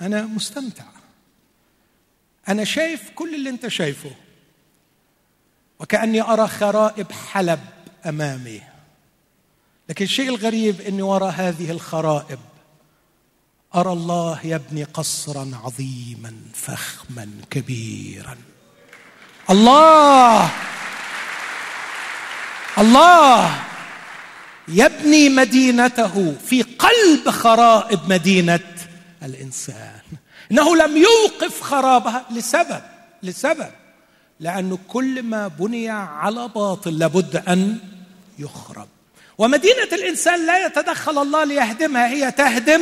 أنا 0.01 0.21
مستمتع. 0.21 0.86
أنا 2.47 2.63
شايف 2.63 3.09
كل 3.09 3.36
اللي 3.36 3.49
أنت 3.49 3.67
شايفه 3.67 4.11
وكأني 5.80 6.21
أرى 6.21 6.47
خرائب 6.47 7.11
حلب 7.11 7.59
أمامي. 8.05 8.61
لكن 9.93 10.05
الشيء 10.05 10.29
الغريب 10.29 10.81
إني 10.81 11.01
وراء 11.01 11.29
هذه 11.29 11.71
الخرائب 11.71 12.39
أرى 13.75 13.91
الله 13.91 14.39
يبني 14.43 14.83
قصرا 14.83 15.51
عظيما 15.63 16.33
فخما 16.53 17.29
كبيرا. 17.51 18.37
الله! 19.49 20.51
الله! 22.77 23.61
يبني 24.67 25.29
مدينته 25.29 26.35
في 26.45 26.61
قلب 26.61 27.29
خرائب 27.29 27.99
مدينة 28.09 28.87
الإنسان. 29.23 30.01
إنه 30.51 30.75
لم 30.75 30.97
يوقف 30.97 31.61
خرابها 31.61 32.25
لسبب 32.31 32.81
لسبب. 33.23 33.71
لأنه 34.39 34.79
كل 34.87 35.23
ما 35.23 35.47
بني 35.47 35.89
على 35.89 36.47
باطل 36.47 36.99
لابد 36.99 37.35
أن 37.35 37.77
يخرب. 38.39 38.87
ومدينة 39.38 39.89
الإنسان 39.93 40.45
لا 40.45 40.65
يتدخل 40.65 41.21
الله 41.21 41.43
ليهدمها 41.43 42.07
هي 42.07 42.31
تهدم 42.31 42.81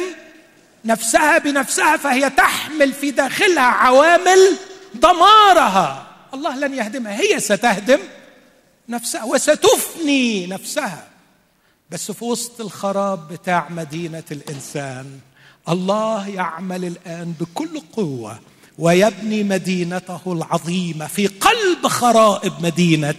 نفسها 0.86 1.38
بنفسها 1.38 1.98
فهي 1.98 2.30
تحمل 2.30 2.94
في 2.94 3.12
داخلها 3.12 3.62
عوامل 3.62 4.58
دمارها 4.94 6.08
الله 6.34 6.56
لن 6.58 6.74
يهدمها 6.74 7.20
هي 7.22 7.40
ستهدم 7.40 8.00
نفسها 8.90 9.24
وستفني 9.24 10.48
نفسها. 10.48 11.08
بس 11.90 12.12
في 12.12 12.26
وسط 12.26 12.62
الخراب 12.62 13.28
بتاع 13.28 13.68
مدينة 13.70 14.24
الإنسان 14.32 15.20
الله 15.70 16.28
يعمل 16.30 16.86
الآن 16.86 17.34
بكل 17.40 17.82
قوة 17.94 18.40
ويبني 18.80 19.44
مدينته 19.44 20.22
العظيمة 20.28 21.08
في 21.08 21.28
قلب 21.28 21.88
خرائب 21.88 22.54
مدينة 22.62 23.16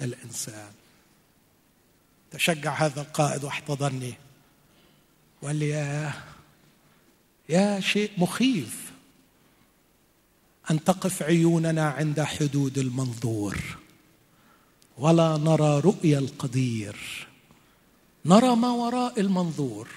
الإنسان. 0.00 0.73
تشجع 2.34 2.74
هذا 2.74 3.00
القائد 3.00 3.44
واحتضني. 3.44 4.14
وقال 5.42 5.56
لي 5.56 5.68
يا 5.68 6.12
يا 7.48 7.80
شيء 7.80 8.10
مخيف 8.18 8.92
أن 10.70 10.84
تقف 10.84 11.22
عيوننا 11.22 11.90
عند 11.90 12.20
حدود 12.20 12.78
المنظور. 12.78 13.58
ولا 14.98 15.36
نرى 15.36 15.80
رؤيا 15.80 16.18
القدير. 16.18 17.26
نرى 18.24 18.56
ما 18.56 18.70
وراء 18.70 19.20
المنظور. 19.20 19.88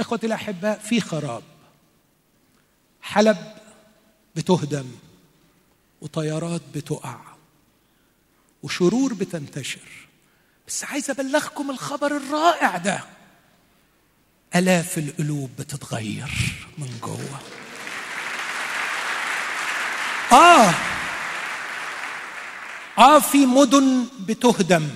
إخوتي 0.00 0.26
الأحباء 0.26 0.78
في 0.78 1.00
خراب. 1.00 1.42
حلب 3.02 3.56
بتهدم 4.36 4.86
وطيارات 6.00 6.62
بتقع 6.74 7.20
وشرور 8.62 9.14
بتنتشر. 9.14 10.11
بس 10.68 10.84
عايز 10.84 11.10
أبلغكم 11.10 11.70
الخبر 11.70 12.16
الرائع 12.16 12.76
ده. 12.76 13.04
آلاف 14.56 14.98
القلوب 14.98 15.50
بتتغير 15.58 16.30
من 16.78 16.98
جوه. 17.02 17.40
آه. 20.32 20.74
آه 22.98 23.18
في 23.18 23.46
مدن 23.46 24.06
بتهدم 24.20 24.90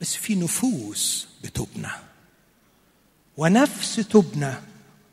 بس 0.00 0.16
في 0.16 0.34
نفوس 0.34 1.28
بتبنى. 1.44 1.90
ونفس 3.36 3.96
تبنى 3.96 4.54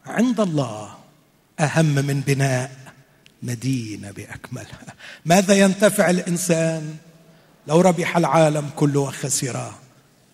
عند 0.05 0.39
الله 0.39 0.97
أهم 1.59 1.85
من 1.85 2.21
بناء 2.21 2.93
مدينة 3.43 4.11
بأكملها. 4.11 4.95
ماذا 5.25 5.53
ينتفع 5.53 6.09
الإنسان؟ 6.09 6.97
لو 7.67 7.81
ربح 7.81 8.17
العالم 8.17 8.69
كله 8.75 8.99
وخسر 8.99 9.71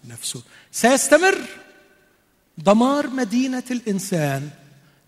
نفسه. 0.09 0.41
سيستمر 0.71 1.37
دمار 2.57 3.07
مدينة 3.07 3.63
الإنسان 3.71 4.49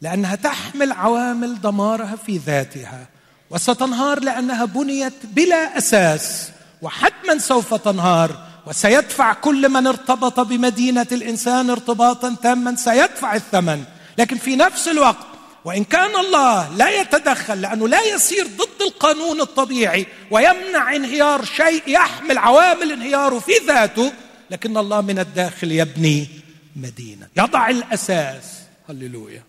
لأنها 0.02 0.36
تحمل 0.36 0.92
عوامل 0.92 1.62
دمارها 1.62 2.16
في 2.16 2.38
ذاتها 2.38 3.08
وستنهار 3.50 4.20
لأنها 4.20 4.66
بنيت 4.66 5.14
بلا 5.24 5.78
أساس 5.78 6.50
وحتما 6.82 7.38
سوف 7.38 7.74
تنهار 7.74 8.48
وسيدفع 8.68 9.34
كل 9.34 9.70
من 9.70 9.88
ارتبط 9.88 10.40
بمدينة 10.40 11.08
الإنسان 11.12 11.70
ارتباطا 11.70 12.36
تاما 12.44 12.76
سيدفع 12.76 13.36
الثمن. 13.36 13.84
لكن 14.18 14.38
في 14.38 14.56
نفس 14.56 14.88
الوقت 14.88 15.35
وإن 15.66 15.84
كان 15.84 16.16
الله 16.16 16.76
لا 16.76 17.02
يتدخل 17.02 17.62
لأنه 17.62 17.88
لا 17.88 18.02
يسير 18.02 18.48
ضد 18.48 18.82
القانون 18.82 19.42
الطبيعي 19.42 20.08
ويمنع 20.32 20.96
انهيار 20.96 21.46
شيء 21.46 21.84
يحمل 21.88 22.38
عوامل 22.38 22.92
انهياره 22.92 23.40
في 23.40 23.52
ذاته 23.68 24.12
لكن 24.52 24.78
الله 24.78 25.02
من 25.02 25.20
الداخل 25.20 25.72
يبني 25.72 26.28
مدينة. 26.76 27.28
يضع 27.38 27.70
الأساس. 27.70 28.44
هللويا. 28.90 29.44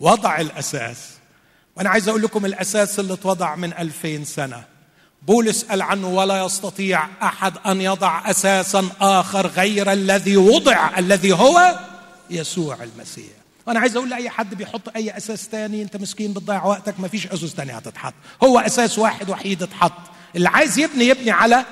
وضع 0.00 0.40
الأساس. 0.40 0.98
وأنا 1.76 1.90
عايز 1.90 2.08
أقول 2.08 2.22
لكم 2.22 2.46
الأساس 2.46 2.98
اللي 3.00 3.12
اتوضع 3.12 3.54
من 3.54 3.72
ألفين 3.72 4.24
سنة. 4.24 4.64
بولس 5.22 5.64
قال 5.64 5.82
عنه 5.82 6.08
ولا 6.08 6.44
يستطيع 6.44 7.08
أحد 7.22 7.54
أن 7.66 7.80
يضع 7.80 8.30
أساسا 8.30 8.88
آخر 9.00 9.46
غير 9.46 9.92
الذي 9.92 10.36
وضع 10.36 10.98
الذي 10.98 11.32
هو 11.32 11.78
يسوع 12.30 12.78
المسيح. 12.82 13.41
وأنا 13.66 13.80
عايز 13.80 13.96
أقول 13.96 14.10
لأي 14.10 14.30
حد 14.30 14.54
بيحط 14.54 14.96
أي 14.96 15.16
أساس 15.16 15.48
تاني 15.48 15.82
أنت 15.82 15.96
مسكين 15.96 16.32
بتضيع 16.32 16.64
وقتك 16.64 17.00
ما 17.00 17.08
فيش 17.08 17.26
اسس 17.26 17.54
تانية 17.54 17.76
هتتحط. 17.76 18.14
هو 18.42 18.58
أساس 18.58 18.98
واحد 18.98 19.30
وحيد 19.30 19.62
اتحط. 19.62 19.92
اللي 20.36 20.48
عايز 20.48 20.78
يبني 20.78 21.04
يبني 21.04 21.30
على 21.30 21.64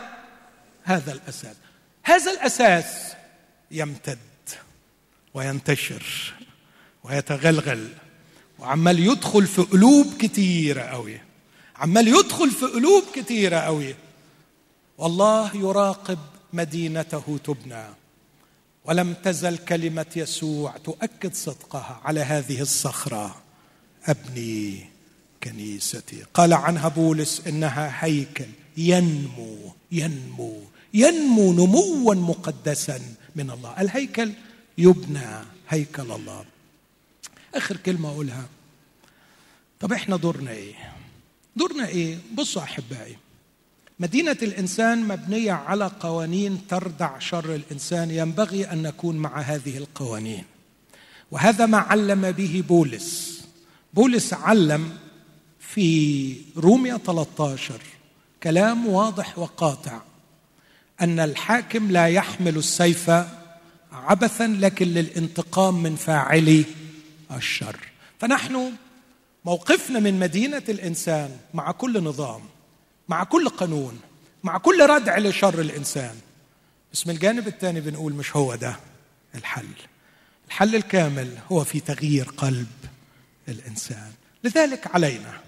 هذا 0.84 1.12
الأساس. 1.12 1.57
هذا 2.03 2.32
الأساس 2.32 3.12
يمتد 3.70 4.18
وينتشر 5.34 6.34
ويتغلغل 7.05 7.88
وعمال 8.59 8.99
يدخل 8.99 9.47
في 9.47 9.62
قلوب 9.62 10.14
كتيرة 10.18 10.82
قوي. 10.82 11.20
عمال 11.76 12.09
يدخل 12.09 12.51
في 12.51 12.66
قلوب 12.66 13.05
كتيرة 13.14 13.57
قوي. 13.57 13.95
والله 14.99 15.57
يراقب 15.57 16.18
مدينته 16.53 17.38
تبنى. 17.45 17.84
ولم 18.85 19.14
تزل 19.14 19.59
كلمة 19.59 20.07
يسوع 20.16 20.76
تؤكد 20.76 21.35
صدقها 21.35 22.01
على 22.05 22.20
هذه 22.20 22.61
الصخرة. 22.61 23.43
أبني 24.05 24.89
كنيستي. 25.43 26.24
قال 26.35 26.53
عنها 26.53 26.89
بولس 26.89 27.43
إنها 27.47 28.05
هيكل. 28.05 28.49
ينمو 28.76 29.57
ينمو 29.93 30.62
ينمو 30.95 31.53
نموا 31.53 32.14
مقدسا 32.14 33.01
من 33.37 33.51
الله. 33.51 33.81
الهيكل 33.81 34.33
يبنى 34.78 35.26
هيكل 35.68 36.12
الله. 36.12 36.45
آخر 37.55 37.76
كلمة 37.76 38.09
أقولها. 38.09 38.49
طب 39.81 39.93
إحنا 39.93 40.16
دورنا 40.16 40.51
إيه؟ 40.51 40.74
دورنا 41.57 41.89
إيه؟ 41.89 42.18
بصوا 42.35 42.62
أحبائي. 42.62 43.16
مدينة 44.01 44.36
الإنسان 44.42 45.09
مبنية 45.09 45.53
على 45.53 45.90
قوانين 46.01 46.66
تردع 46.68 47.18
شر 47.18 47.55
الإنسان 47.55 48.11
ينبغي 48.11 48.72
أن 48.72 48.82
نكون 48.82 49.16
مع 49.16 49.40
هذه 49.40 49.78
القوانين. 49.78 50.44
وهذا 51.30 51.66
ما 51.66 51.78
علم 51.78 52.30
به 52.30 52.64
بولس. 52.68 53.40
بولس 53.94 54.34
علم 54.34 54.96
في 55.59 56.36
روميا 56.57 56.96
13 56.96 57.80
كلام 58.42 58.86
واضح 58.86 59.38
وقاطع 59.38 60.01
أن 61.01 61.20
الحاكم 61.20 61.90
لا 61.90 62.07
يحمل 62.07 62.57
السيف 62.57 63.11
عبثا 63.92 64.46
لكن 64.46 64.86
للانتقام 64.88 65.82
من 65.82 65.96
فاعلي 65.96 66.64
الشر. 67.32 67.76
فنحن 68.18 68.72
موقفنا 69.44 70.01
من 70.01 70.18
مدينة 70.18 70.62
الإنسان 70.68 71.36
مع 71.55 71.72
كل 71.72 72.03
نظام. 72.03 72.40
مع 73.11 73.25
كل 73.25 73.49
قانون 73.49 74.01
مع 74.45 74.59
كل 74.59 74.87
ردع 74.87 75.19
لشر 75.19 75.61
الإنسان. 75.61 76.15
بس 76.93 77.07
من 77.07 77.15
الجانب 77.15 77.49
الثاني 77.49 77.81
بنقول 77.81 78.13
مش 78.13 78.37
هو 78.37 78.55
ده 78.55 78.77
الحل. 79.35 79.69
الحل 80.47 80.77
الكامل 80.77 81.39
هو 81.53 81.65
في 81.65 81.81
تغيير 81.81 82.25
قلب 82.25 82.67
الإنسان. 83.49 84.13
لذلك 84.45 84.95
علينا 84.95 85.41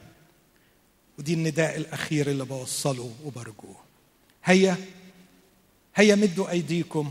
ودي 1.18 1.34
النداء 1.34 1.76
الأخير 1.76 2.30
اللي 2.30 2.44
بوصله 2.44 3.14
وبرجوه. 3.24 3.76
هيا 4.44 4.76
هيا 5.94 6.14
مدوا 6.14 6.50
أيديكم 6.50 7.10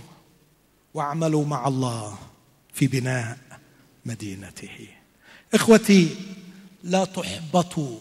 واعملوا 0.93 1.45
مع 1.45 1.67
الله 1.67 2.17
في 2.73 2.87
بناء 2.87 3.37
مدينته. 4.05 4.87
إخوتي 5.53 6.15
لا 6.83 7.05
تحبطوا 7.05 7.99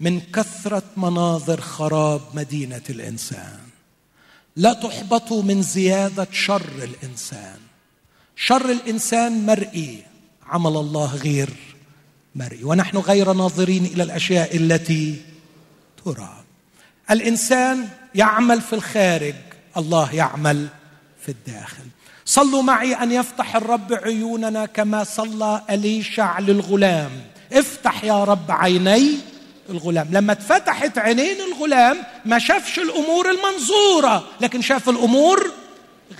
من 0.00 0.20
كثرة 0.20 0.82
مناظر 0.96 1.60
خراب 1.60 2.20
مدينة 2.34 2.82
الإنسان. 2.90 3.58
لا 4.56 4.72
تحبطوا 4.72 5.42
من 5.42 5.62
زيادة 5.62 6.26
شر 6.32 6.70
الإنسان. 6.82 7.58
شر 8.36 8.70
الإنسان 8.70 9.46
مرئي. 9.46 10.02
عمل 10.46 10.76
الله 10.76 11.16
غير 11.16 11.50
مرئي. 12.34 12.64
ونحن 12.64 12.96
غير 12.96 13.32
ناظرين 13.32 13.84
إلى 13.84 14.02
الأشياء 14.02 14.56
التي 14.56 15.20
ترى 16.04 16.44
الإنسان 17.10 17.88
يعمل 18.14 18.60
في 18.60 18.72
الخارج. 18.72 19.34
الله 19.76 20.14
يعمل 20.14 20.68
في 21.20 21.28
الداخل. 21.28 21.84
صلوا 22.24 22.62
معي 22.62 22.94
أن 22.94 23.12
يفتح 23.12 23.56
الرب 23.56 23.92
عيوننا 23.92 24.66
كما 24.66 25.04
صلى 25.04 25.62
أليشع 25.70 26.38
للغلام. 26.38 27.10
افتح 27.52 28.04
يا 28.04 28.24
رب 28.24 28.50
عيني. 28.50 29.35
الغلام. 29.70 30.08
لما 30.10 30.32
اتفتحت 30.32 30.98
عينين 30.98 31.36
الغلام 31.40 32.02
ما 32.24 32.38
شافش 32.38 32.78
الأمور 32.78 33.30
المنظورة 33.30 34.28
لكن 34.40 34.62
شاف 34.62 34.88
الأمور 34.88 35.50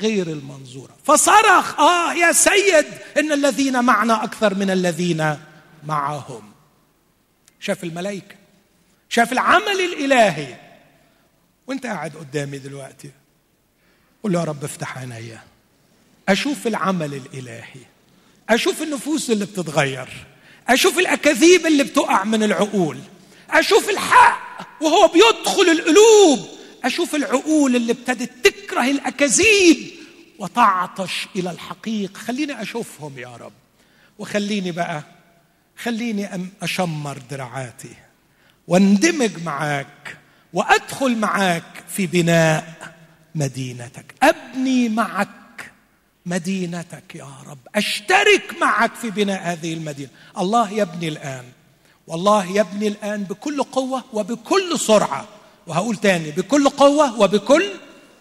غير 0.01 0.27
المنظورة. 0.27 0.97
فصرخ 1.05 1.81
آه 1.81 2.15
يا 2.15 2.33
سيد 2.33 2.87
إن 3.19 3.33
الذين 3.33 3.85
معنا 3.85 4.25
أكثر 4.25 4.55
من 4.55 4.71
الذين 4.71 5.37
معهم. 5.87 6.53
شاف 7.61 7.85
الملائكة 7.85 8.37
شاف 9.09 9.33
العمل 9.33 9.81
الإلهي. 9.81 10.57
وأنت 11.67 11.87
قاعد 11.87 12.17
قدامي 12.17 12.59
دلوقتي 12.59 13.11
قول 14.23 14.35
يا 14.35 14.45
رب 14.45 14.65
افتح 14.65 14.99
عينيا 14.99 15.43
أشوف 16.29 16.67
العمل 16.67 17.15
الإلهي 17.15 17.81
أشوف 18.49 18.83
النفوس 18.83 19.31
اللي 19.31 19.45
بتتغير 19.45 20.09
أشوف 20.69 20.99
الأكاذيب 20.99 21.67
اللي 21.67 21.85
بتقع 21.85 22.25
من 22.25 22.43
العقول. 22.43 22.99
أشوف 23.51 23.91
الحق 23.91 24.67
وهو 24.81 25.09
بيدخل 25.09 25.63
القلوب. 25.63 26.49
أشوف 26.85 27.15
العقول 27.15 27.77
اللي 27.77 27.93
ابتدت 27.93 28.31
تكره 28.47 28.91
الأكاذيب 28.91 29.91
وتعطش 30.39 31.29
إلى 31.37 31.51
الحقيقة. 31.51 32.19
خليني 32.19 32.63
أشوفهم 32.63 33.19
يا 33.19 33.37
رب. 33.37 33.53
وخليني 34.19 34.73
بقى 34.73 35.03
خليني 35.77 36.49
أشمر 36.63 37.19
دراعاتي 37.31 37.95
واندمج 38.69 39.43
معاك 39.45 40.17
وأدخل 40.53 41.17
معاك 41.19 41.85
في 41.89 42.07
بناء 42.07 42.95
مدينتك. 43.35 44.15
أبني 44.23 44.89
معك 44.89 45.73
مدينتك 46.27 47.15
يا 47.15 47.29
رب. 47.47 47.59
أشترك 47.75 48.55
معك 48.61 48.95
في 48.95 49.11
بناء 49.11 49.43
هذه 49.43 49.75
المدينة. 49.75 50.11
الله 50.39 50.71
يبني 50.71 51.09
الآن. 51.09 51.45
والله 52.07 52.47
يبني 52.47 52.89
الآن 52.89 53.25
بكل 53.25 53.63
قوة 53.63 54.05
وبكل 54.13 54.79
سرعة 54.79 55.29
وهقول 55.67 55.97
تاني 55.97 56.31
بكل 56.31 56.69
قوة 56.69 57.21
وبكل 57.21 57.71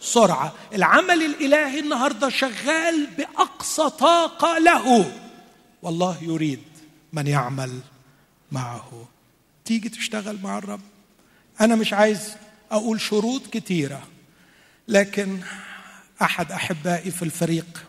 سرعة. 0.01 0.53
العمل 0.73 1.21
الإلهي 1.25 1.79
النهارده 1.79 2.29
شغال 2.29 3.07
بأقصى 3.17 3.89
طاقة 3.89 4.57
له. 4.57 5.11
والله 5.81 6.17
يريد 6.23 6.63
من 7.13 7.27
يعمل 7.27 7.79
معه. 8.51 9.07
تيجي 9.65 9.89
تشتغل 9.89 10.37
مع 10.43 10.57
الرب. 10.57 10.81
أنا 11.61 11.75
مش 11.75 11.93
عايز 11.93 12.33
أقول 12.71 13.01
شروط 13.01 13.41
كتيرة 13.47 14.01
لكن 14.87 15.39
أحد 16.21 16.51
أحبائي 16.51 17.11
في 17.11 17.23
الفريق 17.23 17.83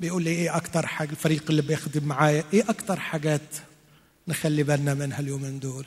بيقول 0.00 0.22
لي 0.22 0.30
إيه 0.30 0.56
أكتر 0.56 0.86
حاجة 0.86 1.10
الفريق 1.10 1.44
اللي 1.50 1.62
بيخدم 1.62 2.04
معايا 2.04 2.44
إيه 2.52 2.64
أكتر 2.68 3.00
حاجات 3.00 3.40
نخلي 4.28 4.62
بالنا 4.62 4.94
منها 4.94 5.20
اليومين 5.20 5.58
دول. 5.60 5.86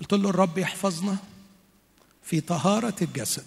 قلت 0.00 0.12
له 0.12 0.30
الرب 0.30 0.58
يحفظنا 0.58 1.16
في 2.24 2.40
طهارة 2.40 2.94
الجسد. 3.02 3.44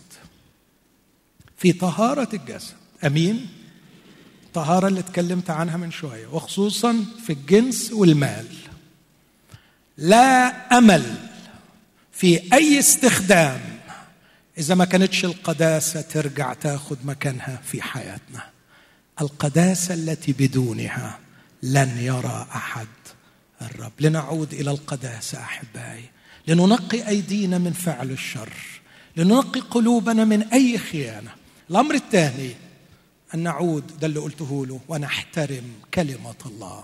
في 1.58 1.74
طهارة 1.74 2.30
الجسد. 2.34 2.74
أمين؟ 3.06 3.50
الطهاره 4.46 4.88
اللي 4.88 5.00
اتكلمت 5.00 5.50
عنها 5.50 5.78
من 5.78 5.92
شوية 5.92 6.28
وخصوصا 6.28 7.06
في 7.26 7.34
الجنس 7.34 7.92
والمال. 7.92 8.48
لا 9.98 10.48
أمل 10.78 11.30
في 12.12 12.54
أي 12.54 12.80
استخدام 12.80 13.62
إذا 14.58 14.76
ما 14.76 14.86
كانتش 14.86 15.26
القداسة 15.26 16.02
ترجع 16.02 16.54
تاخذ 16.54 16.98
مكانها 17.04 17.62
في 17.66 17.82
حياتنا. 17.82 18.50
القداسة 19.22 19.94
التي 19.94 20.34
بدونها 20.34 21.20
لن 21.64 21.98
يرى 21.98 22.48
أحد. 22.56 22.88
الرب. 23.66 23.91
لنعود 23.99 24.53
إلى 24.53 24.72
القداسه 24.72 25.39
أحبائي. 25.39 26.09
لننقي 26.47 27.07
أيدينا 27.07 27.57
من 27.57 27.74
فعل 27.74 28.11
الشر. 28.11 28.53
لننقي 29.18 29.59
قلوبنا 29.59 30.26
من 30.26 30.43
أي 30.43 30.78
خيانة. 30.78 31.32
الأمر 31.70 31.95
الثاني 31.95 32.55
أن 33.34 33.39
نعود 33.39 33.99
ده 33.99 34.07
اللي 34.07 34.20
قلته 34.20 34.66
له 34.66 34.80
ونحترم 34.88 35.74
كلمة 35.93 36.36
الله. 36.45 36.84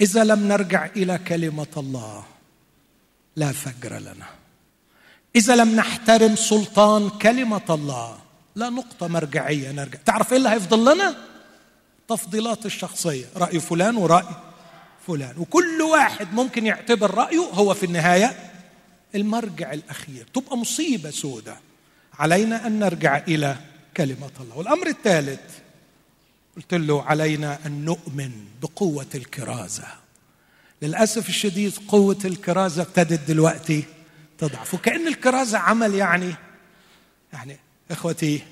إذا 0.00 0.24
لم 0.24 0.48
نرجع 0.48 0.86
إلى 0.86 1.18
كلمة 1.18 1.66
الله 1.76 2.24
لا 3.36 3.52
فجر 3.52 3.98
لنا. 3.98 4.26
إذا 5.36 5.56
لم 5.56 5.76
نحترم 5.76 6.36
سلطان 6.36 7.08
كلمة 7.10 7.68
الله 7.70 8.18
لا 8.56 8.70
نقطة 8.70 9.06
مرجعية 9.06 9.72
نرجع. 9.72 9.98
تعرف 10.06 10.32
إيه 10.32 10.38
اللي 10.38 10.48
هيفضل 10.48 10.94
لنا؟ 10.94 11.16
تفضيلات 12.08 12.66
الشخصية. 12.66 13.24
رأي 13.36 13.60
فلان 13.60 13.96
ورأي 13.96 14.47
فلان. 15.08 15.34
وكل 15.38 15.82
واحد 15.82 16.34
ممكن 16.34 16.66
يعتبر 16.66 17.14
رأيه 17.14 17.38
هو 17.38 17.74
في 17.74 17.86
النهاية 17.86 18.52
المرجع 19.14 19.72
الأخير. 19.72 20.26
تبقى 20.34 20.56
مصيبة 20.56 21.10
سودة. 21.10 21.56
علينا 22.18 22.66
أن 22.66 22.78
نرجع 22.78 23.16
إلى 23.28 23.56
كلمة 23.96 24.30
الله. 24.40 24.56
والأمر 24.56 24.86
الثالث 24.86 25.40
قلت 26.56 26.74
له 26.74 27.02
علينا 27.02 27.58
أن 27.66 27.84
نؤمن 27.84 28.30
بقوة 28.62 29.06
الكرازة. 29.14 29.86
للأسف 30.82 31.28
الشديد 31.28 31.72
قوة 31.88 32.18
الكرازة 32.24 32.82
ابتدت 32.82 33.28
دلوقتي 33.28 33.84
تضعف. 34.38 34.74
وكأن 34.74 35.08
الكرازة 35.08 35.58
عمل 35.58 35.94
يعني 35.94 36.34
يعني 37.32 37.56
إخوتي 37.90 38.42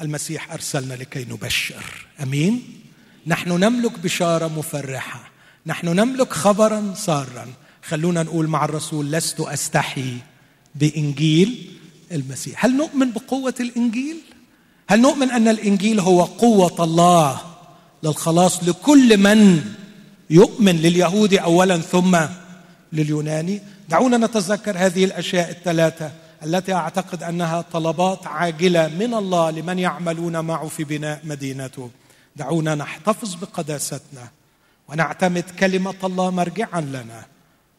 المسيح 0.00 0.52
أرسلنا 0.52 0.94
لكي 0.94 1.24
نبشر. 1.24 2.06
أمين؟ 2.22 2.82
نحن 3.26 3.52
نملك 3.52 3.98
بشارة 3.98 4.48
مفرحة. 4.48 5.37
نحن 5.68 5.88
نملك 5.88 6.32
خبرا 6.32 6.94
سارا 6.96 7.46
خلونا 7.82 8.22
نقول 8.22 8.48
مع 8.48 8.64
الرسول 8.64 9.12
لست 9.12 9.40
أستحي 9.40 10.16
بإنجيل 10.74 11.70
المسيح. 12.12 12.64
هل 12.64 12.76
نؤمن 12.76 13.10
بقوة 13.12 13.54
الإنجيل؟ 13.60 14.16
هل 14.88 15.00
نؤمن 15.00 15.30
أن 15.30 15.48
الإنجيل 15.48 16.00
هو 16.00 16.24
قوة 16.24 16.84
الله 16.84 17.40
للخلاص 18.02 18.64
لكل 18.64 19.16
من 19.16 19.64
يؤمن 20.30 20.76
لليهود 20.76 21.34
اولا 21.34 21.78
ثم 21.78 22.18
لليوناني؟ 22.92 23.62
دعونا 23.88 24.16
نتذكر 24.16 24.78
هذه 24.78 25.04
الأشياء 25.04 25.50
الثلاثة 25.50 26.12
التي 26.44 26.72
أعتقد 26.72 27.22
أنها 27.22 27.60
طلبات 27.72 28.26
عاجلة 28.26 28.88
من 28.88 29.14
الله 29.14 29.50
لمن 29.50 29.78
يعملون 29.78 30.40
معه 30.40 30.68
في 30.68 30.84
بناء 30.84 31.20
مدينته. 31.24 31.90
دعونا 32.36 32.74
نحتفظ 32.74 33.34
بقداستنا. 33.34 34.37
ونعتمد 34.88 35.44
كلمة 35.58 35.94
الله 36.04 36.30
مرجعا 36.30 36.80
لنا 36.80 37.26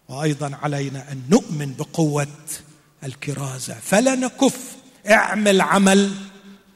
وأيضا 0.09 0.55
علينا 0.63 1.11
أن 1.11 1.23
نؤمن 1.29 1.73
بقوة 1.73 2.27
الكرازة. 3.03 3.73
فلا 3.73 4.15
نكف 4.15 4.75
اعمل 5.09 5.61
عمل 5.61 6.11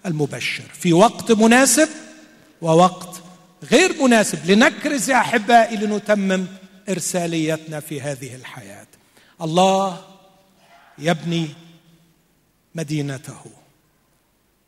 المبشر. 0.05 0.63
في 0.63 0.93
وقت 0.93 1.31
مناسب 1.31 1.89
ووقت 2.61 3.21
غير 3.63 4.03
مناسب 4.03 4.51
لنكرز 4.51 5.09
يا 5.09 5.17
أحبائي 5.17 5.77
لنتمم 5.77 6.47
إرساليتنا 6.89 7.79
في 7.79 8.01
هذه 8.01 8.35
الحياة. 8.35 8.87
الله 9.41 10.05
يبني 10.97 11.49
مدينته 12.75 13.41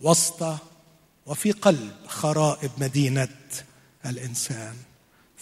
وسط 0.01 0.57
وفي 1.25 1.51
قلب 1.51 1.91
خرائب 2.07 2.71
مدينة 2.77 3.27
الإنسان. 4.05 4.75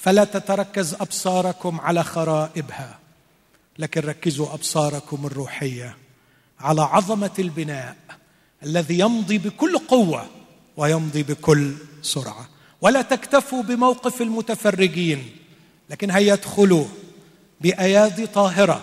فلا 0.04 0.24
تتركز 0.24 0.94
أبصاركم 0.94 1.82
على 1.82 2.04
خرائبها 2.04 3.00
لكن 3.80 4.02
ركزوا 4.02 4.54
أبصاركم 4.54 5.26
الروحية 5.26 5.98
على 6.60 6.82
عظمة 6.82 7.32
البناء 7.40 7.96
الذي 8.64 9.00
يمضي 9.00 9.38
بكل 9.38 9.78
قوة 9.78 10.26
ويمضي 10.78 11.24
بكل 11.24 11.74
سرعة. 12.02 12.50
ولا 12.82 13.02
تكتفوا 13.02 13.64
بموقف 13.64 14.22
المتفرجين 14.22 15.30
لكن 15.90 16.12
هيا 16.12 16.34
ادخلوا 16.34 16.86
بأيادي 17.62 18.28
طاهرة 18.28 18.82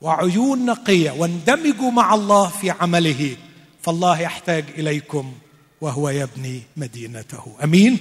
وعيون 0.00 0.66
نقية 0.66 1.10
واندمجوا 1.10 1.90
مع 1.90 2.14
الله 2.14 2.48
في 2.48 2.70
عمله 2.70 3.36
فالله 3.82 4.20
يحتاج 4.20 4.64
إليكم 4.78 5.32
وهو 5.80 6.08
يبني 6.08 6.62
مدينته. 6.76 7.56
أمين؟ 7.64 7.98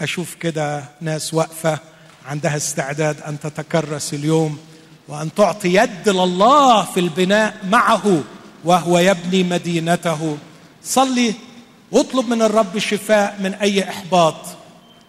أشوف 0.00 0.34
كده 0.34 0.84
ناس 1.00 1.34
واقفة 1.34 1.78
عندها 2.26 2.56
استعداد 2.56 3.20
أن 3.20 3.40
تتكرس 3.40 4.14
اليوم 4.14 4.58
وأن 5.08 5.34
تعطي 5.34 5.74
يد 5.74 6.08
لله 6.08 6.84
في 6.84 7.00
البناء 7.00 7.56
معه 7.68 8.22
وهو 8.64 8.98
يبني 8.98 9.42
مدينته. 9.42 10.38
صلي. 10.84 11.34
واطلب 11.90 12.28
من 12.28 12.42
الرب 12.42 12.78
شفاء 12.78 13.38
من 13.40 13.54
أي 13.54 13.88
إحباط. 13.88 14.34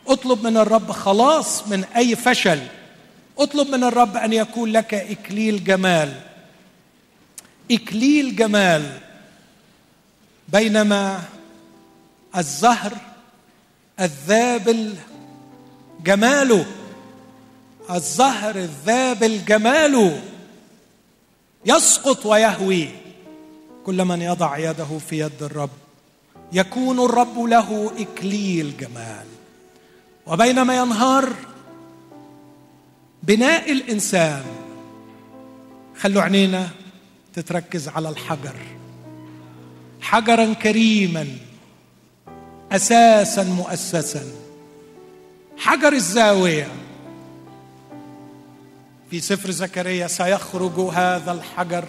اطلب 0.08 0.48
من 0.48 0.58
الرب 0.58 0.92
خلاص 0.92 1.68
من 1.68 1.84
أي 1.84 2.16
فشل. 2.16 2.60
اطلب 3.40 3.68
من 3.68 3.84
الرب 3.84 4.18
أن 4.18 4.34
يكون 4.34 4.72
لك 4.72 4.94
إكليل 4.94 5.64
جمال. 5.64 6.14
إكليل 7.72 8.36
جمال. 8.36 8.98
بينما 10.48 11.22
الزهر 12.38 12.94
الذابل 14.00 14.96
جماله 16.04 16.66
الزهر 17.92 18.56
الذابل 18.56 19.46
جماله 19.46 20.22
يسقط 21.66 22.26
ويهوي. 22.26 22.90
كل 23.86 24.06
من 24.06 24.22
يضع 24.22 24.58
يده 24.58 25.00
في 25.10 25.20
يد 25.20 25.44
الرب 25.44 25.70
يكون 26.54 27.06
الرب 27.06 27.40
له 27.40 27.92
إكليل 27.98 28.78
جمال. 28.78 29.26
وبينما 30.28 30.78
ينهار 30.78 31.34
بناء 33.24 33.72
الإنسان 33.72 34.44
خلوا 36.00 36.22
عينينا 36.22 36.70
تتركز 37.34 37.88
على 37.88 38.10
الحجر. 38.10 38.56
حجرا 40.02 40.54
كريما. 40.54 41.28
أساسا 42.74 43.44
مؤسسا. 43.44 44.24
حجر 45.58 45.94
الزاوية. 45.94 46.68
في 49.10 49.20
سفر 49.20 49.52
زكريا 49.52 50.08
سيخرج 50.08 50.80
هذا 50.80 51.32
الحجر 51.32 51.86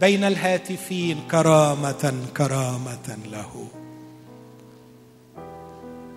بين 0.00 0.24
الهاتفين 0.24 1.20
كرامة 1.30 2.14
كرامة 2.36 3.18
له. 3.32 3.66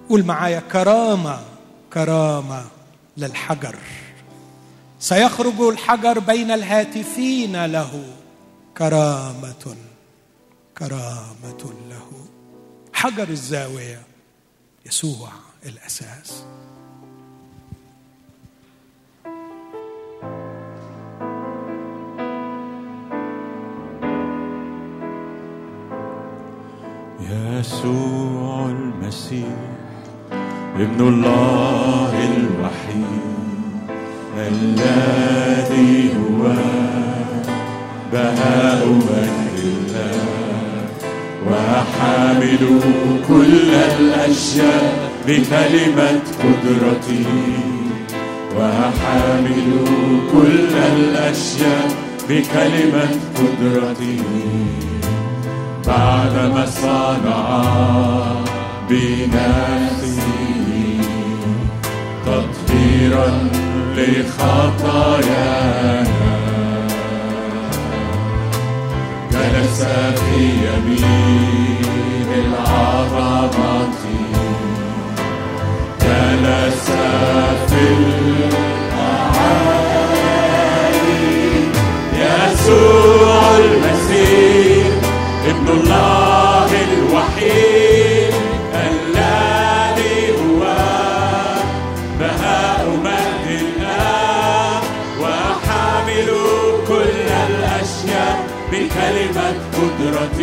قول 0.10 0.24
معايا 0.26 0.60
كرامة 0.60 1.40
كرامة 1.94 2.66
للحجر. 3.18 3.76
سيخرج 5.00 5.62
الحجر 5.62 6.20
بين 6.20 6.52
الهاتفين 6.52 7.66
له. 7.66 8.04
كرامة 8.78 9.76
كرامة 10.78 11.74
له. 11.90 12.33
حجر 13.04 13.30
الزاوية. 13.30 14.02
يسوع 14.86 15.30
الأساس. 15.66 16.46
يسوع 27.20 28.70
المسيح 28.70 29.58
ابن 30.76 31.08
الله 31.08 32.12
الوحيد 32.38 33.06
الذي 34.38 36.16
هو 36.18 36.44
بهاء 38.12 38.88
مجد 38.88 39.60
الله. 39.60 40.23
وحامل 41.54 42.64
كل 43.28 43.72
الأشياء 43.74 44.86
بكلمة 45.28 46.22
قدرته 46.44 47.30
وحامل 48.58 49.70
كل 50.32 50.74
الأشياء 50.98 51.88
بكلمة 52.30 53.10
قدرته 53.38 54.24
بعدما 55.88 56.66
صنع 56.66 57.46
بنفسه 58.90 60.32
تطهيرا 62.26 63.30
لخطايانا. 63.98 65.44
جلس 69.44 69.84
في 70.20 70.42
يمين 70.66 72.28
العظمة. 72.46 73.94
جلس 76.02 76.86
في 77.68 77.84
الأعالي 77.94 78.74
يسوع 82.20 83.58
المسيح 83.58 84.88
ابن 85.48 85.68
الله. 85.68 86.33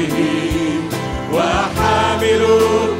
قدرته 0.01 0.81
وحامل 1.33 2.43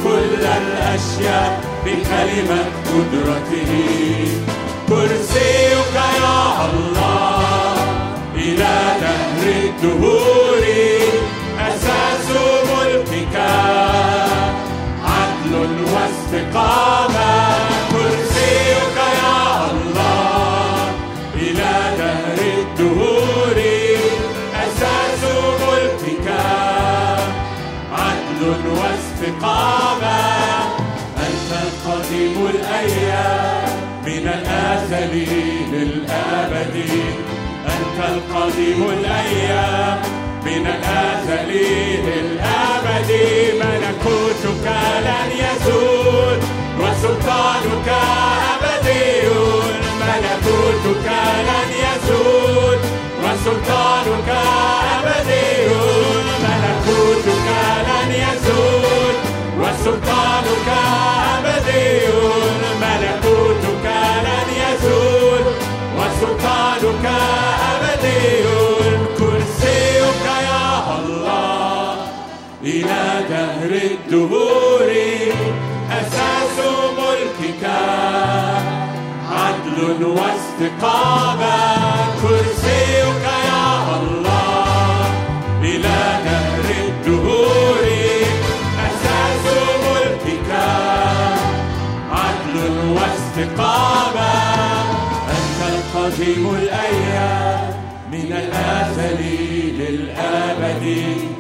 كل 0.05 0.45
الأشياء 0.45 1.61
بكلمة 1.85 2.65
قدرته. 2.91 3.73
كرسيك 4.89 5.95
يا 5.95 6.67
الله 6.71 7.75
إلى 8.35 8.75
دهر 9.01 9.47
الدهور 9.65 10.63
أساس 11.69 12.27
ملكك 12.71 13.37
عدل 15.05 15.53
واستقامة. 15.93 17.31
واستقامة 28.59 30.19
أنت 31.17 31.51
القديم 31.63 32.47
الأيام 32.55 33.71
من 34.07 34.29
الأزل 34.29 35.13
للأبد 35.73 36.77
أنت 37.67 37.99
القديم 38.09 38.81
الأيام 38.99 39.99
من 40.47 40.67
الأزل 40.67 41.51
للأبد 42.07 43.11
ملكوتك 43.61 44.67
لن 45.07 45.31
يزول 45.45 46.39
وسلطانك 46.81 47.89
أبدي 48.53 49.29
ملكوتك 50.01 51.07
لن 51.49 51.60
الدهور 74.13 74.93
أساس 75.91 76.57
ملكك. 76.99 77.65
عدل 79.31 80.05
واستقامة 80.05 81.57
كرسيك 82.23 83.25
يا 83.45 83.97
الله. 84.03 85.07
إلى 85.63 85.99
دهر 86.25 86.67
الدهور 86.89 87.85
أساس 88.87 89.45
ملكك. 89.87 90.51
عدل 92.13 92.57
واستقامة 92.97 94.33
أنت 95.31 95.61
القديم 95.73 96.55
الأيام. 96.55 97.75
من 98.13 98.33
الأزل 98.33 99.21
للأبد. 99.79 101.40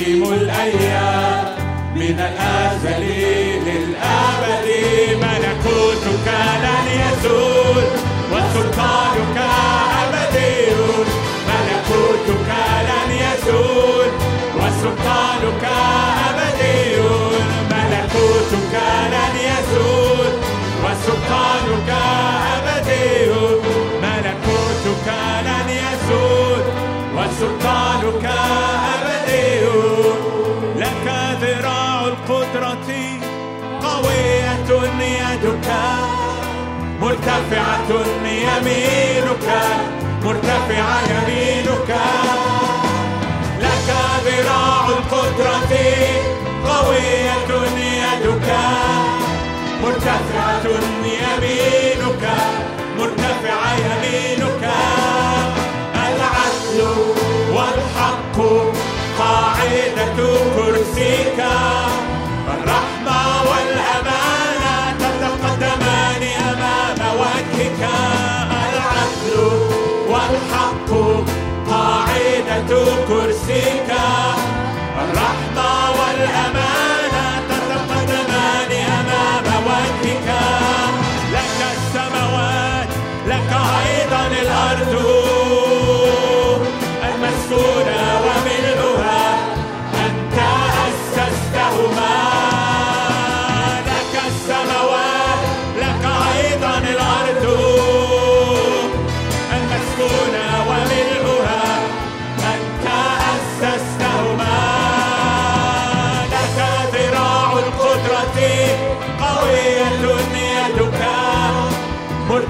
القديم 0.00 0.32
الأيام 0.32 1.44
من 1.94 2.20
الأزل 2.20 3.02
للأبد 3.66 4.66
ملكوتك 5.22 6.28
لن 6.64 6.86
يزول 7.00 7.84
وسلطانك 8.32 9.38
أبدي 10.02 10.72
ملكوتك 11.48 12.48
لن 12.88 13.10
يزول 13.12 14.08
وسلطانك 14.56 15.64
أبدي 16.28 16.96
ملكوتك 17.70 18.74
لن 19.12 19.36
يزول 19.50 20.32
وسلطانك 20.84 21.90
أبدي 22.56 23.30
ملكوتك 24.02 25.08
لن 25.44 25.68
يزول 25.70 26.62
وسلطانك 27.16 28.24
أبدي 28.24 28.89
يدك 35.42 35.68
مرتفعة 37.00 37.90
يمينك 38.24 39.48
مرتفعة 40.24 41.00
يمينك. 41.10 41.90
لك 43.60 43.88
ذراع 44.24 44.88
القدرة 44.88 45.72
قوية 46.68 47.50
يدك. 47.78 48.48
مرتفعة 49.82 50.64
يمينك 51.04 52.24
مرتفعة 52.98 53.74
يمينك. 53.76 54.64
العدل 55.94 56.78
والحق 57.54 58.36
قاعدة 59.18 60.16
كرسيك. 60.56 61.40
كرسيك 73.50 73.79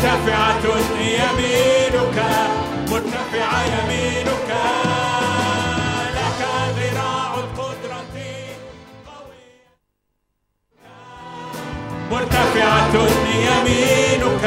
مرتفعة 0.01 0.65
يمينك 0.99 2.19
مرتفعة 2.91 3.65
يمينك. 3.65 4.51
لك 6.17 6.41
ذراع 6.77 7.35
القدرة 7.35 8.15
قوية. 9.07 9.61
مرتفعة 12.11 12.95
يمينك 13.49 14.45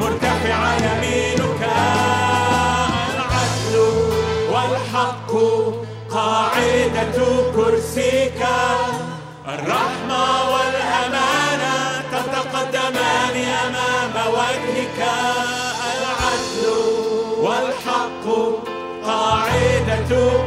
مرتفعة 0.00 0.74
يمينك. 0.86 1.62
العدل 3.14 3.74
والحق 4.52 5.32
قاعدة 6.10 7.18
كرسيك. 7.56 8.42
الرحمة 9.48 10.05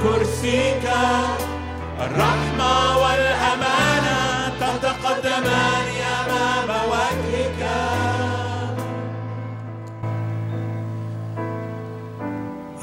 كرسيك. 0.04 0.86
الرحمة 2.00 2.98
والأمانة 2.98 4.20
تتقدمان 4.60 5.88
أمام 6.20 6.70
وجهك. 6.92 7.62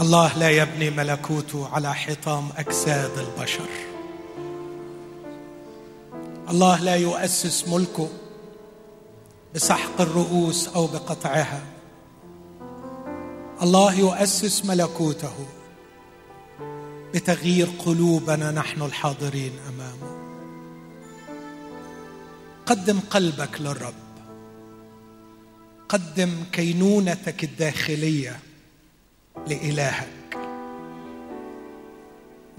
الله 0.01 0.39
لا 0.39 0.51
يبني 0.51 0.90
ملكوته 0.90 1.69
على 1.73 1.94
حطام 1.94 2.48
أجساد 2.59 3.19
البشر. 3.19 3.69
الله 6.51 6.81
لا 6.81 6.97
يؤسس 6.97 7.69
ملكه 7.69 8.09
بسحق 9.55 10.01
الرؤوس 10.01 10.69
أو 10.69 10.86
بقطعها. 10.86 11.61
الله 13.62 13.94
يؤسس 13.94 14.65
ملكوته 14.65 15.35
بتغيير 17.15 17.69
قلوبنا 17.78 18.51
نحن 18.51 18.83
الحاضرين 18.83 19.53
أمامه. 19.69 20.16
قدم 22.66 23.01
قلبك 23.11 23.61
للرب. 23.61 23.95
قدم 25.89 26.31
كينونتك 26.53 27.45
الداخلية 27.45 28.39
لإلهك. 29.49 30.39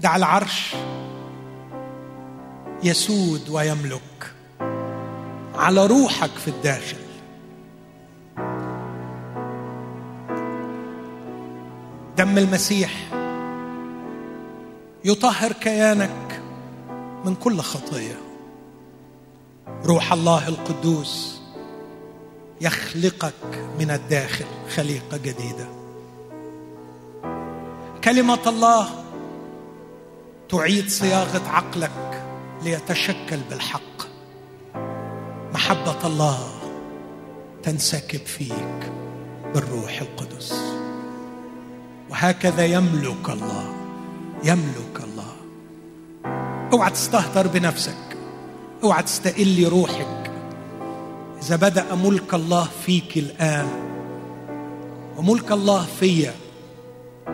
دع 0.00 0.16
العرش 0.16 0.74
يسود 2.82 3.48
ويملك 3.48 4.34
على 5.54 5.86
روحك 5.86 6.30
في 6.30 6.48
الداخل. 6.48 6.96
دم 12.16 12.38
المسيح. 12.38 13.17
يطهر 15.04 15.52
كيانك 15.52 16.42
من 17.24 17.34
كل 17.34 17.60
خطية. 17.60 18.16
روح 19.84 20.12
الله 20.12 20.48
القدوس 20.48 21.40
يخلقك 22.60 23.70
من 23.78 23.90
الداخل 23.90 24.44
خليقة 24.74 25.16
جديدة. 25.16 25.68
كلمة 28.04 28.38
الله 28.46 28.88
تعيد 30.48 30.88
صياغة 30.88 31.48
عقلك 31.48 32.24
ليتشكل 32.62 33.40
بالحق. 33.50 33.98
محبة 35.54 36.06
الله 36.06 36.48
تنسكب 37.62 38.20
فيك 38.26 38.92
بالروح 39.54 40.00
القدس. 40.00 40.54
وهكذا 42.10 42.64
يملك 42.64 43.30
الله 43.30 43.77
يملك 44.44 45.00
الله. 45.04 45.32
اوعى 46.72 46.90
تستهتر 46.90 47.46
بنفسك. 47.46 48.18
اوعى 48.84 49.02
تستقلي 49.02 49.66
روحك. 49.66 50.30
إذا 51.42 51.56
بدأ 51.56 51.94
ملك 51.94 52.34
الله 52.34 52.68
فيك 52.86 53.18
الآن 53.18 53.68
وملك 55.16 55.52
الله 55.52 55.86
فيا 56.00 56.34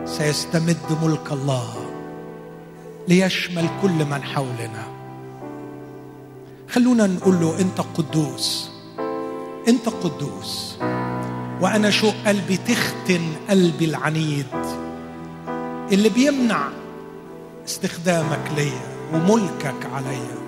سيستمد 0.04 0.98
ملك 1.02 1.32
الله 1.32 1.74
ليشمل 3.08 3.68
كل 3.82 4.04
من 4.04 4.22
حولنا. 4.22 4.84
خلونا 6.70 7.06
نقول 7.06 7.40
له 7.40 7.60
أنت 7.60 7.80
قدوس. 7.80 8.70
أنت 9.68 9.88
قدوس. 9.88 10.76
وأنا 11.60 11.90
شو 11.90 12.10
قلبي 12.26 12.56
تختن 12.56 13.32
قلبي 13.50 13.84
العنيد. 13.84 14.46
اللي 15.92 16.08
بيمنع 16.08 16.68
استخدامك 17.68 18.50
ليا 18.56 18.80
وملكك 19.12 19.86
عليا 19.94 20.44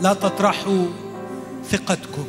لا 0.00 0.14
تطرحوا 0.14 0.86
ثقتكم. 1.70 2.24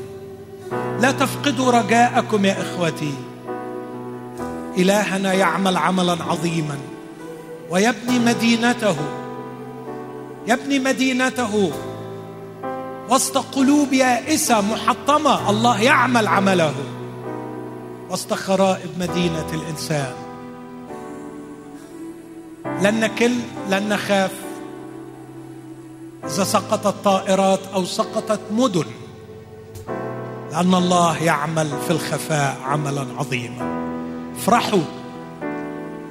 لا 0.99 1.11
تفقدوا 1.11 1.71
رجاءكم 1.71 2.45
يا 2.45 2.61
إخوتي. 2.61 3.13
إلهنا 4.77 5.33
يعمل 5.33 5.77
عملا 5.77 6.23
عظيما. 6.23 6.77
ويبني 7.69 8.19
مدينته. 8.19 8.95
يبني 10.47 10.79
مدينته. 10.79 11.71
وسط 13.09 13.37
قلوب 13.37 13.93
يائسة 13.93 14.61
محطمة. 14.61 15.49
الله 15.49 15.81
يعمل 15.81 16.27
عمله. 16.27 16.73
وسط 18.09 18.33
خرائب 18.33 18.89
مدينة 18.99 19.47
الإنسان. 19.53 20.20
لن 22.81 22.99
نكل 22.99 23.31
لن 23.69 23.89
نخاف. 23.89 24.31
إذا 26.25 26.43
سقطت 26.43 26.95
طائرات 27.03 27.59
أو 27.73 27.85
سقطت 27.85 28.39
مدن 28.51 28.85
لأن 30.51 30.73
الله 30.73 31.23
يعمل 31.23 31.69
في 31.85 31.91
الخفاء 31.91 32.57
عملا 32.65 33.05
عظيما. 33.17 33.81
افرحوا 34.37 34.79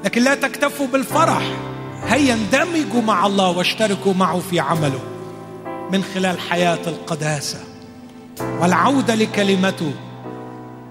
لكن 0.05 0.23
لا 0.23 0.35
تكتفوا 0.35 0.87
بالفرح. 0.87 1.43
هيا 2.03 2.35
اندمجوا 2.35 3.03
مع 3.03 3.27
الله 3.27 3.51
واشتركوا 3.59 4.15
معه 4.15 4.39
في 4.39 4.61
عمله. 4.61 5.01
من 5.93 6.05
خلال 6.15 6.41
حياة 6.41 6.79
القداسة 6.87 7.59
والعودة 8.41 9.15
لكلمته 9.15 9.93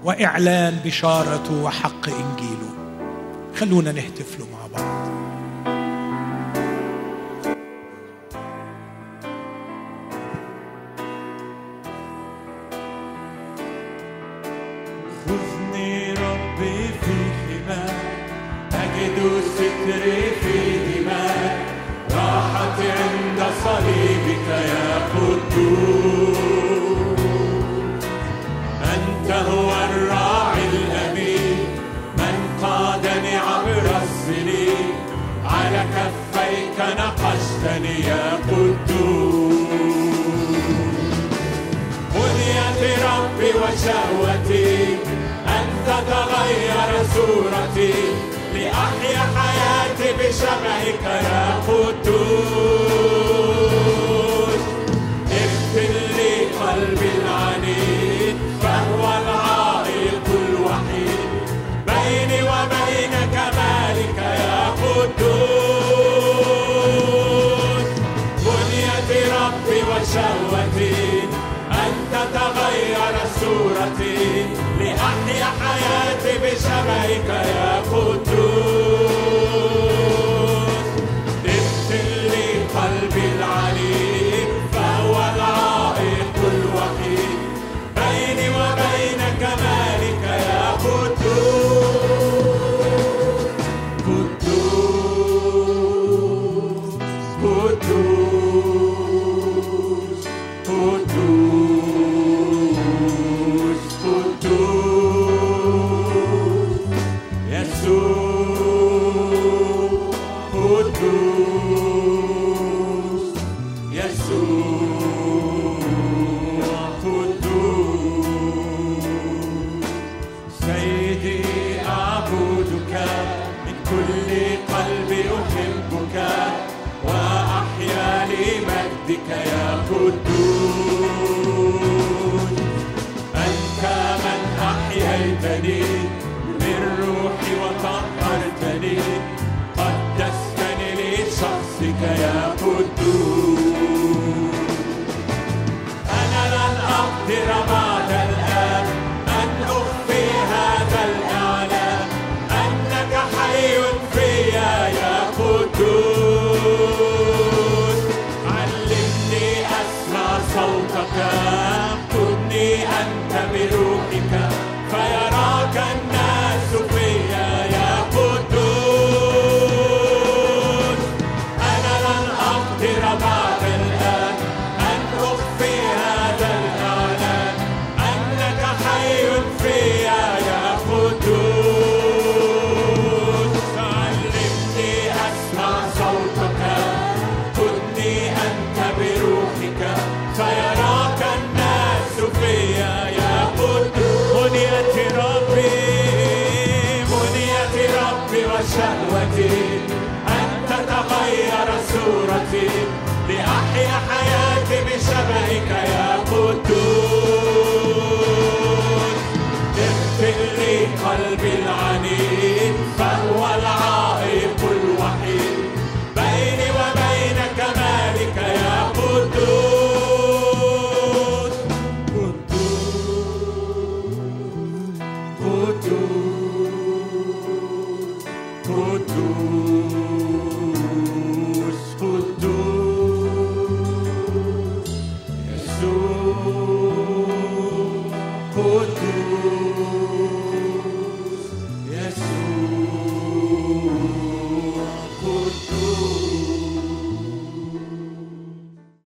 وإعلان 0.04 0.80
بشارته 0.84 1.62
وحق 1.62 2.08
إنجيله. 2.08 2.70
خلونا 3.56 3.92
نهتف 3.92 4.38
له 4.38 4.46
مع 4.52 4.78
بعض. 4.78 5.19